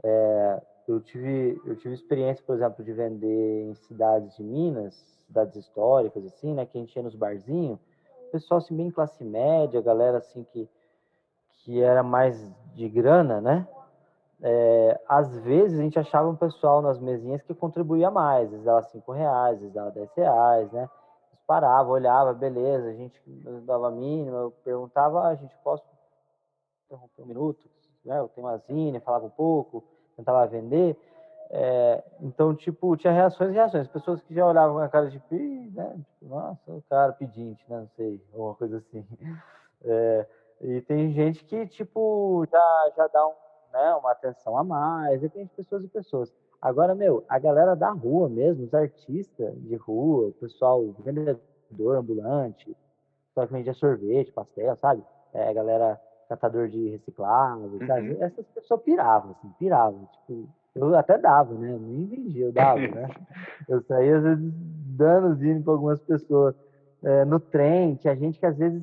É, 0.03 0.61
eu 0.87 0.99
tive 1.01 1.59
eu 1.65 1.75
tive 1.75 1.93
experiência, 1.93 2.43
por 2.45 2.55
exemplo, 2.55 2.83
de 2.83 2.93
vender 2.93 3.63
em 3.69 3.73
cidades 3.75 4.35
de 4.35 4.43
Minas 4.43 5.17
cidades 5.27 5.55
históricas, 5.57 6.25
assim, 6.25 6.53
né? 6.53 6.65
Que 6.65 6.77
a 6.77 6.81
gente 6.81 6.95
ia 6.95 7.03
nos 7.03 7.15
barzinhos, 7.15 7.79
pessoal 8.31 8.59
assim 8.59 8.75
bem 8.75 8.89
classe 8.89 9.23
média, 9.23 9.81
galera 9.81 10.17
assim 10.17 10.45
que 10.51 10.67
que 11.63 11.81
era 11.81 12.01
mais 12.01 12.49
de 12.75 12.87
grana, 12.87 13.41
né? 13.41 13.67
É, 14.41 15.01
às 15.07 15.35
vezes 15.39 15.77
a 15.79 15.81
gente 15.81 15.99
achava 15.99 16.29
um 16.29 16.35
pessoal 16.35 16.81
nas 16.81 16.99
mesinhas 16.99 17.41
que 17.41 17.53
contribuía 17.53 18.09
mais, 18.09 18.45
às 18.45 18.51
vezes 18.51 18.65
dava 18.65 18.83
cinco 18.83 19.11
reais, 19.11 19.55
às 19.55 19.59
vezes 19.59 19.73
dava 19.73 19.91
dez 19.91 20.09
reais, 20.15 20.71
né? 20.71 20.89
Eles 21.47 21.59
paravam, 21.61 21.93
olhava, 21.93 22.33
beleza, 22.33 22.89
a 22.89 22.93
gente 22.93 23.21
dava 23.65 23.89
mínima, 23.89 24.37
eu 24.37 24.51
perguntava, 24.63 25.21
ah, 25.21 25.29
a 25.29 25.35
gente 25.35 25.55
posso 25.63 25.83
interromper 26.85 27.21
um 27.21 27.25
minuto, 27.25 27.69
né? 28.03 28.19
Eu 28.19 28.27
tenho 28.27 28.45
uma 28.45 28.57
zine, 28.57 28.99
falava 28.99 29.25
um 29.25 29.29
pouco, 29.29 29.83
tentava 30.15 30.45
vender, 30.47 30.97
é, 31.49 32.03
então, 32.19 32.53
tipo, 32.53 32.97
tinha 32.97 33.13
reações 33.13 33.51
e 33.51 33.53
reações. 33.53 33.87
Pessoas 33.87 34.21
que 34.21 34.33
já 34.33 34.45
olhavam 34.45 34.75
com 34.75 34.81
a 34.81 34.89
cara 34.89 35.09
de, 35.09 35.21
né? 35.71 35.95
Tipo, 35.95 36.25
nossa, 36.25 36.71
o 36.71 36.83
cara 36.89 37.13
pedinte, 37.13 37.63
né? 37.69 37.79
Não 37.79 37.87
sei, 37.95 38.21
alguma 38.33 38.55
coisa 38.55 38.77
assim. 38.77 39.05
É, 39.85 40.27
e 40.61 40.81
tem 40.81 41.11
gente 41.13 41.45
que, 41.45 41.65
tipo, 41.67 42.45
já, 42.51 42.91
já 42.97 43.07
dá 43.07 43.25
um, 43.27 43.33
né, 43.71 43.95
uma 43.95 44.11
atenção 44.11 44.57
a 44.57 44.63
mais. 44.63 45.21
Depende 45.21 45.45
de 45.45 45.55
pessoas 45.55 45.83
e 45.83 45.87
pessoas. 45.87 46.33
Agora, 46.61 46.95
meu, 46.95 47.23
a 47.29 47.37
galera 47.37 47.75
da 47.75 47.91
rua 47.91 48.27
mesmo, 48.27 48.65
os 48.65 48.73
artistas 48.73 49.53
de 49.63 49.75
rua, 49.75 50.29
o 50.29 50.33
pessoal 50.33 50.83
vendedor 51.03 51.97
ambulante, 51.97 52.75
pessoal 53.29 53.47
que 53.47 53.53
vendia 53.53 53.73
sorvete, 53.73 54.31
pastel, 54.31 54.75
sabe? 54.75 55.03
É, 55.33 55.49
a 55.49 55.53
galera 55.53 56.01
catador 56.27 56.67
de 56.67 56.89
reciclável, 56.89 57.69
uhum. 57.69 57.87
sabe? 57.87 58.17
Essas 58.19 58.45
pessoas 58.47 58.81
piravam, 58.81 59.31
assim, 59.31 59.49
piravam. 59.59 60.07
Tipo, 60.13 60.49
eu 60.75 60.95
até 60.95 61.17
dava, 61.17 61.53
né? 61.53 61.77
Nem 61.79 62.05
vendia, 62.05 62.45
eu 62.45 62.51
dava, 62.51 62.79
né? 62.79 63.07
Eu 63.67 63.81
saía 63.81 64.17
às 64.17 64.23
vezes 64.23 64.53
dando 64.95 65.35
zine 65.35 65.61
para 65.61 65.73
algumas 65.73 65.99
pessoas 65.99 66.55
é, 67.03 67.25
no 67.25 67.37
trem, 67.37 67.95
tinha 67.95 68.15
gente 68.15 68.39
que 68.39 68.45
às 68.45 68.57
vezes 68.57 68.81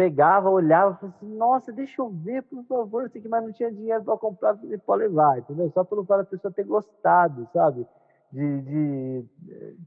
pegava, 0.00 0.48
olhava 0.48 0.94
falava 0.94 1.14
assim, 1.14 1.36
nossa, 1.36 1.70
deixa 1.70 2.00
eu 2.00 2.08
ver, 2.08 2.42
por 2.44 2.64
favor, 2.64 3.10
sei 3.10 3.20
que 3.20 3.28
mais 3.28 3.44
não 3.44 3.52
tinha 3.52 3.70
dinheiro 3.70 4.02
para 4.02 4.16
comprar, 4.16 4.58
pode 4.86 5.02
levar, 5.02 5.38
entendeu? 5.38 5.70
Só 5.74 5.84
pelo 5.84 6.06
fato 6.06 6.20
da 6.20 6.24
pessoa 6.24 6.50
ter 6.50 6.64
gostado, 6.64 7.46
sabe? 7.52 7.86
De, 8.32 8.62
de, 8.62 9.26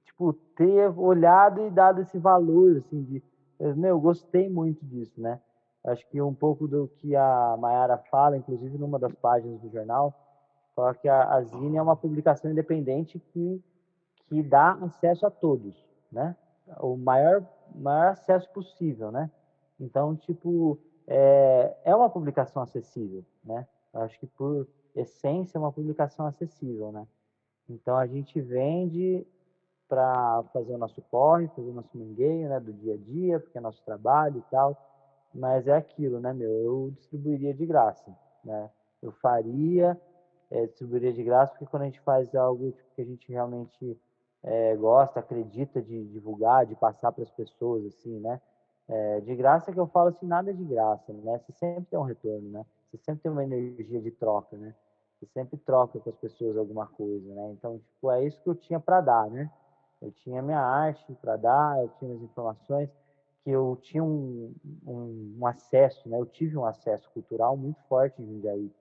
tipo, 0.05 0.33
ter 0.55 0.87
olhado 0.99 1.65
e 1.65 1.71
dado 1.71 2.01
esse 2.01 2.19
valor, 2.19 2.77
assim, 2.77 3.01
de, 3.01 3.23
meu, 3.75 3.99
gostei 3.99 4.47
muito 4.47 4.85
disso, 4.85 5.19
né? 5.19 5.39
Acho 5.83 6.07
que 6.09 6.21
um 6.21 6.33
pouco 6.33 6.67
do 6.67 6.87
que 6.99 7.15
a 7.15 7.57
Mayara 7.59 7.97
fala, 8.11 8.37
inclusive 8.37 8.77
numa 8.77 8.99
das 8.99 9.15
páginas 9.15 9.59
do 9.61 9.69
jornal, 9.71 10.13
só 10.75 10.93
que 10.93 11.09
a, 11.09 11.33
a 11.33 11.41
Zine 11.41 11.77
é 11.77 11.81
uma 11.81 11.95
publicação 11.95 12.51
independente 12.51 13.17
que, 13.17 13.63
que 14.27 14.43
dá 14.43 14.73
acesso 14.73 15.25
a 15.25 15.31
todos, 15.31 15.75
né? 16.11 16.35
O 16.79 16.95
maior, 16.95 17.43
maior 17.73 18.11
acesso 18.11 18.47
possível, 18.51 19.11
né? 19.11 19.31
Então, 19.79 20.15
tipo, 20.15 20.79
é, 21.07 21.75
é 21.83 21.95
uma 21.95 22.09
publicação 22.09 22.61
acessível, 22.61 23.23
né? 23.43 23.67
Eu 23.93 24.01
acho 24.01 24.19
que 24.19 24.27
por 24.27 24.67
essência 24.95 25.57
é 25.57 25.59
uma 25.59 25.71
publicação 25.71 26.25
acessível, 26.25 26.91
né? 26.91 27.07
Então 27.69 27.95
a 27.97 28.05
gente 28.05 28.39
vende 28.41 29.25
para 29.87 30.43
fazer 30.51 30.73
o 30.73 30.77
nosso 30.77 31.01
corre, 31.03 31.47
fazer 31.49 31.69
o 31.69 31.73
nosso 31.73 31.95
mangueio, 31.97 32.49
né, 32.49 32.59
do 32.59 32.73
dia 32.73 32.95
a 32.95 32.97
dia, 32.97 33.39
porque 33.39 33.57
é 33.57 33.61
nosso 33.61 33.83
trabalho 33.83 34.39
e 34.39 34.51
tal. 34.51 34.75
Mas 35.33 35.67
é 35.67 35.75
aquilo, 35.75 36.19
né, 36.19 36.33
meu? 36.33 36.49
Eu 36.49 36.91
distribuiria 36.91 37.53
de 37.53 37.65
graça, 37.65 38.15
né? 38.43 38.69
Eu 39.01 39.11
faria 39.11 39.99
é, 40.49 40.65
distribuiria 40.67 41.11
de 41.11 41.23
graça, 41.23 41.51
porque 41.51 41.65
quando 41.65 41.83
a 41.83 41.85
gente 41.85 41.99
faz 42.01 42.33
algo 42.35 42.71
tipo, 42.71 42.89
que 42.95 43.01
a 43.01 43.05
gente 43.05 43.31
realmente 43.31 43.99
é, 44.43 44.75
gosta, 44.75 45.19
acredita 45.19 45.81
de 45.81 46.05
divulgar, 46.05 46.65
de 46.65 46.75
passar 46.75 47.11
para 47.11 47.23
as 47.23 47.31
pessoas, 47.31 47.85
assim, 47.85 48.19
né? 48.19 48.39
É, 48.87 49.21
de 49.21 49.35
graça 49.35 49.71
que 49.71 49.79
eu 49.79 49.87
falo 49.87 50.09
assim, 50.09 50.25
nada 50.25 50.53
de 50.53 50.63
graça, 50.63 51.13
né? 51.13 51.39
Você 51.39 51.53
sempre 51.53 51.85
tem 51.85 51.97
um 51.97 52.03
retorno, 52.03 52.49
né? 52.49 52.65
Você 52.91 52.97
sempre 52.97 53.23
tem 53.23 53.31
uma 53.31 53.43
energia 53.43 54.01
de 54.01 54.11
troca, 54.11 54.57
né? 54.57 54.75
você 55.25 55.25
sempre 55.33 55.57
troca 55.57 55.99
com 55.99 56.09
as 56.09 56.15
pessoas 56.17 56.57
alguma 56.57 56.87
coisa, 56.87 57.33
né? 57.33 57.51
Então, 57.51 57.79
tipo, 57.79 58.11
é 58.11 58.25
isso 58.25 58.41
que 58.41 58.49
eu 58.49 58.55
tinha 58.55 58.79
para 58.79 59.01
dar, 59.01 59.29
né? 59.29 59.49
Eu 60.01 60.11
tinha 60.11 60.41
minha 60.41 60.59
arte 60.59 61.13
para 61.15 61.37
dar, 61.37 61.81
eu 61.81 61.89
tinha 61.99 62.13
as 62.13 62.21
informações 62.21 62.89
que 63.43 63.51
eu 63.51 63.77
tinha 63.81 64.03
um, 64.03 64.53
um, 64.85 65.37
um, 65.39 65.47
acesso, 65.47 66.07
né? 66.09 66.19
Eu 66.19 66.25
tive 66.25 66.57
um 66.57 66.65
acesso 66.65 67.09
cultural 67.11 67.55
muito 67.55 67.81
forte 67.83 68.21
em 68.21 68.25
Jundiaí, 68.25 68.71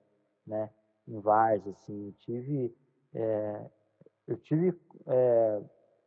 né? 0.45 0.69
Em 1.07 1.19
Vars, 1.19 1.65
assim, 1.67 2.07
eu 2.07 2.13
tive, 2.19 2.75
é, 3.13 3.65
eu 4.27 4.37
tive 4.37 4.77
é, 5.07 5.61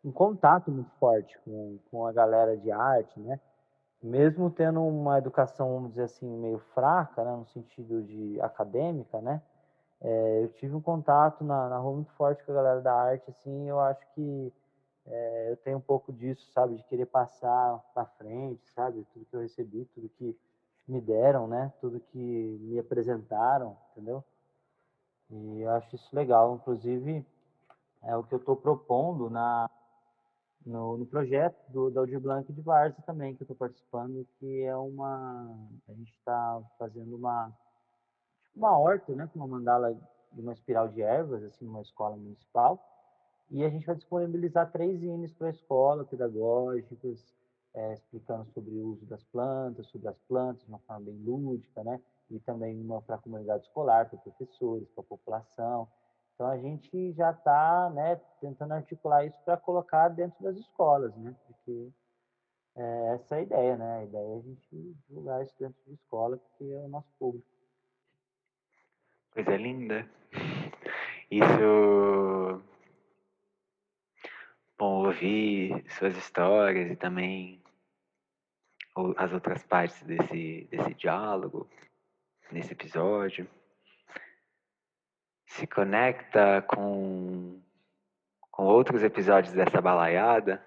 um 0.05 0.13
contato 0.13 0.71
muito 0.71 0.91
forte 0.99 1.39
com, 1.41 1.79
com 1.91 2.07
a 2.07 2.13
galera 2.13 2.57
de 2.57 2.71
arte, 2.71 3.19
né? 3.21 3.41
Mesmo 4.03 4.51
tendo 4.51 4.83
uma 4.83 5.19
educação, 5.19 5.75
vamos 5.75 5.91
dizer 5.91 6.05
assim, 6.05 6.27
meio 6.27 6.59
fraca, 6.75 7.25
né? 7.25 7.35
No 7.35 7.47
sentido 7.47 8.03
de 8.03 8.41
acadêmica, 8.41 9.21
né? 9.21 9.43
É, 10.01 10.45
eu 10.45 10.49
tive 10.53 10.75
um 10.75 10.81
contato 10.81 11.43
na, 11.43 11.69
na 11.69 11.79
rua 11.79 11.95
muito 11.95 12.13
forte 12.13 12.45
com 12.45 12.53
a 12.53 12.55
galera 12.55 12.81
da 12.81 12.95
arte, 12.95 13.31
assim, 13.31 13.69
eu 13.69 13.81
acho 13.81 14.07
que 14.15 14.53
é, 15.07 15.51
eu 15.51 15.57
tenho 15.59 15.79
um 15.79 15.81
pouco 15.81 16.13
disso, 16.13 16.51
sabe, 16.53 16.77
de 16.77 16.83
querer 16.85 17.07
passar 17.07 17.79
para 17.95 18.05
frente, 18.05 18.61
sabe, 18.75 19.07
tudo 19.13 19.25
que 19.25 19.37
eu 19.37 19.41
recebi, 19.41 19.85
tudo 19.95 20.09
que 20.11 20.37
me 20.87 21.01
deram, 21.01 21.47
né, 21.47 21.73
tudo 21.81 21.99
que 21.99 22.59
me 22.61 22.79
apresentaram, 22.79 23.77
entendeu? 23.93 24.23
E 25.31 25.63
eu 25.63 25.71
acho 25.71 25.97
isso 25.97 26.15
legal, 26.15 26.55
inclusive 26.55 27.27
é 28.03 28.17
o 28.17 28.23
que 28.23 28.35
eu 28.35 28.39
estou 28.39 28.55
propondo 28.55 29.29
na 29.31 29.69
no, 30.67 30.99
no, 30.99 31.07
projeto 31.07 31.57
do, 31.71 31.91
da 31.91 32.01
Audir 32.01 32.21
Blanc 32.21 32.53
de 32.53 32.61
Varsa 32.61 33.01
também, 33.03 33.35
que 33.35 33.43
eu 33.43 33.45
estou 33.45 33.57
participando, 33.57 34.27
que 34.39 34.63
é 34.63 34.77
uma. 34.77 35.57
A 35.89 35.93
gente 35.93 36.13
está 36.13 36.61
fazendo 36.77 37.15
uma, 37.15 37.53
uma 38.55 38.77
horta, 38.77 39.15
né, 39.15 39.31
com 39.33 39.39
uma 39.39 39.47
mandala 39.47 39.97
de 40.33 40.41
uma 40.41 40.53
espiral 40.53 40.89
de 40.89 41.01
ervas, 41.01 41.45
assim, 41.45 41.65
numa 41.65 41.83
escola 41.83 42.17
municipal. 42.17 42.83
E 43.49 43.65
a 43.65 43.71
gente 43.71 43.87
vai 43.87 43.95
disponibilizar 43.95 44.71
três 44.73 44.99
zines 44.99 45.33
para 45.33 45.47
a 45.47 45.51
escola, 45.51 46.05
pedagógicas, 46.05 47.33
é, 47.73 47.95
explicando 47.95 48.51
sobre 48.53 48.75
o 48.75 48.89
uso 48.89 49.07
das 49.07 49.23
plantas, 49.25 49.87
sobre 49.87 50.09
as 50.09 50.19
plantas 50.27 50.65
de 50.65 50.69
uma 50.69 50.81
forma 50.81 51.07
bem 51.07 51.17
lúdica, 51.25 51.85
né? 51.85 52.01
E 52.29 52.41
também 52.41 52.81
uma 52.81 53.01
para 53.01 53.15
a 53.15 53.19
comunidade 53.19 53.65
escolar, 53.65 54.09
para 54.09 54.19
professores, 54.19 54.89
para 54.89 55.03
a 55.03 55.07
população. 55.07 55.87
Então 56.37 56.49
a 56.49 56.59
gente 56.59 57.15
já 57.15 57.31
está 57.31 57.91
né, 57.95 58.21
tentando 58.43 58.75
articular 58.75 59.25
isso 59.25 59.39
para 59.43 59.57
colocar 59.57 60.11
dentro 60.11 60.45
das 60.45 60.55
escolas, 60.59 61.17
né? 61.17 61.35
Porque 61.47 61.91
é, 62.77 63.15
essa 63.15 63.37
é 63.37 63.39
a 63.39 63.43
ideia, 63.43 63.77
né? 63.79 63.99
A 64.01 64.05
ideia 64.05 64.35
é 64.35 64.37
a 64.37 64.43
gente 64.43 64.97
divulgar 65.09 65.43
isso 65.43 65.55
dentro 65.59 65.83
de 65.87 65.95
escola, 65.95 66.37
porque 66.37 66.65
é 66.71 66.79
o 66.79 66.89
nosso 66.89 67.09
público. 67.19 67.47
Coisa 69.31 69.57
linda. 69.57 70.07
Isso 71.31 72.63
bom 74.79 75.07
ouvir 75.07 75.91
suas 75.93 76.15
histórias 76.19 76.91
e 76.91 76.97
também 76.97 77.63
as 79.17 79.33
outras 79.33 79.65
partes 79.65 80.03
desse, 80.03 80.69
desse 80.71 80.93
diálogo, 80.93 81.67
nesse 82.53 82.73
episódio. 82.73 83.49
Se 85.47 85.67
conecta 85.67 86.63
com, 86.63 87.61
com 88.51 88.65
outros 88.65 89.03
episódios 89.03 89.55
dessa 89.55 89.81
balaiada 89.81 90.63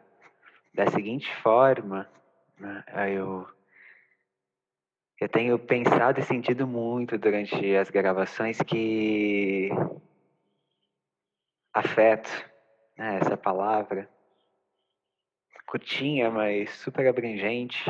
da 0.73 0.87
seguinte 0.87 1.33
forma. 1.37 2.09
Né? 2.57 2.83
Eu, 3.13 3.47
eu 5.19 5.29
tenho 5.29 5.59
pensado 5.59 6.19
e 6.19 6.23
sentido 6.23 6.65
muito 6.65 7.17
durante 7.17 7.75
as 7.75 7.89
gravações 7.89 8.61
que 8.61 9.69
afeto 11.73 12.29
né, 12.97 13.19
essa 13.21 13.37
palavra, 13.37 14.09
curtinha, 15.65 16.31
mas 16.31 16.71
super 16.71 17.07
abrangente, 17.07 17.85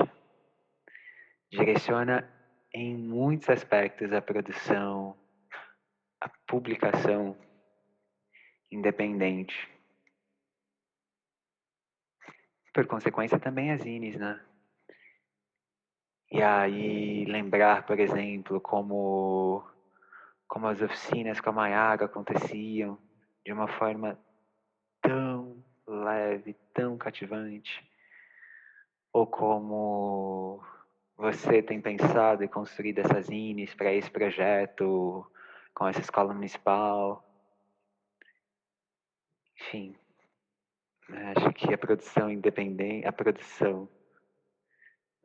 direciona 1.50 2.30
em 2.74 2.96
muitos 2.96 3.50
aspectos 3.50 4.12
a 4.14 4.22
produção, 4.22 5.16
publicação 6.50 7.38
independente. 8.72 9.70
Por 12.74 12.88
consequência, 12.88 13.40
também 13.40 13.72
as 13.72 13.86
INES, 13.86 14.18
né? 14.18 14.44
E 16.32 16.42
aí 16.42 17.26
lembrar, 17.26 17.86
por 17.86 18.00
exemplo, 18.00 18.60
como, 18.60 19.64
como 20.48 20.68
as 20.68 20.82
oficinas 20.82 21.40
com 21.40 21.52
a 21.52 21.54
Maiaga 21.54 22.06
aconteciam 22.06 22.98
de 23.46 23.54
uma 23.54 23.68
forma 23.68 24.20
tão 25.02 25.64
leve, 25.88 26.56
tão 26.74 26.98
cativante, 26.98 27.88
ou 29.14 29.26
como 29.26 30.64
você 31.16 31.62
tem 31.62 31.80
pensado 31.80 32.44
e 32.44 32.48
construído 32.48 33.00
essas 33.00 33.30
INES 33.30 33.74
para 33.76 33.94
esse 33.94 34.10
projeto 34.10 35.26
com 35.80 35.88
essa 35.88 36.02
escola 36.02 36.34
municipal. 36.34 37.24
Enfim, 39.62 39.96
né, 41.08 41.34
acho 41.38 41.54
que 41.54 41.74
a 41.74 41.78
produção 41.78 42.30
independente, 42.30 43.08
a 43.08 43.14
produção, 43.14 43.88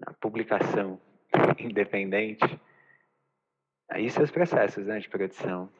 a 0.06 0.12
publicação 0.14 1.00
independente, 1.58 2.60
aí 3.90 4.08
seus 4.08 4.30
processos 4.30 4.86
né, 4.86 5.00
de 5.00 5.08
produção 5.08 5.70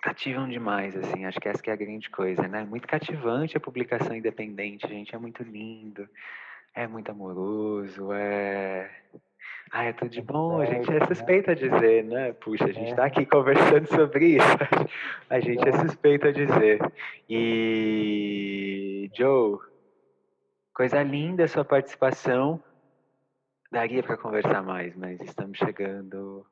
cativam 0.00 0.48
demais, 0.48 0.96
assim, 0.96 1.26
acho 1.26 1.38
que 1.38 1.48
essa 1.48 1.62
que 1.62 1.68
é 1.68 1.74
a 1.74 1.76
grande 1.76 2.08
coisa, 2.08 2.48
né? 2.48 2.64
Muito 2.64 2.88
cativante 2.88 3.56
a 3.56 3.60
publicação 3.60 4.16
independente, 4.16 4.88
gente, 4.88 5.14
é 5.14 5.18
muito 5.18 5.42
lindo, 5.42 6.08
é 6.74 6.86
muito 6.86 7.10
amoroso, 7.10 8.10
é... 8.12 8.90
Ah, 9.72 9.84
é 9.84 9.92
tudo 9.92 10.10
de 10.10 10.20
bom, 10.20 10.60
a 10.60 10.64
gente 10.64 10.90
é 10.90 10.98
né? 10.98 11.06
suspeita 11.06 11.52
a 11.52 11.54
dizer, 11.54 12.04
né? 12.04 12.32
Puxa, 12.32 12.64
a 12.64 12.72
gente 12.72 12.90
está 12.90 13.04
é. 13.04 13.06
aqui 13.06 13.24
conversando 13.24 13.86
sobre 13.94 14.36
isso, 14.36 14.56
a 15.28 15.38
gente 15.38 15.68
é 15.68 15.72
suspeito 15.72 16.26
a 16.26 16.32
dizer. 16.32 16.80
E, 17.28 19.08
Joe, 19.14 19.58
coisa 20.74 21.02
linda 21.04 21.44
a 21.44 21.48
sua 21.48 21.64
participação, 21.64 22.60
daria 23.70 24.02
para 24.02 24.16
conversar 24.16 24.62
mais, 24.62 24.96
mas 24.96 25.20
estamos 25.20 25.56
chegando 25.56 26.44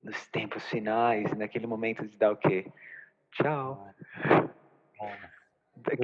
nos 0.00 0.28
tempos 0.28 0.68
finais, 0.68 1.36
naquele 1.36 1.66
momento 1.66 2.06
de 2.06 2.16
dar 2.16 2.32
o 2.32 2.36
quê? 2.36 2.66
Tchau. 3.32 3.92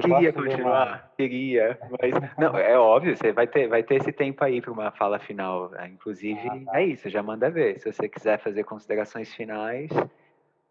Queria 0.01 0.33
continuar, 0.33 1.13
queria, 1.15 1.79
mas 1.91 2.11
não, 2.37 2.57
é 2.57 2.77
óbvio, 2.77 3.15
você 3.15 3.31
vai 3.31 3.47
ter, 3.47 3.67
vai 3.67 3.81
ter 3.81 3.95
esse 3.95 4.11
tempo 4.11 4.43
aí 4.43 4.61
para 4.61 4.71
uma 4.71 4.91
fala 4.91 5.19
final. 5.19 5.69
Né? 5.69 5.89
Inclusive, 5.89 6.47
ah, 6.49 6.65
tá. 6.65 6.79
é 6.79 6.85
isso, 6.85 7.09
já 7.09 7.23
manda 7.23 7.49
ver. 7.49 7.79
Se 7.79 7.91
você 7.91 8.09
quiser 8.09 8.39
fazer 8.39 8.63
considerações 8.63 9.33
finais, 9.33 9.89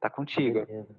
tá 0.01 0.11
contigo. 0.11 0.67
Beleza. 0.67 0.95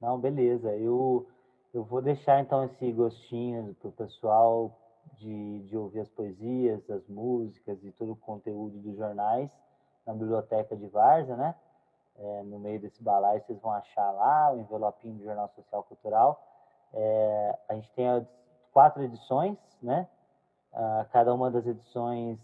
Não, 0.00 0.18
beleza. 0.18 0.74
Eu, 0.76 1.28
eu 1.74 1.84
vou 1.84 2.00
deixar 2.00 2.40
então 2.40 2.64
esse 2.64 2.90
gostinho 2.92 3.76
para 3.80 3.88
o 3.88 3.92
pessoal 3.92 4.78
de, 5.18 5.60
de 5.60 5.76
ouvir 5.76 6.00
as 6.00 6.08
poesias, 6.08 6.88
as 6.90 7.06
músicas 7.08 7.82
e 7.84 7.92
todo 7.92 8.12
o 8.12 8.16
conteúdo 8.16 8.78
dos 8.78 8.96
jornais 8.96 9.50
na 10.06 10.12
biblioteca 10.12 10.76
de 10.76 10.86
Várzea, 10.88 11.36
né? 11.36 11.54
É, 12.16 12.42
no 12.42 12.58
meio 12.58 12.78
desse 12.78 13.02
balaio 13.02 13.42
vocês 13.42 13.58
vão 13.60 13.72
achar 13.72 14.10
lá 14.12 14.52
o 14.52 14.58
envelopinho 14.58 15.14
do 15.14 15.24
Jornal 15.24 15.48
Social 15.54 15.82
Cultural. 15.84 16.51
É, 16.94 17.58
a 17.68 17.74
gente 17.74 17.90
tem 17.92 18.08
as 18.08 18.24
quatro 18.72 19.02
edições, 19.02 19.58
né? 19.82 20.08
Ah, 20.72 21.06
cada 21.12 21.34
uma 21.34 21.50
das 21.50 21.66
edições 21.66 22.38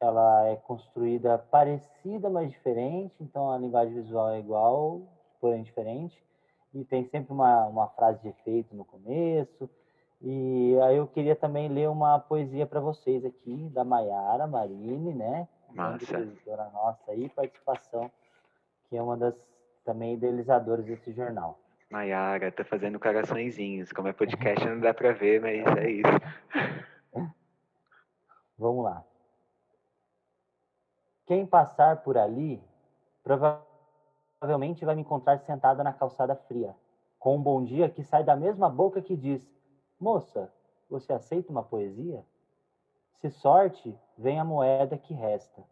ela 0.00 0.48
é 0.48 0.56
construída 0.56 1.38
parecida, 1.38 2.28
mas 2.28 2.50
diferente. 2.50 3.14
Então 3.20 3.50
a 3.50 3.58
linguagem 3.58 3.94
visual 3.94 4.30
é 4.30 4.40
igual, 4.40 5.02
porém 5.40 5.62
diferente. 5.62 6.20
E 6.74 6.84
tem 6.84 7.04
sempre 7.08 7.32
uma, 7.32 7.66
uma 7.66 7.88
frase 7.88 8.20
de 8.20 8.28
efeito 8.28 8.74
no 8.74 8.84
começo. 8.84 9.70
E 10.20 10.78
aí 10.82 10.96
eu 10.96 11.06
queria 11.06 11.36
também 11.36 11.68
ler 11.68 11.88
uma 11.88 12.18
poesia 12.18 12.66
para 12.66 12.80
vocês 12.80 13.24
aqui, 13.24 13.68
da 13.70 13.84
Maiara 13.84 14.46
Marine, 14.46 15.14
né? 15.14 15.48
Massa. 15.70 16.18
editora 16.18 16.68
nossa 16.70 17.10
aí, 17.10 17.28
participação, 17.28 18.10
que 18.88 18.96
é 18.96 19.02
uma 19.02 19.16
das 19.16 19.34
também 19.84 20.14
idealizadoras 20.14 20.84
desse 20.84 21.12
jornal. 21.12 21.58
Maiara, 21.92 22.50
tá 22.50 22.64
fazendo 22.64 22.98
coraçõezinhos. 22.98 23.92
Como 23.92 24.08
é 24.08 24.14
podcast 24.14 24.66
não 24.66 24.80
dá 24.80 24.94
para 24.94 25.12
ver, 25.12 25.42
mas 25.42 25.62
é 25.76 25.90
isso. 25.90 26.08
Vamos 28.56 28.84
lá. 28.84 29.04
Quem 31.26 31.44
passar 31.44 31.98
por 31.98 32.16
ali 32.16 32.62
provavelmente 33.22 34.86
vai 34.86 34.94
me 34.94 35.02
encontrar 35.02 35.38
sentada 35.40 35.84
na 35.84 35.92
calçada 35.92 36.34
fria, 36.34 36.74
com 37.18 37.36
um 37.36 37.42
bom 37.42 37.62
dia 37.62 37.90
que 37.90 38.02
sai 38.02 38.24
da 38.24 38.34
mesma 38.34 38.70
boca 38.70 39.02
que 39.02 39.14
diz: 39.14 39.42
Moça, 40.00 40.50
você 40.88 41.12
aceita 41.12 41.52
uma 41.52 41.62
poesia? 41.62 42.24
Se 43.20 43.28
sorte, 43.28 43.94
vem 44.16 44.40
a 44.40 44.44
moeda 44.44 44.96
que 44.96 45.12
resta. 45.12 45.62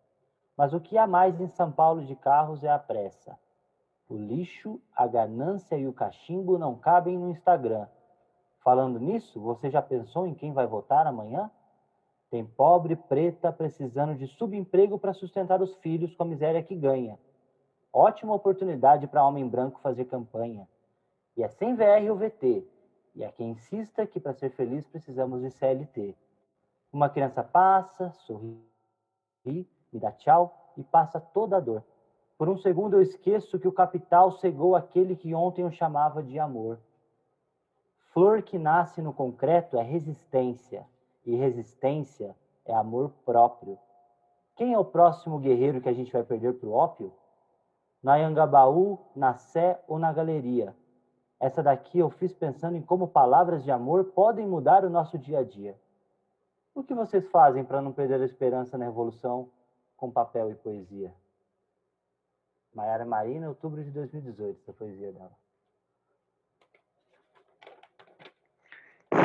Mas 0.55 0.75
o 0.75 0.81
que 0.81 0.99
há 0.99 1.07
mais 1.07 1.41
em 1.41 1.49
São 1.49 1.73
Paulo 1.73 2.05
de 2.05 2.15
carros 2.15 2.63
é 2.63 2.69
a 2.69 2.79
pressa. 2.79 3.39
O 4.11 4.17
lixo, 4.17 4.81
a 4.93 5.07
ganância 5.07 5.77
e 5.77 5.87
o 5.87 5.93
cachimbo 5.93 6.59
não 6.59 6.75
cabem 6.75 7.17
no 7.17 7.31
Instagram. 7.31 7.87
Falando 8.59 8.99
nisso, 8.99 9.41
você 9.41 9.71
já 9.71 9.81
pensou 9.81 10.27
em 10.27 10.35
quem 10.35 10.53
vai 10.53 10.67
votar 10.67 11.07
amanhã? 11.07 11.49
Tem 12.29 12.45
pobre 12.45 12.97
preta 12.97 13.53
precisando 13.53 14.17
de 14.17 14.27
subemprego 14.27 14.99
para 14.99 15.13
sustentar 15.13 15.63
os 15.63 15.77
filhos 15.77 16.13
com 16.17 16.25
a 16.25 16.27
miséria 16.27 16.61
que 16.61 16.75
ganha. 16.75 17.17
Ótima 17.93 18.35
oportunidade 18.35 19.07
para 19.07 19.25
homem 19.25 19.49
branco 19.49 19.79
fazer 19.81 20.07
campanha. 20.07 20.69
E 21.37 21.45
é 21.45 21.49
sem 21.49 21.77
VR 21.77 22.11
ou 22.11 22.17
VT. 22.17 22.67
E 23.15 23.23
é 23.23 23.31
quem 23.31 23.51
insista 23.51 24.05
que 24.09 24.19
para 24.19 24.35
ser 24.35 24.51
feliz 24.51 24.85
precisamos 24.89 25.41
de 25.41 25.53
CLT. 25.53 26.17
Uma 26.93 27.09
criança 27.09 27.45
passa, 27.45 28.11
sorri, 28.27 28.61
me 29.45 30.01
dá 30.01 30.11
tchau 30.11 30.73
e 30.77 30.83
passa 30.83 31.21
toda 31.21 31.59
a 31.59 31.61
dor. 31.61 31.85
Por 32.41 32.49
um 32.49 32.57
segundo 32.57 32.95
eu 32.97 33.03
esqueço 33.03 33.59
que 33.59 33.69
o 33.69 33.73
capital 33.73 34.33
cegou 34.33 34.75
aquele 34.75 35.15
que 35.15 35.35
ontem 35.35 35.61
eu 35.61 35.71
chamava 35.71 36.23
de 36.23 36.39
amor. 36.39 36.79
Flor 38.15 38.41
que 38.41 38.59
nasce 38.59 39.03
no 39.03 39.13
concreto 39.13 39.77
é 39.77 39.83
resistência, 39.83 40.87
e 41.27 41.37
resistência 41.37 42.35
é 42.65 42.73
amor 42.73 43.11
próprio. 43.27 43.79
Quem 44.57 44.73
é 44.73 44.79
o 44.79 44.85
próximo 44.87 45.39
guerreiro 45.39 45.83
que 45.83 45.89
a 45.91 45.93
gente 45.93 46.11
vai 46.11 46.23
perder 46.23 46.55
para 46.55 46.67
o 46.67 46.73
ópio? 46.73 47.13
Na 48.03 48.15
Anhangabaú, 48.15 48.99
na 49.15 49.35
Sé 49.35 49.79
ou 49.87 49.99
na 49.99 50.11
Galeria? 50.11 50.75
Essa 51.39 51.63
daqui 51.63 51.99
eu 51.99 52.09
fiz 52.09 52.33
pensando 52.33 52.75
em 52.75 52.81
como 52.81 53.07
palavras 53.07 53.63
de 53.63 53.71
amor 53.71 54.05
podem 54.15 54.47
mudar 54.47 54.83
o 54.83 54.89
nosso 54.89 55.19
dia 55.19 55.41
a 55.41 55.45
dia. 55.45 55.79
O 56.75 56.83
que 56.83 56.95
vocês 56.95 57.29
fazem 57.29 57.63
para 57.63 57.83
não 57.83 57.93
perder 57.93 58.23
a 58.23 58.25
esperança 58.25 58.79
na 58.79 58.87
revolução 58.87 59.51
com 59.95 60.11
papel 60.11 60.51
e 60.51 60.55
poesia? 60.55 61.13
Maiara 62.75 63.05
Marina, 63.05 63.49
outubro 63.49 63.83
de 63.83 63.91
2018, 63.91 64.61
essa 64.63 64.73
poesia 64.73 65.13
dela. 65.13 65.33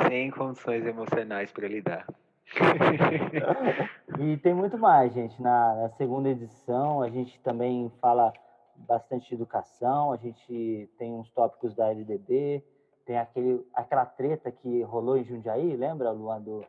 Sem 0.08 0.32
condições 0.32 0.86
emocionais 0.86 1.52
para 1.52 1.68
lidar. 1.68 2.08
e 4.20 4.38
tem 4.38 4.54
muito 4.54 4.78
mais, 4.78 5.14
gente. 5.14 5.40
Na, 5.42 5.76
na, 5.76 5.90
segunda 5.90 6.30
edição, 6.30 7.02
a 7.02 7.10
gente 7.10 7.40
também 7.42 7.92
fala 8.02 8.34
bastante 8.76 9.30
de 9.30 9.36
educação, 9.36 10.12
a 10.12 10.18
gente 10.18 10.90
tem 10.98 11.14
uns 11.14 11.30
tópicos 11.32 11.74
da 11.76 11.90
LDB, 11.90 12.64
tem 13.06 13.18
aquele, 13.18 13.66
aquela 13.74 14.06
treta 14.06 14.52
que 14.52 14.82
rolou 14.84 15.18
em 15.18 15.24
Jundiaí, 15.24 15.76
lembra, 15.76 16.12
Luan, 16.12 16.42
do 16.42 16.66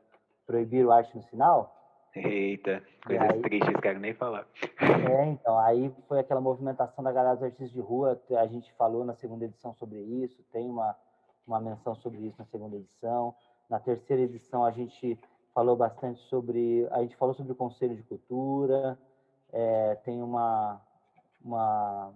proibir 0.47 0.87
o 0.87 0.93
arte 0.93 1.17
no 1.17 1.23
sinal? 1.25 1.76
Eita, 2.17 2.83
coisas 3.05 3.31
aí, 3.31 3.43
tristes, 3.43 3.81
quero 3.83 4.01
nem 4.01 4.15
falar. 4.15 4.47
É, 4.81 5.27
então, 5.27 5.59
aí 5.59 5.95
foi 6.09 6.19
aquela 6.19 6.41
movimentação 6.41 7.05
da 7.05 7.13
galera 7.13 7.35
dos 7.35 7.45
artistas 7.45 7.71
de 7.71 7.81
rua, 7.81 8.19
a 8.39 8.47
gente 8.47 8.73
falou 8.73 9.05
na 9.05 9.15
segunda 9.15 9.45
edição 9.45 9.75
sobre 9.75 9.99
isso, 9.99 10.43
tem 10.51 10.67
uma, 10.67 10.97
uma 11.47 11.61
menção 11.61 11.95
sobre 11.95 12.19
isso 12.27 12.37
na 12.39 12.47
segunda 12.47 12.77
edição. 12.77 13.35
Na 13.69 13.79
terceira 13.79 14.23
edição 14.23 14.65
a 14.65 14.71
gente 14.71 15.19
falou 15.55 15.77
bastante 15.77 16.21
sobre, 16.23 16.89
a 16.91 17.03
gente 17.03 17.17
falou 17.17 17.35
sobre 17.35 17.53
o 17.53 17.57
Conselho 17.57 17.95
de 17.95 18.03
Cultura, 18.03 18.99
é, 19.53 19.95
tem 19.97 20.23
uma, 20.23 20.81
uma, 21.45 22.15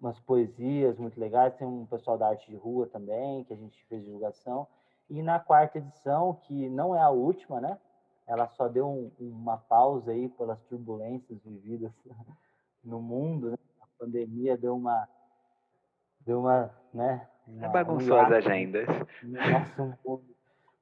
umas 0.00 0.18
poesias 0.20 0.98
muito 0.98 1.20
legais, 1.20 1.54
tem 1.56 1.66
um 1.66 1.84
pessoal 1.84 2.16
da 2.16 2.28
arte 2.28 2.50
de 2.50 2.56
rua 2.56 2.86
também, 2.86 3.44
que 3.44 3.52
a 3.52 3.56
gente 3.56 3.84
fez 3.84 4.02
divulgação. 4.02 4.66
E 5.10 5.22
na 5.22 5.38
quarta 5.38 5.76
edição, 5.76 6.38
que 6.42 6.70
não 6.70 6.96
é 6.96 7.00
a 7.00 7.10
última, 7.10 7.60
né? 7.60 7.78
Ela 8.26 8.48
só 8.48 8.68
deu 8.68 8.88
um, 8.88 9.10
uma 9.18 9.56
pausa 9.56 10.12
aí 10.12 10.28
pelas 10.28 10.60
turbulências 10.64 11.38
vividas 11.44 11.92
no 12.82 13.00
mundo, 13.00 13.50
né? 13.50 13.58
A 13.80 13.86
pandemia 13.98 14.56
deu 14.56 14.76
uma 14.76 15.08
deu 16.20 16.40
uma, 16.40 16.70
né? 16.94 17.28
Uma, 17.46 17.68
bagunçou 17.68 18.16
um 18.16 18.20
as 18.20 18.32
agendas. 18.32 18.86
nosso 19.22 19.98
mundo. 20.04 20.32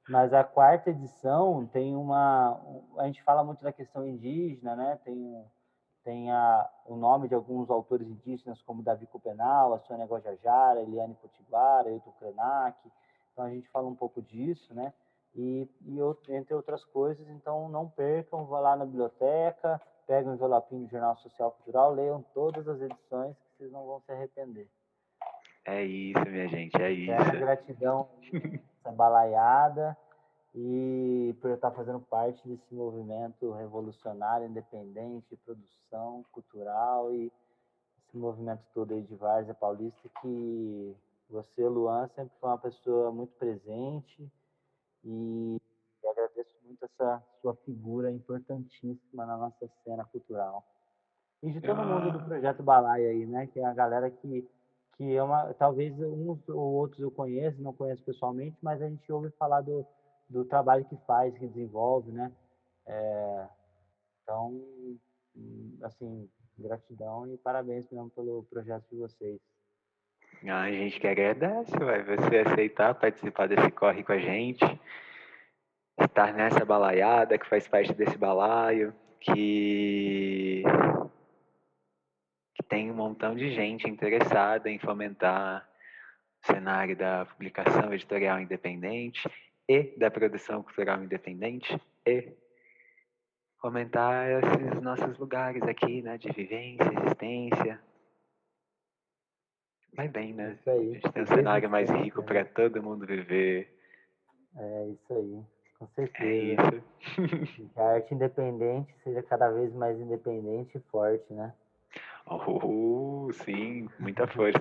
Mas 0.09 0.33
a 0.33 0.43
quarta 0.43 0.89
edição 0.89 1.65
tem 1.67 1.95
uma, 1.95 2.59
a 2.97 3.05
gente 3.05 3.23
fala 3.23 3.43
muito 3.43 3.63
da 3.63 3.71
questão 3.71 4.05
indígena, 4.05 4.75
né? 4.75 4.99
Tem 5.03 5.45
tem 6.03 6.31
a, 6.31 6.69
o 6.85 6.95
nome 6.95 7.27
de 7.27 7.35
alguns 7.35 7.69
autores 7.69 8.07
indígenas, 8.07 8.61
como 8.63 8.81
Davi 8.81 9.05
Copenal, 9.05 9.73
a 9.73 9.79
Sônia 9.79 10.05
Guajajara, 10.05 10.81
Eliane 10.81 11.15
Potiguara, 11.15 11.89
Ailton 11.89 12.11
Krenak. 12.19 12.77
Então, 13.31 13.45
a 13.45 13.49
gente 13.49 13.69
fala 13.69 13.87
um 13.87 13.95
pouco 13.95 14.21
disso, 14.21 14.73
né? 14.73 14.93
E, 15.35 15.69
e 15.85 16.01
outro, 16.01 16.33
entre 16.33 16.53
outras 16.53 16.83
coisas, 16.85 17.27
então 17.29 17.69
não 17.69 17.87
percam, 17.89 18.45
vão 18.45 18.61
lá 18.61 18.75
na 18.75 18.85
biblioteca, 18.85 19.81
pegam 20.05 20.33
o 20.33 20.35
envelopinho 20.35 20.85
do 20.85 20.91
Jornal 20.91 21.15
Social 21.17 21.51
Cultural, 21.51 21.93
leiam 21.93 22.23
todas 22.33 22.67
as 22.67 22.81
edições, 22.81 23.35
que 23.37 23.57
vocês 23.57 23.71
não 23.71 23.85
vão 23.85 24.01
se 24.01 24.11
arrepender. 24.11 24.67
É 25.65 25.83
isso, 25.83 26.19
minha 26.27 26.47
gente, 26.49 26.75
é 26.81 26.91
isso. 26.91 27.11
É 27.11 27.39
gratidão, 27.39 28.09
essa 28.81 28.91
balaiada 28.91 29.95
e 30.53 31.33
por 31.39 31.51
estar 31.51 31.71
fazendo 31.71 32.01
parte 32.01 32.45
desse 32.45 32.73
movimento 32.73 33.51
revolucionário, 33.53 34.47
independente, 34.47 35.37
produção 35.45 36.25
cultural 36.31 37.13
e 37.13 37.31
esse 38.07 38.17
movimento 38.17 38.61
todo 38.73 38.93
aí 38.93 39.01
de 39.01 39.15
Várzea 39.15 39.53
Paulista 39.53 40.09
que 40.21 40.95
você, 41.29 41.65
Luan, 41.65 42.09
sempre 42.15 42.33
foi 42.41 42.49
uma 42.49 42.57
pessoa 42.57 43.11
muito 43.11 43.31
presente 43.37 44.29
e 45.03 45.57
agradeço 46.05 46.53
muito 46.65 46.83
essa 46.85 47.23
sua 47.41 47.55
figura 47.65 48.11
importantíssima 48.11 49.25
na 49.25 49.37
nossa 49.37 49.69
cena 49.83 50.05
cultural. 50.05 50.63
E 51.43 51.51
de 51.51 51.61
todo 51.61 51.79
ah. 51.79 51.85
mundo 51.85 52.11
do 52.11 52.19
ah. 52.19 52.23
Projeto 52.23 52.63
Balaia 52.63 53.09
aí, 53.09 53.25
né? 53.25 53.47
Que 53.47 53.59
é 53.59 53.65
a 53.65 53.73
galera 53.73 54.09
que, 54.09 54.47
que 54.97 55.15
é 55.15 55.23
uma... 55.23 55.53
Talvez 55.53 55.99
uns 55.99 56.47
ou 56.49 56.73
outros 56.73 57.01
eu 57.01 57.11
conheço, 57.11 57.61
não 57.61 57.73
conheço 57.73 58.03
pessoalmente, 58.03 58.57
mas 58.61 58.81
a 58.81 58.87
gente 58.87 59.11
ouve 59.11 59.29
falar 59.31 59.61
do 59.61 59.85
do 60.31 60.45
trabalho 60.45 60.85
que 60.85 60.95
faz, 61.05 61.37
que 61.37 61.47
desenvolve, 61.47 62.11
né? 62.11 62.31
É, 62.85 63.47
então, 64.23 64.63
assim, 65.83 66.29
gratidão 66.57 67.27
e 67.27 67.37
parabéns 67.37 67.89
mesmo 67.91 68.09
pelo 68.11 68.43
projeto 68.43 68.85
de 68.89 68.97
vocês. 68.97 69.39
A 70.43 70.71
gente 70.71 70.99
que 70.99 71.07
agradece, 71.07 71.77
vai 71.77 72.01
você 72.03 72.37
aceitar 72.37 72.95
participar 72.95 73.47
desse 73.47 73.69
corre 73.71 74.03
com 74.03 74.13
a 74.13 74.17
gente, 74.17 74.65
estar 75.99 76.33
nessa 76.33 76.65
balaiada 76.65 77.37
que 77.37 77.47
faz 77.47 77.67
parte 77.67 77.93
desse 77.93 78.17
balaio, 78.17 78.93
que 79.19 80.63
que 82.55 82.63
tem 82.63 82.89
um 82.89 82.95
montão 82.95 83.35
de 83.35 83.51
gente 83.51 83.87
interessada 83.87 84.69
em 84.69 84.79
fomentar 84.79 85.67
o 86.43 86.47
cenário 86.47 86.95
da 86.95 87.25
publicação 87.25 87.93
editorial 87.93 88.39
independente 88.39 89.29
e 89.69 89.95
da 89.97 90.09
produção 90.09 90.63
cultural 90.63 91.03
independente 91.03 91.79
e 92.05 92.33
comentar 93.59 94.27
esses 94.43 94.81
nossos 94.81 95.17
lugares 95.19 95.61
aqui, 95.63 96.01
né, 96.01 96.17
de 96.17 96.31
vivência, 96.31 96.91
existência. 96.99 97.90
Vai 99.93 100.07
bem, 100.07 100.33
né? 100.33 100.57
Isso 100.59 100.69
aí. 100.69 100.89
A 100.89 100.93
gente 100.93 101.11
tem 101.11 101.23
um 101.23 101.27
cenário 101.27 101.69
mais 101.69 101.89
rico 101.89 102.23
para 102.23 102.45
todo 102.45 102.81
mundo 102.81 103.05
viver. 103.05 103.75
É 104.57 104.87
isso 104.87 105.13
aí, 105.13 105.43
com 105.79 105.85
é 105.85 105.87
certeza. 105.95 106.61
É 106.61 107.25
isso. 107.25 107.71
que 107.73 107.79
a 107.79 107.83
arte 107.83 108.13
independente 108.13 108.93
seja 109.03 109.23
cada 109.23 109.49
vez 109.49 109.73
mais 109.73 109.99
independente 109.99 110.77
e 110.77 110.81
forte, 110.91 111.33
né? 111.33 111.53
Oh, 112.25 113.29
sim, 113.31 113.89
muita 113.99 114.27
força. 114.27 114.59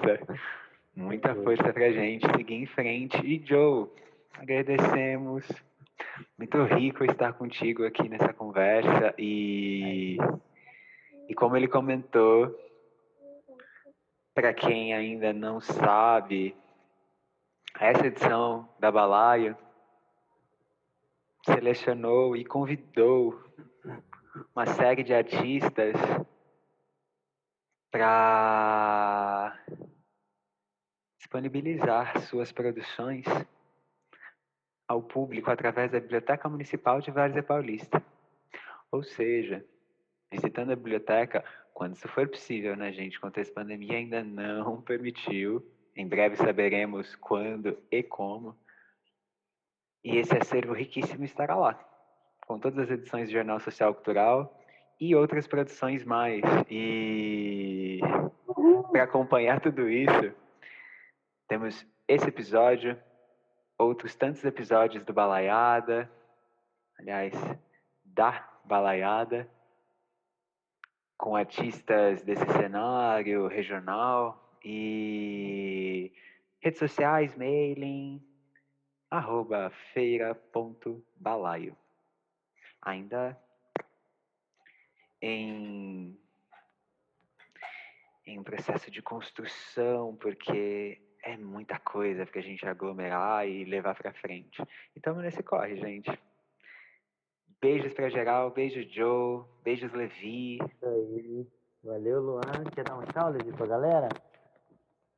muita 0.96 1.34
força 1.36 1.72
pra 1.72 1.92
gente 1.92 2.26
seguir 2.36 2.54
em 2.54 2.66
frente. 2.66 3.16
E 3.24 3.44
Joe, 3.44 3.88
Agradecemos. 4.40 5.46
Muito 6.38 6.62
rico 6.64 7.04
estar 7.04 7.34
contigo 7.34 7.84
aqui 7.84 8.08
nessa 8.08 8.32
conversa 8.32 9.14
e, 9.18 10.16
e 11.28 11.34
como 11.34 11.56
ele 11.56 11.68
comentou, 11.68 12.58
para 14.41 14.55
quem 14.55 14.95
ainda 14.95 15.34
não 15.34 15.61
sabe, 15.61 16.57
essa 17.78 18.07
edição 18.07 18.66
da 18.78 18.91
Balaio 18.91 19.55
selecionou 21.45 22.34
e 22.34 22.43
convidou 22.43 23.38
uma 24.57 24.64
série 24.64 25.03
de 25.03 25.12
artistas 25.12 25.95
para 27.91 29.59
disponibilizar 31.18 32.18
suas 32.22 32.51
produções 32.51 33.26
ao 34.88 35.03
público 35.03 35.51
através 35.51 35.93
da 35.93 36.01
Biblioteca 36.01 36.49
Municipal 36.49 37.03
de 37.03 37.11
Várzea 37.11 37.43
Paulista. 37.43 38.03
Ou 38.91 39.03
seja, 39.03 39.62
visitando 40.32 40.72
a 40.72 40.76
biblioteca 40.76 41.45
quando 41.80 41.96
isso 41.96 42.08
for 42.08 42.28
possível, 42.28 42.76
né, 42.76 42.92
gente? 42.92 43.18
Quanto 43.18 43.38
a 43.38 43.40
essa 43.40 43.50
pandemia 43.54 43.96
ainda 43.96 44.22
não 44.22 44.82
permitiu. 44.84 45.66
Em 45.96 46.06
breve 46.06 46.36
saberemos 46.36 47.16
quando 47.16 47.78
e 47.90 48.02
como. 48.02 48.54
E 50.04 50.18
esse 50.18 50.36
acervo 50.36 50.74
riquíssimo 50.74 51.24
estará 51.24 51.56
lá, 51.56 51.82
com 52.46 52.58
todas 52.58 52.80
as 52.80 52.90
edições 52.90 53.28
do 53.28 53.32
Jornal 53.32 53.58
Social 53.60 53.94
Cultural 53.94 54.62
e 55.00 55.16
outras 55.16 55.46
produções 55.46 56.04
mais. 56.04 56.42
E 56.70 58.00
para 58.92 59.04
acompanhar 59.04 59.58
tudo 59.58 59.88
isso, 59.88 60.34
temos 61.48 61.86
esse 62.06 62.28
episódio, 62.28 62.94
outros 63.78 64.14
tantos 64.14 64.44
episódios 64.44 65.02
do 65.02 65.14
Balaiada, 65.14 66.10
aliás, 66.98 67.32
da 68.04 68.46
Balaiada, 68.66 69.48
com 71.20 71.36
artistas 71.36 72.22
desse 72.22 72.46
cenário 72.46 73.46
regional 73.46 74.42
e 74.64 76.10
redes 76.60 76.78
sociais, 76.78 77.36
mailing, 77.36 78.26
arroba 79.10 79.68
feira.balaio. 79.92 81.76
Ainda 82.80 83.38
em, 85.20 86.18
em 88.26 88.38
um 88.38 88.42
processo 88.42 88.90
de 88.90 89.02
construção, 89.02 90.16
porque 90.16 91.02
é 91.22 91.36
muita 91.36 91.78
coisa 91.78 92.24
para 92.24 92.40
a 92.40 92.42
gente 92.42 92.66
aglomerar 92.66 93.46
e 93.46 93.66
levar 93.66 93.94
para 93.94 94.14
frente. 94.14 94.62
Então, 94.96 95.16
nesse 95.16 95.42
corre, 95.42 95.76
gente. 95.76 96.18
Beijos 97.61 97.92
para 97.92 98.08
geral, 98.08 98.50
beijo 98.52 98.80
Joe, 98.90 99.44
beijos 99.62 99.92
Levi. 99.92 100.56
Isso 100.56 100.86
aí. 100.86 101.46
Valeu, 101.84 102.22
Luan. 102.22 102.64
Quer 102.74 102.84
dar 102.84 102.96
um 102.96 103.02
tchau, 103.02 103.28
Levi, 103.28 103.52
pra 103.52 103.66
galera? 103.66 104.08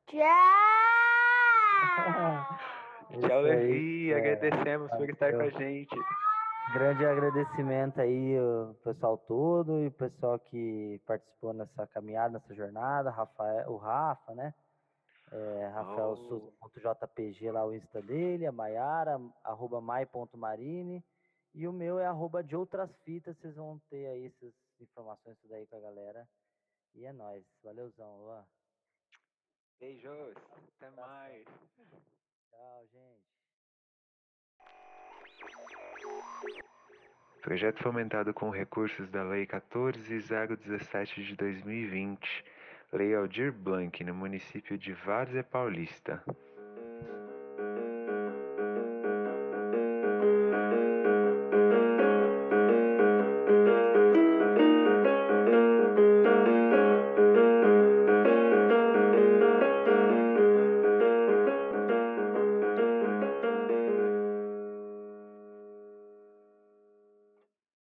Tchau! 0.07 0.19
tchau, 3.21 3.41
Levi. 3.41 4.11
É, 4.11 4.17
Agradecemos 4.17 4.91
por 4.91 5.09
estar 5.09 5.31
com 5.31 5.39
a 5.39 5.49
gente. 5.51 5.95
Grande 6.73 7.05
agradecimento 7.05 8.01
aí 8.01 8.37
o 8.37 8.75
pessoal 8.83 9.17
todo 9.19 9.79
e 9.79 9.87
o 9.87 9.91
pessoal 9.91 10.37
que 10.37 10.99
participou 11.07 11.53
nessa 11.53 11.87
caminhada, 11.87 12.33
nessa 12.33 12.53
jornada, 12.53 13.09
Rafael, 13.09 13.71
o 13.71 13.77
Rafa, 13.77 14.33
né? 14.33 14.53
É, 15.31 15.71
Rafael 15.73 16.17
oh. 16.29 16.51
JPG 16.75 17.51
lá 17.51 17.65
o 17.65 17.73
Insta 17.73 18.01
dele, 18.01 18.45
a 18.45 18.51
Maiara, 18.51 19.17
arroba 19.45 19.79
mai.marine 19.79 21.01
e 21.53 21.67
o 21.67 21.73
meu 21.73 21.99
é 21.99 22.05
arroba 22.05 22.43
de 22.43 22.55
outras 22.55 22.89
fitas, 23.03 23.37
vocês 23.37 23.55
vão 23.55 23.79
ter 23.89 24.07
aí 24.07 24.25
essas 24.25 24.53
informações 24.79 25.37
tudo 25.39 25.53
aí 25.53 25.67
com 25.67 25.75
a 25.75 25.81
galera. 25.81 26.27
E 26.95 27.05
é 27.05 27.13
nóis. 27.13 27.43
Valeuzão, 27.63 28.17
Luan. 28.17 28.45
Beijos. 29.79 30.35
Até 30.77 30.89
mais. 30.91 31.45
Tchau, 32.49 32.87
gente. 32.91 33.33
Projeto 37.41 37.83
fomentado 37.83 38.33
com 38.33 38.49
recursos 38.49 39.09
da 39.09 39.21
Lei 39.23 39.45
14017 39.45 41.23
de 41.25 41.35
2020, 41.35 42.45
Lei 42.93 43.13
Aldir 43.13 43.51
Blanc, 43.51 44.01
no 44.03 44.13
município 44.13 44.77
de 44.77 44.93
Várzea 44.93 45.43
Paulista. 45.43 46.23